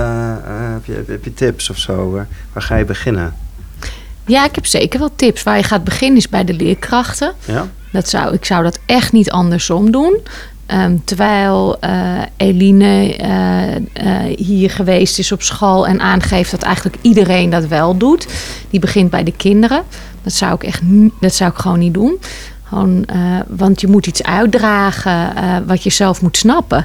eh, 0.45 0.73
heb, 0.73 0.85
je, 0.85 1.05
heb 1.07 1.25
je 1.25 1.35
tips 1.35 1.71
of 1.71 1.79
zo? 1.79 2.11
Waar, 2.11 2.27
waar 2.53 2.63
ga 2.63 2.77
je 2.77 2.85
beginnen? 2.85 3.35
Ja, 4.29 4.45
ik 4.45 4.55
heb 4.55 4.67
zeker 4.67 4.99
wel 4.99 5.11
tips. 5.17 5.43
Waar 5.43 5.57
je 5.57 5.63
gaat 5.63 5.85
beginnen 5.85 6.19
is 6.19 6.29
bij 6.29 6.45
de 6.45 6.55
leerkrachten. 6.55 7.33
Ja? 7.45 7.69
Dat 7.93 8.09
zou, 8.09 8.35
ik 8.35 8.45
zou 8.45 8.63
dat 8.63 8.79
echt 8.87 9.13
niet 9.13 9.31
andersom 9.31 9.91
doen. 9.91 10.21
Ehm, 10.67 10.97
terwijl 11.05 11.81
eh, 11.81 12.23
Eline 12.37 13.17
eh, 13.17 13.77
eh, 13.77 14.37
hier 14.39 14.71
geweest 14.71 15.19
is 15.19 15.33
op 15.33 15.43
school 15.43 15.87
en 15.87 16.01
aangeeft 16.01 16.51
dat 16.51 16.63
eigenlijk 16.63 16.97
iedereen 17.01 17.51
dat 17.51 17.67
wel 17.67 17.97
doet. 17.97 18.27
Die 18.71 18.81
begint 18.81 19.11
bij 19.11 19.25
de 19.25 19.33
kinderen. 19.33 19.83
Dat 20.23 20.33
zou 20.33 20.55
ik 20.55 20.63
echt 20.63 20.83
dat 21.21 21.35
zou 21.35 21.51
ik 21.51 21.57
gewoon 21.57 21.79
niet 21.79 21.95
doen. 21.95 22.19
Gewoon, 22.65 23.07
want 23.47 23.81
je 23.81 23.87
moet 23.87 24.07
iets 24.07 24.23
uitdragen 24.23 25.33
wat 25.67 25.83
je 25.83 25.91
zelf 25.91 26.23
moet 26.23 26.37
snappen. 26.37 26.85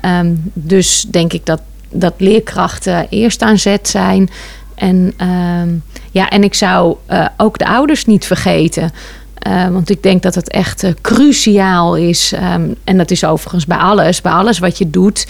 Ehm, 0.00 0.34
dus 0.52 1.06
denk 1.10 1.32
ik 1.32 1.46
dat, 1.46 1.60
dat 1.90 2.14
leerkrachten 2.16 3.06
eerst 3.08 3.42
aan 3.42 3.58
zet 3.58 3.88
zijn. 3.88 4.30
En, 4.74 5.12
ehm, 5.16 5.68
ja, 6.12 6.28
en 6.28 6.44
ik 6.44 6.54
zou 6.54 6.96
eh, 7.06 7.26
ook 7.36 7.58
de 7.58 7.66
ouders 7.66 8.04
niet 8.04 8.24
vergeten. 8.26 8.90
Eh, 9.34 9.68
want 9.68 9.90
ik 9.90 10.02
denk 10.02 10.22
dat 10.22 10.34
het 10.34 10.50
echt 10.50 10.82
eh, 10.82 10.92
cruciaal 11.00 11.96
is. 11.96 12.32
ehm, 12.32 12.68
en 12.84 12.96
dat 12.96 13.10
is 13.10 13.24
overigens 13.24 13.66
bij 13.66 13.76
alles. 13.76 14.20
Bij 14.20 14.32
alles 14.32 14.58
wat 14.58 14.78
je 14.78 14.90
doet, 14.90 15.26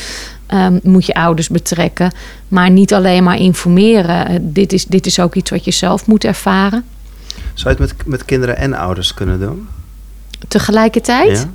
ehm, 0.47 0.79
moet 0.83 1.07
je 1.07 1.15
ouders 1.15 1.49
betrekken. 1.49 2.13
Maar 2.49 2.71
niet 2.71 2.95
alleen 2.95 3.25
maar 3.25 3.39
informeren. 3.39 4.53
Dit, 4.53 4.73
is, 4.73 4.85
dit 4.87 5.07
is 5.07 5.21
ook 5.21 5.35
iets 5.35 5.51
wat 5.51 5.65
je 5.65 5.71
zelf 5.71 6.07
moet 6.07 6.25
ervaren. 6.25 6.85
Zou 7.55 7.77
je 7.77 7.83
het 7.83 7.97
met, 7.97 8.07
met 8.07 8.25
kinderen 8.25 8.57
en 8.57 8.75
ouders 8.75 9.15
kunnen 9.15 9.41
doen? 9.41 9.69
Tegelijkertijd? 10.49 11.39
Ja? 11.39 11.51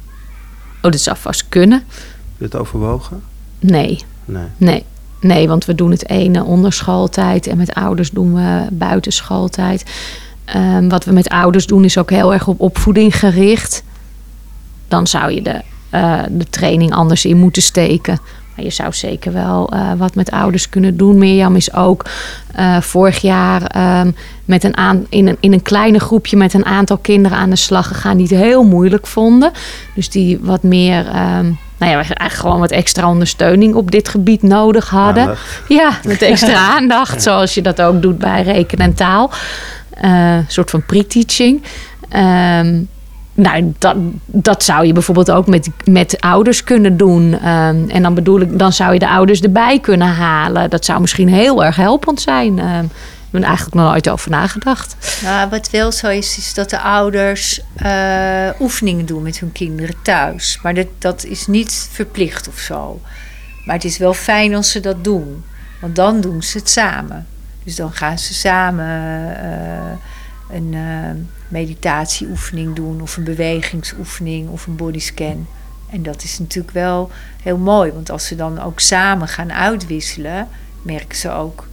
Oh, 0.81 0.91
dat 0.91 0.99
zou 0.99 1.17
vast 1.17 1.45
kunnen. 1.49 1.77
Heb 1.77 2.37
je 2.37 2.43
het 2.43 2.55
overwogen? 2.55 3.21
Nee. 3.59 3.99
Nee. 4.25 4.47
Nee. 4.57 4.83
Nee, 5.19 5.47
want 5.47 5.65
we 5.65 5.75
doen 5.75 5.91
het 5.91 6.09
ene 6.09 6.43
onder 6.43 6.73
schooltijd 6.73 7.47
en 7.47 7.57
met 7.57 7.73
ouders 7.73 8.11
doen 8.11 8.33
we 8.33 8.67
buiten 8.71 9.11
schooltijd. 9.11 9.83
Ehm, 10.45 10.87
wat 10.87 11.05
we 11.05 11.11
met 11.11 11.29
ouders 11.29 11.65
doen 11.65 11.83
is 11.83 11.97
ook 11.97 12.09
heel 12.09 12.33
erg 12.33 12.47
op 12.47 12.59
opvoeding 12.59 13.19
gericht. 13.19 13.83
Dan 14.87 15.07
zou 15.07 15.31
je 15.31 15.41
de, 15.41 15.61
eh, 15.89 16.19
de 16.29 16.49
training 16.49 16.93
anders 16.93 17.25
in 17.25 17.37
moeten 17.37 17.61
steken. 17.61 18.19
Maar 18.55 18.65
je 18.65 18.71
zou 18.71 18.93
zeker 18.93 19.33
wel 19.33 19.69
eh, 19.69 19.91
wat 19.97 20.15
met 20.15 20.31
ouders 20.31 20.69
kunnen 20.69 20.97
doen. 20.97 21.17
Mirjam 21.17 21.55
is 21.55 21.73
ook 21.73 22.05
eh, 22.55 22.81
vorig 22.81 23.17
jaar 23.17 23.61
ehm, 23.63 24.11
met 24.45 24.63
een 24.63 24.77
aan, 24.77 25.05
in, 25.09 25.27
een, 25.27 25.37
in 25.39 25.53
een 25.53 25.61
kleine 25.61 25.99
groepje 25.99 26.37
met 26.37 26.53
een 26.53 26.65
aantal 26.65 26.97
kinderen 26.97 27.37
aan 27.37 27.49
de 27.49 27.55
slag 27.55 27.87
gegaan 27.87 28.17
die 28.17 28.27
het 28.27 28.37
heel 28.37 28.63
moeilijk 28.63 29.07
vonden. 29.07 29.51
Dus 29.95 30.09
die 30.09 30.39
wat 30.41 30.63
meer, 30.63 31.07
ehm, 31.07 31.51
nou 31.77 31.91
ja, 31.91 31.97
eigenlijk 31.97 32.33
gewoon 32.33 32.59
wat 32.59 32.71
extra 32.71 33.09
ondersteuning 33.09 33.75
op 33.75 33.91
dit 33.91 34.09
gebied 34.09 34.41
nodig 34.41 34.89
hadden. 34.89 35.23
Aandacht. 35.23 35.61
Ja, 35.67 35.91
met 36.03 36.21
extra 36.21 36.67
aandacht, 36.75 37.21
zoals 37.21 37.53
je 37.53 37.61
dat 37.61 37.81
ook 37.81 38.01
doet 38.01 38.17
bij 38.17 38.43
rekenen 38.43 38.85
en 38.85 38.93
taal. 38.93 39.31
Eh, 39.89 40.35
een 40.35 40.45
soort 40.47 40.69
van 40.69 40.85
pre-teaching. 40.85 41.63
Ehm, 42.09 42.81
nou, 43.33 43.73
dat, 43.79 43.95
dat 44.25 44.63
zou 44.63 44.85
je 44.85 44.93
bijvoorbeeld 44.93 45.31
ook 45.31 45.47
met, 45.47 45.69
met 45.85 46.17
ouders 46.19 46.63
kunnen 46.63 46.97
doen. 46.97 47.39
Ehm, 47.39 47.89
en 47.89 48.01
dan 48.01 48.13
bedoel 48.13 48.41
ik, 48.41 48.59
dan 48.59 48.73
zou 48.73 48.93
je 48.93 48.99
de 48.99 49.09
ouders 49.09 49.41
erbij 49.41 49.79
kunnen 49.79 50.07
halen. 50.07 50.69
Dat 50.69 50.85
zou 50.85 51.01
misschien 51.01 51.29
heel 51.29 51.65
erg 51.65 51.75
helpend 51.75 52.21
zijn. 52.21 52.59
Ehm 52.59 52.85
ben 53.29 53.43
eigenlijk 53.43 53.75
nog 53.75 53.85
nooit 53.85 54.09
over 54.09 54.29
nagedacht. 54.29 54.95
Nou, 55.23 55.49
wat 55.49 55.69
wel 55.69 55.91
zo 55.91 56.07
is, 56.07 56.37
is 56.37 56.53
dat 56.53 56.69
de 56.69 56.79
ouders 56.79 57.61
eh, 57.75 58.49
oefeningen 58.59 59.05
doen 59.05 59.23
met 59.23 59.39
hun 59.39 59.51
kinderen 59.51 59.95
thuis. 60.01 60.59
Maar 60.63 60.73
dat, 60.73 60.87
dat 60.97 61.23
is 61.23 61.47
niet 61.47 61.87
verplicht 61.91 62.47
of 62.47 62.59
zo. 62.59 63.01
Maar 63.65 63.75
het 63.75 63.85
is 63.85 63.97
wel 63.97 64.13
fijn 64.13 64.55
als 64.55 64.71
ze 64.71 64.79
dat 64.79 65.03
doen. 65.03 65.43
Want 65.81 65.95
dan 65.95 66.21
doen 66.21 66.43
ze 66.43 66.57
het 66.57 66.69
samen. 66.69 67.27
Dus 67.63 67.75
dan 67.75 67.91
gaan 67.91 68.19
ze 68.19 68.33
samen 68.33 68.85
eh, 69.37 70.55
een 70.55 70.73
eh, 70.73 71.21
meditatieoefening 71.47 72.75
doen, 72.75 73.01
of 73.01 73.17
een 73.17 73.23
bewegingsoefening, 73.23 74.49
of 74.49 74.67
een 74.67 74.75
bodyscan. 74.75 75.47
En 75.89 76.03
dat 76.03 76.23
is 76.23 76.39
natuurlijk 76.39 76.73
wel 76.73 77.11
heel 77.41 77.57
mooi, 77.57 77.91
want 77.91 78.09
als 78.11 78.25
ze 78.25 78.35
dan 78.35 78.61
ook 78.61 78.79
samen 78.79 79.27
gaan 79.27 79.53
uitwisselen, 79.53 80.47
merken 80.81 81.17
ze 81.17 81.31
ook 81.31 81.67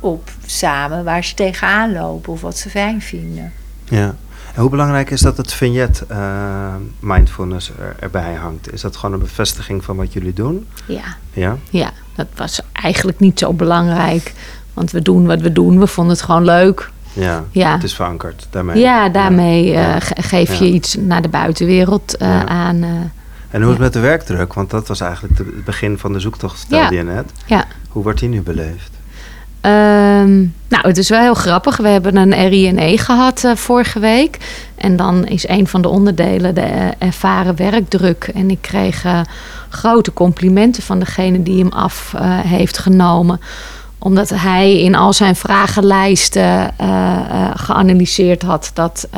op 0.00 0.30
samen 0.46 1.04
waar 1.04 1.24
ze 1.24 1.34
tegenaan 1.34 1.92
lopen 1.92 2.32
of 2.32 2.40
wat 2.40 2.56
ze 2.56 2.70
fijn 2.70 3.00
vinden. 3.00 3.52
Ja. 3.84 4.14
En 4.54 4.60
hoe 4.60 4.70
belangrijk 4.70 5.10
is 5.10 5.20
dat 5.20 5.36
het 5.36 5.52
vignet 5.52 6.04
eh, 6.08 6.18
mindfulness 7.00 7.70
er, 7.78 7.96
erbij 8.00 8.34
hangt? 8.34 8.72
Is 8.72 8.80
dat 8.80 8.96
gewoon 8.96 9.14
een 9.14 9.20
bevestiging 9.20 9.84
van 9.84 9.96
wat 9.96 10.12
jullie 10.12 10.32
doen? 10.32 10.66
Ja. 10.86 11.02
Ja? 11.32 11.56
Ja, 11.70 11.90
dat 12.14 12.26
was 12.36 12.60
eigenlijk 12.72 13.18
niet 13.20 13.38
zo 13.38 13.52
belangrijk. 13.52 14.32
Want 14.74 14.90
we 14.90 15.02
doen 15.02 15.26
wat 15.26 15.40
we 15.40 15.52
doen. 15.52 15.78
We 15.78 15.86
vonden 15.86 16.12
het 16.14 16.22
gewoon 16.24 16.44
leuk. 16.44 16.90
Ja, 17.12 17.44
Ja. 17.50 17.72
het 17.72 17.82
is 17.84 17.94
verankerd 17.94 18.46
daarmee. 18.50 18.78
Ja, 18.80 19.08
daarmee 19.08 19.64
eh, 19.64 19.72
Ja. 19.72 19.98
geef 20.00 20.54
je 20.54 20.64
Ja. 20.68 20.72
iets 20.74 20.94
naar 20.94 21.22
de 21.22 21.28
buitenwereld 21.28 22.16
eh, 22.16 22.40
aan. 22.44 22.82
En 23.50 23.62
hoe 23.62 23.62
is 23.62 23.68
het 23.68 23.78
met 23.78 23.92
de 23.92 24.00
werkdruk? 24.00 24.52
Want 24.54 24.70
dat 24.70 24.88
was 24.88 25.00
eigenlijk 25.00 25.38
het 25.38 25.64
begin 25.64 25.98
van 25.98 26.12
de 26.12 26.20
zoektocht, 26.20 26.58
stelde 26.58 26.94
Ja. 26.94 27.00
je 27.00 27.04
net. 27.06 27.32
Ja. 27.46 27.64
Hoe 27.88 28.02
wordt 28.02 28.18
die 28.18 28.28
nu 28.28 28.40
beleefd? 28.42 28.90
Ehm, 29.60 30.36
nou, 30.68 30.86
het 30.86 30.98
is 30.98 31.08
wel 31.08 31.20
heel 31.20 31.34
grappig. 31.34 31.76
We 31.76 31.88
hebben 31.88 32.16
een 32.16 32.48
RINE 32.48 32.98
gehad 32.98 33.44
eh, 33.44 33.54
vorige 33.54 33.98
week. 33.98 34.38
En 34.74 34.96
dan 34.96 35.26
is 35.26 35.48
een 35.48 35.66
van 35.66 35.82
de 35.82 35.88
onderdelen 35.88 36.54
de 36.54 36.60
eh, 36.60 36.88
ervaren 36.98 37.56
werkdruk. 37.56 38.30
En 38.34 38.50
ik 38.50 38.60
kreeg 38.60 39.04
eh, 39.04 39.20
grote 39.68 40.12
complimenten 40.12 40.82
van 40.82 40.98
degene 40.98 41.42
die 41.42 41.58
hem 41.58 41.72
af 41.72 42.14
heeft 42.44 42.78
genomen 42.78 43.40
omdat 44.00 44.28
hij 44.28 44.80
in 44.80 44.94
al 44.94 45.12
zijn 45.12 45.36
vragenlijsten 45.36 46.74
geanalyseerd 47.54 48.42
had 48.42 48.70
dat, 48.74 49.08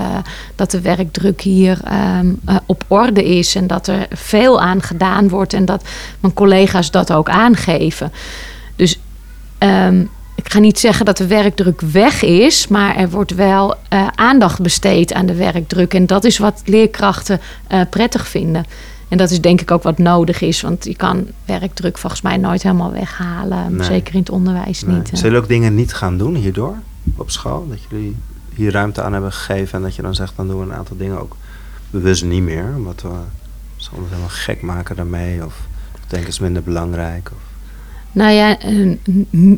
dat 0.54 0.70
de 0.70 0.80
werkdruk 0.80 1.40
hier 1.40 1.80
ehm, 1.84 2.32
eh, 2.44 2.56
op 2.66 2.84
orde 2.88 3.24
is. 3.24 3.54
En 3.54 3.66
dat 3.66 3.86
er 3.86 4.06
veel 4.10 4.60
aan 4.60 4.82
gedaan 4.82 5.28
wordt. 5.28 5.52
En 5.52 5.64
dat 5.64 5.84
mijn 6.20 6.34
collega's 6.34 6.90
dat 6.90 7.12
ook 7.12 7.28
aangeven. 7.28 8.12
Dus 8.76 9.00
ehm, 9.58 10.04
ik 10.44 10.52
ga 10.52 10.58
niet 10.58 10.78
zeggen 10.78 11.04
dat 11.04 11.16
de 11.16 11.26
werkdruk 11.26 11.80
weg 11.80 12.22
is, 12.22 12.68
maar 12.68 12.96
er 12.96 13.10
wordt 13.10 13.34
wel 13.34 13.74
eh, 13.88 14.06
aandacht 14.14 14.60
besteed 14.62 15.12
aan 15.12 15.26
de 15.26 15.34
werkdruk. 15.34 15.94
En 15.94 16.06
dat 16.06 16.24
is 16.24 16.38
wat 16.38 16.62
leerkrachten 16.64 17.40
eh, 17.66 17.80
prettig 17.90 18.28
vinden. 18.28 18.64
En 19.08 19.18
dat 19.18 19.30
is 19.30 19.40
denk 19.40 19.60
ik 19.60 19.70
ook 19.70 19.82
wat 19.82 19.98
nodig 19.98 20.40
is, 20.40 20.60
want 20.60 20.84
je 20.84 20.96
kan 20.96 21.26
werkdruk 21.44 21.98
volgens 21.98 22.22
mij 22.22 22.36
nooit 22.36 22.62
helemaal 22.62 22.92
weghalen. 22.92 23.76
Nee. 23.76 23.86
Zeker 23.86 24.14
in 24.14 24.20
het 24.20 24.30
onderwijs 24.30 24.82
Nee. 24.82 24.96
niet. 24.96 25.06
Zullen 25.08 25.22
jullie 25.24 25.38
ook 25.38 25.48
dingen 25.48 25.74
niet 25.74 25.94
gaan 25.94 26.18
doen 26.18 26.34
hierdoor 26.34 26.74
op 27.16 27.30
school? 27.30 27.68
Dat 27.68 27.78
jullie 27.88 28.16
hier 28.54 28.72
ruimte 28.72 29.02
aan 29.02 29.12
hebben 29.12 29.32
gegeven 29.32 29.78
en 29.78 29.82
dat 29.84 29.94
je 29.94 30.02
dan 30.02 30.14
zegt, 30.14 30.32
dan 30.36 30.48
doen 30.48 30.58
we 30.58 30.64
een 30.64 30.78
aantal 30.78 30.96
dingen 30.96 31.20
ook 31.20 31.36
bewust 31.90 32.24
niet 32.24 32.42
meer. 32.42 32.72
Omdat 32.76 33.02
we 33.02 33.08
ze 33.76 33.90
anders 33.90 34.08
helemaal 34.08 34.28
gek 34.30 34.62
maken 34.62 34.96
daarmee 34.96 35.44
of 35.44 35.54
denken 36.06 36.28
is 36.28 36.38
minder 36.38 36.62
belangrijk. 36.62 37.30
Of, 37.32 37.49
Nou 38.12 38.32
ja, 38.32 38.58
eh, 38.58 38.96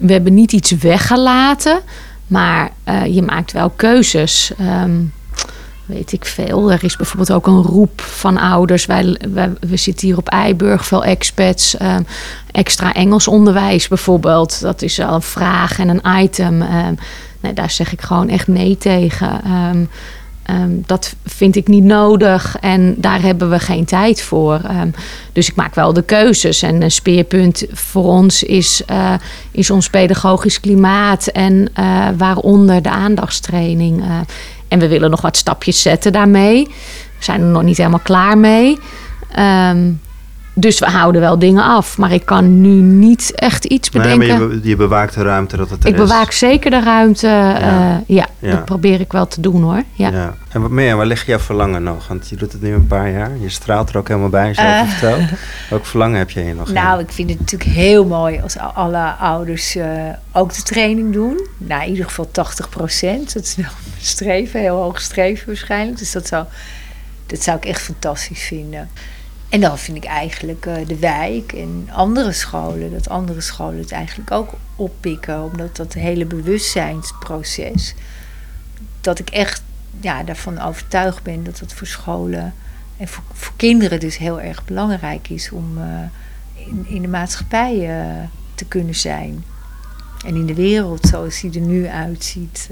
we 0.01 0.13
hebben 0.13 0.35
niet 0.35 0.53
iets 0.53 0.71
weggelaten, 0.71 1.81
maar 2.27 2.71
eh, 2.85 3.07
je 3.07 3.23
maakt 3.23 3.53
wel 3.53 3.71
keuzes. 3.71 4.53
Ehm, 4.59 5.01
weet 5.87 6.13
ik 6.13 6.25
veel. 6.25 6.73
Er 6.73 6.85
is 6.85 6.97
bijvoorbeeld 6.97 7.33
ook 7.33 7.47
een 7.47 7.63
roep 7.63 8.01
van 8.01 8.39
ouders. 8.39 8.87
Wij, 8.87 9.17
we 9.61 9.77
zitten 9.77 10.07
hier 10.07 10.17
op 10.17 10.29
Eiburg, 10.29 10.87
veel 10.87 11.05
expats. 11.05 11.77
ehm, 11.77 12.03
extra 12.51 12.93
Engels 12.93 13.29
onderwijs 13.29 13.89
bijvoorbeeld. 13.89 14.61
Dat 14.61 14.83
is 14.83 14.97
wel 14.97 15.15
een 15.15 15.23
vraag 15.23 15.79
en 15.79 15.89
een 15.89 16.23
item. 16.23 16.63
Ehm, 16.63 16.95
nee, 17.41 17.53
daar 17.53 17.71
zeg 17.71 17.93
ik 17.93 18.01
gewoon 18.01 18.29
echt 18.29 18.47
nee 18.47 18.77
tegen. 18.77 19.41
Ehm, 19.45 19.85
ehm, 20.43 20.71
dat 20.87 21.15
vind 21.25 21.57
ik 21.57 21.69
niet 21.69 21.85
nodig 21.85 22.57
en 22.61 22.95
daar 22.99 23.23
hebben 23.23 23.51
we 23.51 23.59
geen 23.59 23.85
tijd 23.85 24.23
voor. 24.23 24.61
Ehm, 24.65 24.89
dus 25.33 25.49
ik 25.49 25.55
maak 25.55 25.75
wel 25.75 25.93
de 25.93 26.03
keuzes. 26.03 26.63
En 26.63 26.83
een 26.83 26.91
speerpunt 26.91 27.65
voor 27.71 28.05
ons 28.05 28.43
is, 28.43 28.85
eh, 28.87 29.15
is 29.51 29.71
ons 29.71 29.91
pedagogisch 29.91 30.61
klimaat 30.61 31.27
en 31.27 31.69
eh, 31.75 32.09
waaronder 32.17 32.83
de 32.83 32.91
aandachtstraining. 32.91 34.03
eh. 34.03 34.19
en 34.69 34.79
we 34.79 34.89
willen 34.89 35.11
nog 35.11 35.21
wat 35.21 35.37
stapjes 35.37 35.83
zetten 35.83 36.13
daarmee. 36.13 36.65
We 37.19 37.25
zijn 37.25 37.41
er 37.41 37.47
nog 37.47 37.63
niet 37.63 37.77
helemaal 37.77 37.99
klaar 38.03 38.39
mee. 38.39 38.79
Ehm, 39.35 39.91
dus 40.55 40.79
we 40.79 40.87
houden 40.87 41.21
wel 41.21 41.39
dingen 41.39 41.65
af. 41.65 41.99
Maar 41.99 42.13
ik 42.13 42.25
kan 42.27 42.61
nu 42.61 42.69
niet 42.81 43.33
echt 43.35 43.65
iets 43.65 43.91
bedenken. 43.91 44.19
Nee, 44.19 44.29
maar 44.39 44.41
je, 44.51 44.61
be- 44.61 44.69
je 44.69 44.77
bewaakt 44.77 45.15
de 45.15 45.23
ruimte 45.23 45.57
dat 45.57 45.71
het 45.71 45.83
er 45.83 45.89
ik 45.89 45.95
is. 45.95 46.01
bewaak 46.01 46.33
zeker 46.33 46.71
de 46.71 46.81
ruimte. 46.83 47.27
Ja, 47.27 48.03
ja, 48.07 48.27
Ja. 48.39 48.51
dat 48.51 48.65
probeer 48.65 49.01
ik 49.01 49.13
wel 49.13 49.27
te 49.29 49.41
doen 49.41 49.63
hoor. 49.63 49.83
Ja. 49.93 50.09
Ja. 50.11 50.35
En 50.49 50.61
wat 50.61 50.71
meer, 50.71 50.97
waar 50.97 51.07
ligt 51.07 51.27
jouw 51.27 51.39
verlangen 51.39 51.83
nog? 51.83 52.09
Want 52.09 52.29
je 52.29 52.37
doet 52.37 52.53
het 52.53 52.63
nu 52.63 52.73
een 52.75 52.87
paar 52.87 53.11
jaar. 53.11 53.31
Je 53.41 53.49
straalt 53.49 53.91
er 53.91 53.97
ook 53.99 54.09
helemaal 54.09 54.29
bij 54.29 54.53
Eh. 54.55 54.81
over 54.81 54.93
vertelt. 54.93 55.23
Welk 55.71 55.87
verlangen 55.87 56.19
heb 56.19 56.31
je 56.31 56.41
hier 56.41 56.55
nog? 56.55 56.69
in? 56.69 56.75
Nou, 56.75 57.01
ik 57.01 57.11
vind 57.13 57.31
het 57.31 57.39
natuurlijk 57.41 57.71
heel 57.71 58.05
mooi 58.07 58.41
als 58.43 58.57
alle 58.59 59.05
ouders 59.21 59.77
eh, 59.77 59.87
ook 60.33 60.55
de 60.55 60.63
training 60.63 61.13
doen. 61.13 61.47
Nou, 61.59 61.83
in 61.83 61.89
ieder 61.91 62.05
geval 62.05 62.29
80 62.31 62.69
procent. 62.69 63.33
Dat 63.35 63.43
is 63.43 63.57
wel 63.57 63.67
streven, 64.01 64.61
heel 64.61 64.77
hoog 64.77 65.01
streven 65.01 65.47
waarschijnlijk. 65.47 65.99
Dus 65.99 66.13
dat 66.13 66.27
zou, 66.27 66.45
dat 67.27 67.43
zou 67.43 67.57
ik 67.57 67.65
echt 67.65 67.81
fantastisch 67.83 68.43
vinden. 68.43 68.89
En 69.53 69.61
dan 69.61 69.79
vind 69.79 69.97
ik 69.97 70.05
eigenlijk 70.05 70.67
eh, 70.67 70.87
de 70.87 70.99
wijk 70.99 71.53
en 71.53 71.89
andere 71.91 72.33
scholen, 72.33 72.93
dat 72.93 73.09
andere 73.09 73.41
scholen 73.41 73.79
het 73.79 73.93
eigenlijk 73.93 74.31
ook 74.31 74.53
oppikken. 74.77 75.43
Omdat 75.43 75.77
dat 75.77 75.93
hele 75.93 76.25
bewustzijnsproces, 76.25 77.95
dat 79.01 79.19
ik 79.19 79.31
echt 79.31 79.63
ja, 80.01 80.23
daarvan 80.23 80.61
overtuigd 80.61 81.23
ben 81.23 81.45
dat 81.45 81.59
het 81.59 81.73
voor 81.73 81.87
scholen 81.87 82.55
en 82.97 83.09
voor, 83.09 83.25
voor 83.33 83.53
kinderen 83.57 84.01
dus 84.01 84.17
heel 84.17 84.41
erg 84.41 84.65
belangrijk 84.65 85.29
is 85.29 85.51
om 85.51 85.79
eh, 85.79 86.67
in, 86.67 86.87
in 86.89 87.03
de 87.03 87.09
maatschappij 87.09 88.01
eh, 88.01 88.29
te 88.55 88.65
kunnen 88.65 88.95
zijn. 88.95 89.45
En 90.27 90.35
in 90.35 90.47
de 90.47 90.55
wereld 90.55 91.07
zoals 91.07 91.41
die 91.41 91.55
er 91.55 91.67
nu 91.67 91.87
uitziet 91.89 92.69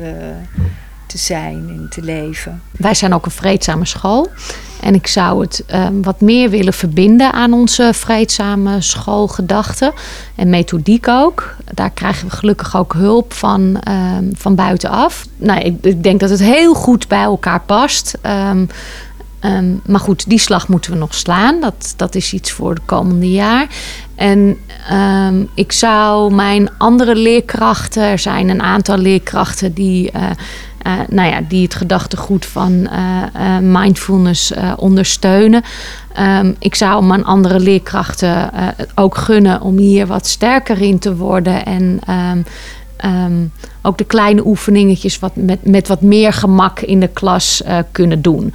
te 1.11 1.19
zijn 1.19 1.69
en 1.69 1.87
te 1.89 2.03
leven. 2.03 2.63
Wij 2.71 2.95
zijn 2.95 3.15
ook 3.15 3.25
een 3.25 3.31
vreedzame 3.31 3.85
school. 3.85 4.29
En 4.81 4.95
ik 4.95 5.07
zou 5.07 5.41
het 5.41 5.65
ehm, 5.67 6.03
wat 6.03 6.21
meer 6.21 6.51
willen 6.51 6.73
verbinden 6.73 7.33
aan 7.33 7.53
onze 7.53 7.91
vreedzame 7.95 8.81
schoolgedachten. 8.81 9.93
En 10.35 10.51
methodiek 10.51 11.09
ook. 11.09 11.57
Daar 11.75 11.91
krijgen 11.91 12.29
we 12.29 12.37
gelukkig 12.37 12.77
ook 12.77 12.93
hulp 12.93 13.33
van, 13.33 13.81
ehm, 13.81 14.25
van 14.33 14.55
buitenaf. 14.55 15.27
Nou, 15.37 15.61
ik, 15.61 15.75
ik 15.85 16.03
denk 16.03 16.21
dat 16.21 16.31
het 16.31 16.41
heel 16.41 16.75
goed 16.75 17.09
bij 17.09 17.23
elkaar 17.23 17.61
past. 17.61 18.19
Ehm, 18.21 18.65
maar 19.87 20.01
goed, 20.01 20.29
die 20.29 20.39
slag 20.39 20.69
moeten 20.69 20.93
we 20.93 20.99
nog 20.99 21.15
slaan. 21.15 21.61
Dat, 21.61 21.95
dat 21.97 22.15
is 22.15 22.33
iets 22.33 22.53
voor 22.53 22.71
het 22.71 22.85
komende 22.85 23.31
jaar. 23.31 23.67
En 24.15 24.59
ik 25.55 25.73
zou 25.73 26.35
mijn 26.35 26.71
andere 26.79 27.15
leerkrachten, 27.15 28.03
er 28.03 28.19
zijn 28.19 28.49
een 28.49 28.63
aantal 28.63 28.97
leerkrachten 28.97 29.73
die, 29.73 30.11
eh, 30.11 30.31
eh, 30.83 30.93
nou 31.09 31.29
ja, 31.29 31.41
die 31.49 31.63
het 31.63 31.75
gedachtegoed 31.75 32.47
van 32.47 32.87
eh, 32.87 33.23
eh, 33.57 33.63
mindfulness 33.63 34.53
ondersteunen. 34.77 35.63
Ehm, 36.13 36.53
ik 36.59 36.75
zou 36.75 37.05
mijn 37.05 37.25
andere 37.25 37.61
leerkrachten 37.61 38.51
ook 38.95 39.17
gunnen 39.17 39.61
om 39.61 39.77
hier 39.77 40.07
wat 40.07 40.27
sterker 40.27 40.81
in 40.81 40.99
te 40.99 41.17
worden. 41.17 41.65
En 41.65 41.99
ehm, 42.07 42.43
ehm, 42.97 43.47
ook 43.83 43.99
de 43.99 44.05
kleine 44.05 44.47
oefeningetjes 44.47 45.19
wat 45.19 45.37
met, 45.37 45.67
met 45.67 45.89
wat 45.89 46.01
meer 46.01 46.33
gemak 46.33 46.81
in 46.81 47.01
de 47.01 47.09
klas 47.09 47.63
kunnen 47.93 48.23
doen. 48.23 48.55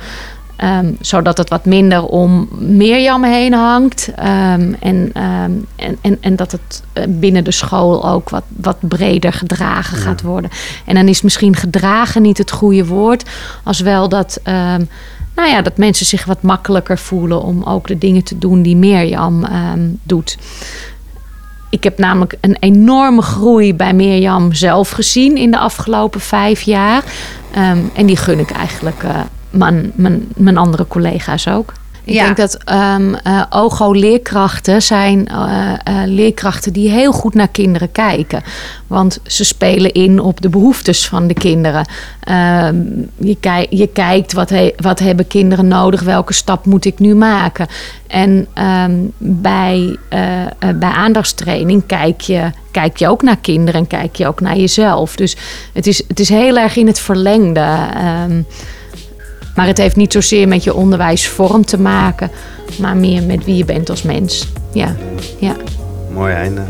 Ehm, 0.55 0.91
zodat 0.99 1.37
het 1.37 1.49
wat 1.49 1.65
minder 1.65 2.05
om 2.05 2.47
Mirjam 2.59 3.23
heen 3.23 3.53
hangt. 3.53 4.11
Ehm, 4.15 4.73
en, 4.79 5.09
ehm, 5.13 5.51
en, 5.75 5.97
en, 6.01 6.17
en 6.21 6.35
dat 6.35 6.51
het 6.51 6.83
eh, 6.93 7.03
binnen 7.07 7.43
de 7.43 7.51
school 7.51 8.09
ook 8.09 8.29
wat, 8.29 8.43
wat 8.55 8.77
breder 8.79 9.33
gedragen 9.33 9.97
gaat 9.97 10.21
worden. 10.21 10.49
En 10.85 10.95
dan 10.95 11.07
is 11.07 11.21
misschien 11.21 11.55
gedragen 11.55 12.21
niet 12.21 12.37
het 12.37 12.51
goede 12.51 12.85
woord. 12.85 13.29
Als 13.63 13.79
wel 13.79 14.09
dat, 14.09 14.39
nou 15.35 15.49
ja, 15.49 15.61
dat 15.61 15.77
mensen 15.77 16.05
zich 16.05 16.25
wat 16.25 16.41
makkelijker 16.41 16.97
voelen 16.97 17.41
om 17.41 17.63
ook 17.63 17.87
de 17.87 17.97
dingen 17.97 18.23
te 18.23 18.37
doen 18.37 18.61
die 18.61 18.75
Mirjam 18.75 19.45
doet. 20.03 20.37
Ik 21.69 21.83
heb 21.83 21.97
namelijk 21.97 22.37
een 22.41 22.57
enorme 22.59 23.21
groei 23.21 23.73
bij 23.73 23.93
Mirjam 23.93 24.53
zelf 24.53 24.89
gezien 24.89 25.37
in 25.37 25.51
de 25.51 25.57
afgelopen 25.57 26.21
vijf 26.21 26.61
jaar. 26.61 27.03
En 27.93 28.05
die 28.05 28.17
gun 28.17 28.39
ik 28.39 28.51
eigenlijk 28.51 29.03
eh, 29.03 29.19
mijn, 29.57 29.91
mijn, 29.95 30.27
mijn 30.35 30.57
andere 30.57 30.87
collega's 30.87 31.47
ook. 31.47 31.73
Ik 32.03 32.13
Ja. 32.13 32.23
denk 32.23 32.37
dat 32.37 32.57
ehm 32.63 33.13
eh, 33.13 33.41
OGO-leerkrachten 33.49 34.81
zijn 34.81 35.27
eh, 35.27 35.73
eh, 35.83 35.95
leerkrachten 36.05 36.73
die 36.73 36.89
heel 36.89 37.11
goed 37.11 37.33
naar 37.33 37.47
kinderen 37.47 37.91
kijken. 37.91 38.43
Want 38.87 39.19
ze 39.23 39.43
spelen 39.45 39.91
in 39.93 40.19
op 40.19 40.41
de 40.41 40.49
behoeftes 40.49 41.07
van 41.07 41.27
de 41.27 41.33
kinderen. 41.33 41.85
Ehm, 42.23 42.75
je, 43.17 43.67
je 43.69 43.87
kijkt 43.93 44.33
wat, 44.33 44.49
he- 44.49 44.73
wat 44.77 44.99
hebben 44.99 45.27
kinderen 45.27 45.67
nodig, 45.67 46.01
welke 46.01 46.33
stap 46.33 46.65
moet 46.65 46.85
ik 46.85 46.99
nu 46.99 47.15
maken. 47.15 47.67
En 48.07 48.47
ehm, 48.53 48.93
bij, 49.17 49.97
bij 50.75 50.89
aandachtstraining 50.95 51.83
kijk 51.85 52.21
je, 52.21 52.49
kijk 52.71 52.97
je 52.97 53.07
ook 53.09 53.21
naar 53.21 53.37
kinderen 53.37 53.81
en 53.81 53.87
kijk 53.87 54.15
je 54.15 54.27
ook 54.27 54.41
naar 54.41 54.57
jezelf. 54.57 55.15
Dus 55.15 55.35
het 55.73 55.87
is, 55.87 56.03
het 56.07 56.19
is 56.19 56.29
heel 56.29 56.57
erg 56.57 56.75
in 56.75 56.87
het 56.87 56.99
verlengde. 56.99 57.67
Maar 59.55 59.67
het 59.67 59.77
heeft 59.77 59.95
niet 59.95 60.13
zozeer 60.13 60.47
met 60.47 60.63
je 60.63 60.73
onderwijsvorm 60.73 61.65
te 61.65 61.79
maken, 61.79 62.31
maar 62.79 62.97
meer 62.97 63.23
met 63.23 63.45
wie 63.45 63.55
je 63.55 63.65
bent 63.65 63.89
als 63.89 64.01
mens. 64.01 64.47
Ja, 64.73 64.95
ja. 65.39 65.55
Mooi 66.13 66.33
einde. 66.33 66.61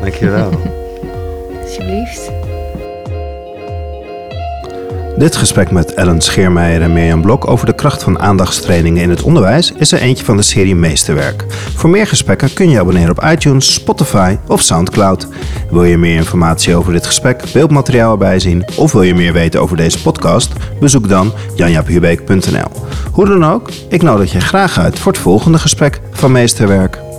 Dankjewel. 0.00 0.50
Alsjeblieft. 1.62 2.30
Dit 5.20 5.36
gesprek 5.36 5.70
met 5.70 5.94
Ellen 5.94 6.20
Scheermeijer 6.20 6.82
en 6.82 6.92
Mirjam 6.92 7.22
Blok 7.22 7.48
over 7.48 7.66
de 7.66 7.74
kracht 7.74 8.02
van 8.02 8.18
aandachtstrainingen 8.18 9.02
in 9.02 9.10
het 9.10 9.22
onderwijs 9.22 9.72
is 9.72 9.92
er 9.92 10.00
eentje 10.00 10.24
van 10.24 10.36
de 10.36 10.42
serie 10.42 10.74
Meesterwerk. 10.74 11.44
Voor 11.74 11.90
meer 11.90 12.06
gesprekken 12.06 12.52
kun 12.52 12.70
je 12.70 12.78
abonneren 12.78 13.10
op 13.10 13.24
iTunes, 13.24 13.74
Spotify 13.74 14.36
of 14.46 14.60
Soundcloud. 14.60 15.28
Wil 15.70 15.84
je 15.84 15.98
meer 15.98 16.16
informatie 16.16 16.74
over 16.74 16.92
dit 16.92 17.06
gesprek, 17.06 17.42
beeldmateriaal 17.52 18.12
erbij 18.12 18.38
zien 18.38 18.64
of 18.76 18.92
wil 18.92 19.02
je 19.02 19.14
meer 19.14 19.32
weten 19.32 19.60
over 19.60 19.76
deze 19.76 20.02
podcast? 20.02 20.52
Bezoek 20.80 21.08
dan 21.08 21.32
janjaaphubeek.nl. 21.54 22.86
Hoe 23.12 23.26
dan 23.26 23.44
ook, 23.44 23.70
ik 23.88 24.02
nodig 24.02 24.32
je 24.32 24.40
graag 24.40 24.78
uit 24.78 24.98
voor 24.98 25.12
het 25.12 25.20
volgende 25.20 25.58
gesprek 25.58 26.00
van 26.10 26.32
Meesterwerk. 26.32 27.09